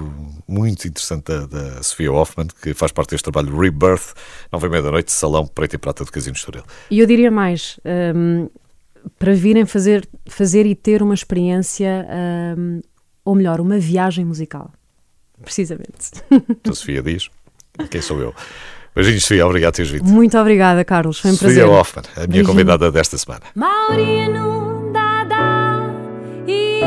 muito 0.47 0.87
interessante 0.87 1.23
da, 1.25 1.45
da 1.45 1.83
Sofia 1.83 2.11
Hoffman, 2.11 2.47
que 2.61 2.73
faz 2.73 2.91
parte 2.91 3.11
deste 3.11 3.23
trabalho 3.23 3.57
Rebirth, 3.57 4.13
nove 4.51 4.67
e 4.67 4.69
meia 4.69 4.83
da 4.83 4.91
noite, 4.91 5.11
Salão 5.11 5.47
Preto 5.47 5.75
e 5.75 5.77
Prata 5.77 6.05
do 6.05 6.11
Casino 6.11 6.33
de 6.33 6.39
Estoril. 6.39 6.63
E 6.89 6.99
eu 6.99 7.05
diria 7.05 7.31
mais, 7.31 7.79
hum, 8.15 8.47
para 9.17 9.33
virem 9.33 9.65
fazer, 9.65 10.07
fazer 10.27 10.65
e 10.65 10.75
ter 10.75 11.01
uma 11.01 11.13
experiência, 11.13 12.07
hum, 12.57 12.81
ou 13.25 13.35
melhor, 13.35 13.59
uma 13.59 13.79
viagem 13.79 14.23
musical. 14.23 14.71
Precisamente. 15.43 16.11
A 16.69 16.73
Sofia 16.73 17.01
diz, 17.01 17.29
quem 17.89 18.01
sou 18.01 18.19
eu? 18.19 18.33
Beijinhos, 18.95 19.23
Sofia, 19.23 19.45
obrigado 19.47 19.71
por 19.71 19.75
teres 19.77 19.91
vindo. 19.91 20.03
Muito 20.05 20.37
obrigada, 20.37 20.83
Carlos. 20.83 21.19
Foi 21.19 21.31
um 21.31 21.33
Sofia 21.35 21.63
prazer. 21.63 21.69
Hoffman, 21.69 22.03
a 22.15 22.19
minha 22.19 22.27
Beijinho. 22.27 22.45
convidada 22.47 22.91
desta 22.91 23.17
semana. 23.17 23.41
Maurino, 23.55 24.91
Dada 24.91 25.89
e 26.47 26.81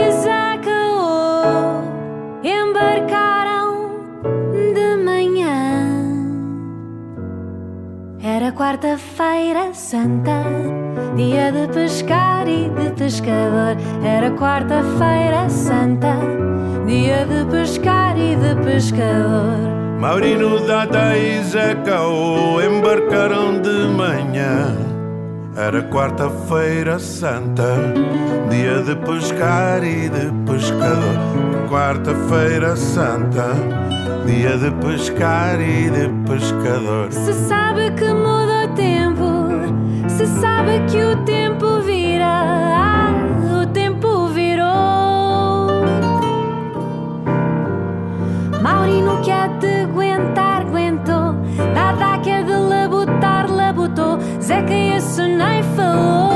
Era 8.27 8.51
quarta-feira 8.53 9.75
santa, 9.75 10.45
dia 11.14 11.53
de 11.53 11.68
pescar 11.75 12.49
e 12.49 12.70
de 12.70 12.91
pescador. 12.93 13.77
Era 14.03 14.31
quarta-feira 14.31 15.51
santa, 15.51 16.16
dia 16.87 17.27
de 17.27 17.45
pescar 17.51 18.16
e 18.16 18.35
de 18.35 18.55
pescador. 18.64 19.59
Maurino, 20.01 20.59
Dada 20.66 21.14
e 21.18 21.45
Zé 21.45 21.75
Caô 21.85 22.62
embarcaram 22.62 23.61
de 23.61 23.89
manhã. 23.95 24.75
Era 25.55 25.83
quarta-feira 25.83 26.99
santa, 26.99 27.77
dia 28.49 28.83
de 28.85 28.97
pescar 29.05 29.85
e 29.85 30.09
de 30.09 30.33
pescador. 30.51 31.54
Quarta-feira 31.69 32.77
santa, 32.77 33.53
dia 34.27 34.57
de 34.57 34.71
pescar 34.85 35.61
e 35.61 35.91
de 35.91 36.09
pescador. 36.29 37.11
Se 37.11 37.33
sabe 37.33 37.91
que 37.93 38.12
muda 38.12 38.65
o 38.65 38.69
tempo, 38.75 40.09
se 40.09 40.27
sabe 40.41 40.81
que 40.91 41.03
o 41.03 41.17
tempo 41.25 41.81
vira, 41.81 42.27
ah, 42.27 43.12
o 43.62 43.67
tempo 43.67 44.29
virou. 44.29 45.69
Maurino 48.62 49.21
que 49.23 49.31
é 49.31 49.49
de 49.49 49.83
aguentar, 49.83 50.62
aguentou. 50.62 51.35
Dada 51.75 52.19
que 52.19 52.31
é 52.31 52.43
de 52.43 52.53
labutar, 52.53 53.51
labutou. 53.51 54.19
Zeca 54.41 54.73
esse 54.73 55.23
nem 55.23 55.62
falou. 55.75 56.34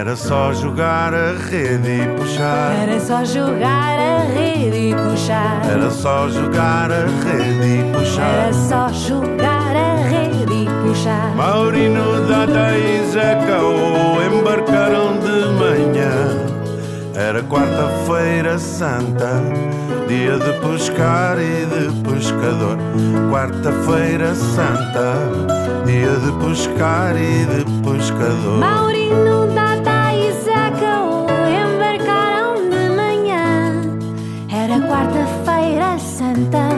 Era 0.00 0.16
só 0.16 0.50
jogar 0.54 1.12
a 1.12 1.32
rede 1.32 1.90
e 1.90 2.06
puxar. 2.16 2.72
Era 2.72 2.98
só 2.98 3.22
jogar 3.22 3.98
a 3.98 4.22
rede 4.32 4.92
e 4.92 4.94
puxar. 4.94 5.60
Era 5.70 5.90
só 5.90 6.26
jogar 6.30 6.90
a 6.90 7.04
rede 7.04 7.80
e 7.80 7.92
puxar. 7.92 8.22
Era 8.22 8.52
só 8.54 8.88
jogar 8.88 9.76
a 9.76 9.96
rede 10.08 10.54
e 10.54 10.88
puxar. 10.88 11.36
Maurino, 11.36 12.26
Dada 12.26 12.78
e 12.78 13.10
Zé 13.10 13.34
Caô 13.46 14.22
embarcaram 14.22 15.18
de 15.18 15.44
manhã. 15.58 16.46
Era 17.14 17.42
quarta-feira 17.42 18.58
santa, 18.58 19.42
dia 20.08 20.38
de 20.38 20.52
pescar 20.66 21.36
e 21.38 21.66
de 21.66 21.92
pescador. 22.08 22.78
Quarta-feira 23.30 24.34
santa, 24.34 25.18
dia 25.84 26.16
de 26.16 26.32
pescar 26.42 27.14
e 27.16 27.44
de 27.44 27.64
pescador. 27.82 28.58
Maurino, 28.58 29.46
Dada 29.54 29.79
santa, 36.40 36.68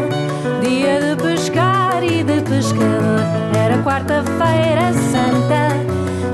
dia 0.62 1.00
de 1.00 1.22
pescar 1.22 2.02
e 2.02 2.24
de 2.24 2.40
pescador. 2.42 3.20
Era 3.54 3.78
quarta-feira 3.82 4.92
santa, 4.92 5.68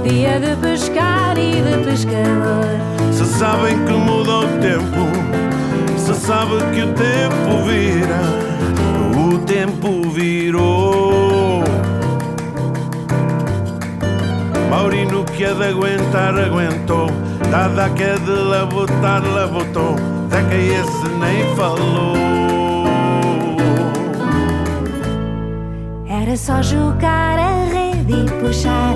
dia 0.02 0.40
de 0.40 0.56
pescar 0.56 1.36
e 1.36 1.60
de 1.60 1.84
pescador. 1.84 3.12
Se 3.12 3.24
sabem 3.24 3.84
que 3.84 3.92
muda 3.92 4.38
o 4.38 4.46
tempo, 4.60 5.98
se 5.98 6.14
sabe 6.14 6.58
que 6.72 6.82
o 6.82 6.92
tempo 6.94 7.64
vira, 7.66 8.20
o 9.16 9.38
tempo 9.40 10.08
virou. 10.10 11.64
Maurino 14.70 15.24
que 15.24 15.44
é 15.44 15.54
de 15.54 15.64
aguentar, 15.64 16.38
aguentou. 16.38 17.10
Dada 17.50 17.88
que 17.90 18.02
é 18.02 18.18
de 18.18 18.30
labutar, 18.30 19.22
labutou. 19.24 19.96
Zeca 20.30 20.54
esse 20.54 21.08
nem 21.18 21.56
falou. 21.56 22.57
Era 26.28 26.36
só 26.36 26.60
jogar 26.60 27.38
a 27.38 27.64
rede 27.72 28.12
e 28.12 28.30
puxar. 28.42 28.94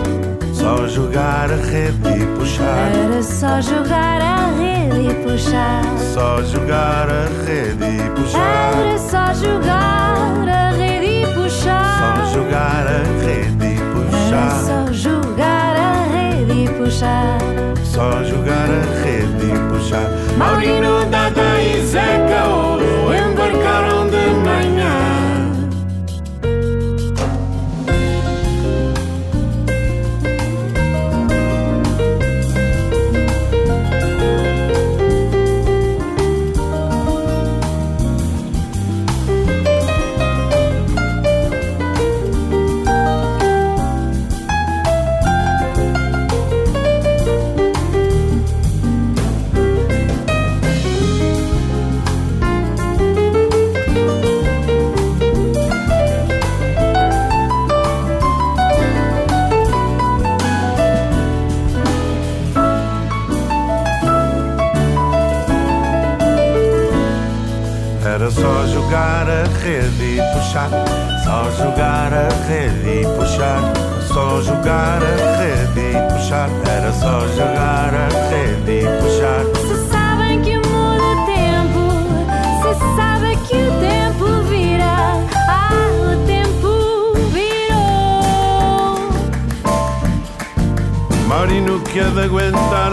Só 0.52 0.86
jogar 0.86 1.50
a 1.50 1.56
rede 1.56 2.22
e 2.22 2.26
puxar. 2.36 2.92
Era 2.94 3.22
só 3.22 3.58
jogar 3.62 4.20
a 4.20 4.48
rede 4.58 5.08
e 5.08 5.14
puxar. 5.24 5.82
Só 6.12 6.42
jogar 6.42 7.08
a 7.08 7.24
rede 7.46 7.86
e 7.86 8.10
puxar. 8.10 8.74
Era 8.76 8.98
só 8.98 9.32
jogar 9.32 10.46
a 10.46 10.72
rede 10.72 11.22
e 11.22 11.26
puxar. 11.28 11.96
Só 11.96 12.34
jogar 12.34 12.86
a 12.86 13.24
rede 13.24 13.64
e 13.64 13.78
Era 13.80 13.96
puxar. 13.96 14.50
só 14.66 14.92
jogar 14.92 15.76
a 15.78 16.04
rede 16.12 16.64
e 16.64 16.68
puxar. 16.68 17.38
Só 17.82 18.24
jogar 18.24 18.68
a 18.68 19.02
rede 19.02 19.46
e 19.46 19.72
puxar. 19.72 20.10
Maurino, 20.36 21.06
Dada 21.06 21.62
e 21.62 21.82
Zeca 21.82 22.44
oh, 22.46 23.10
embarcaram 23.10 24.01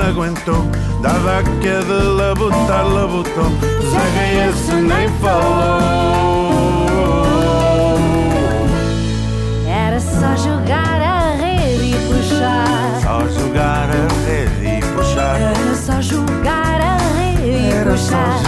aguentou. 0.10 0.66
Dava 1.02 1.40
a 1.40 1.44
queda, 1.62 2.04
labutar, 2.04 2.86
labutou. 2.86 3.52
Zé 3.92 4.50
esse 4.50 4.74
nem 4.74 5.08
falou. 5.20 6.50
Era 9.68 10.00
só 10.00 10.36
jogar 10.36 11.02
a 11.02 11.36
rede 11.36 11.92
e 11.92 11.98
puxar. 12.08 13.00
Só 13.02 13.20
jogar 13.40 13.90
a 13.90 14.08
rede 14.28 14.78
e 14.78 14.82
puxar. 14.94 15.40
Era 15.40 15.76
só 15.76 16.02
jogar 16.02 16.82
a 16.82 16.98
rede 17.18 17.50
e 17.50 17.92
puxar. 17.92 18.39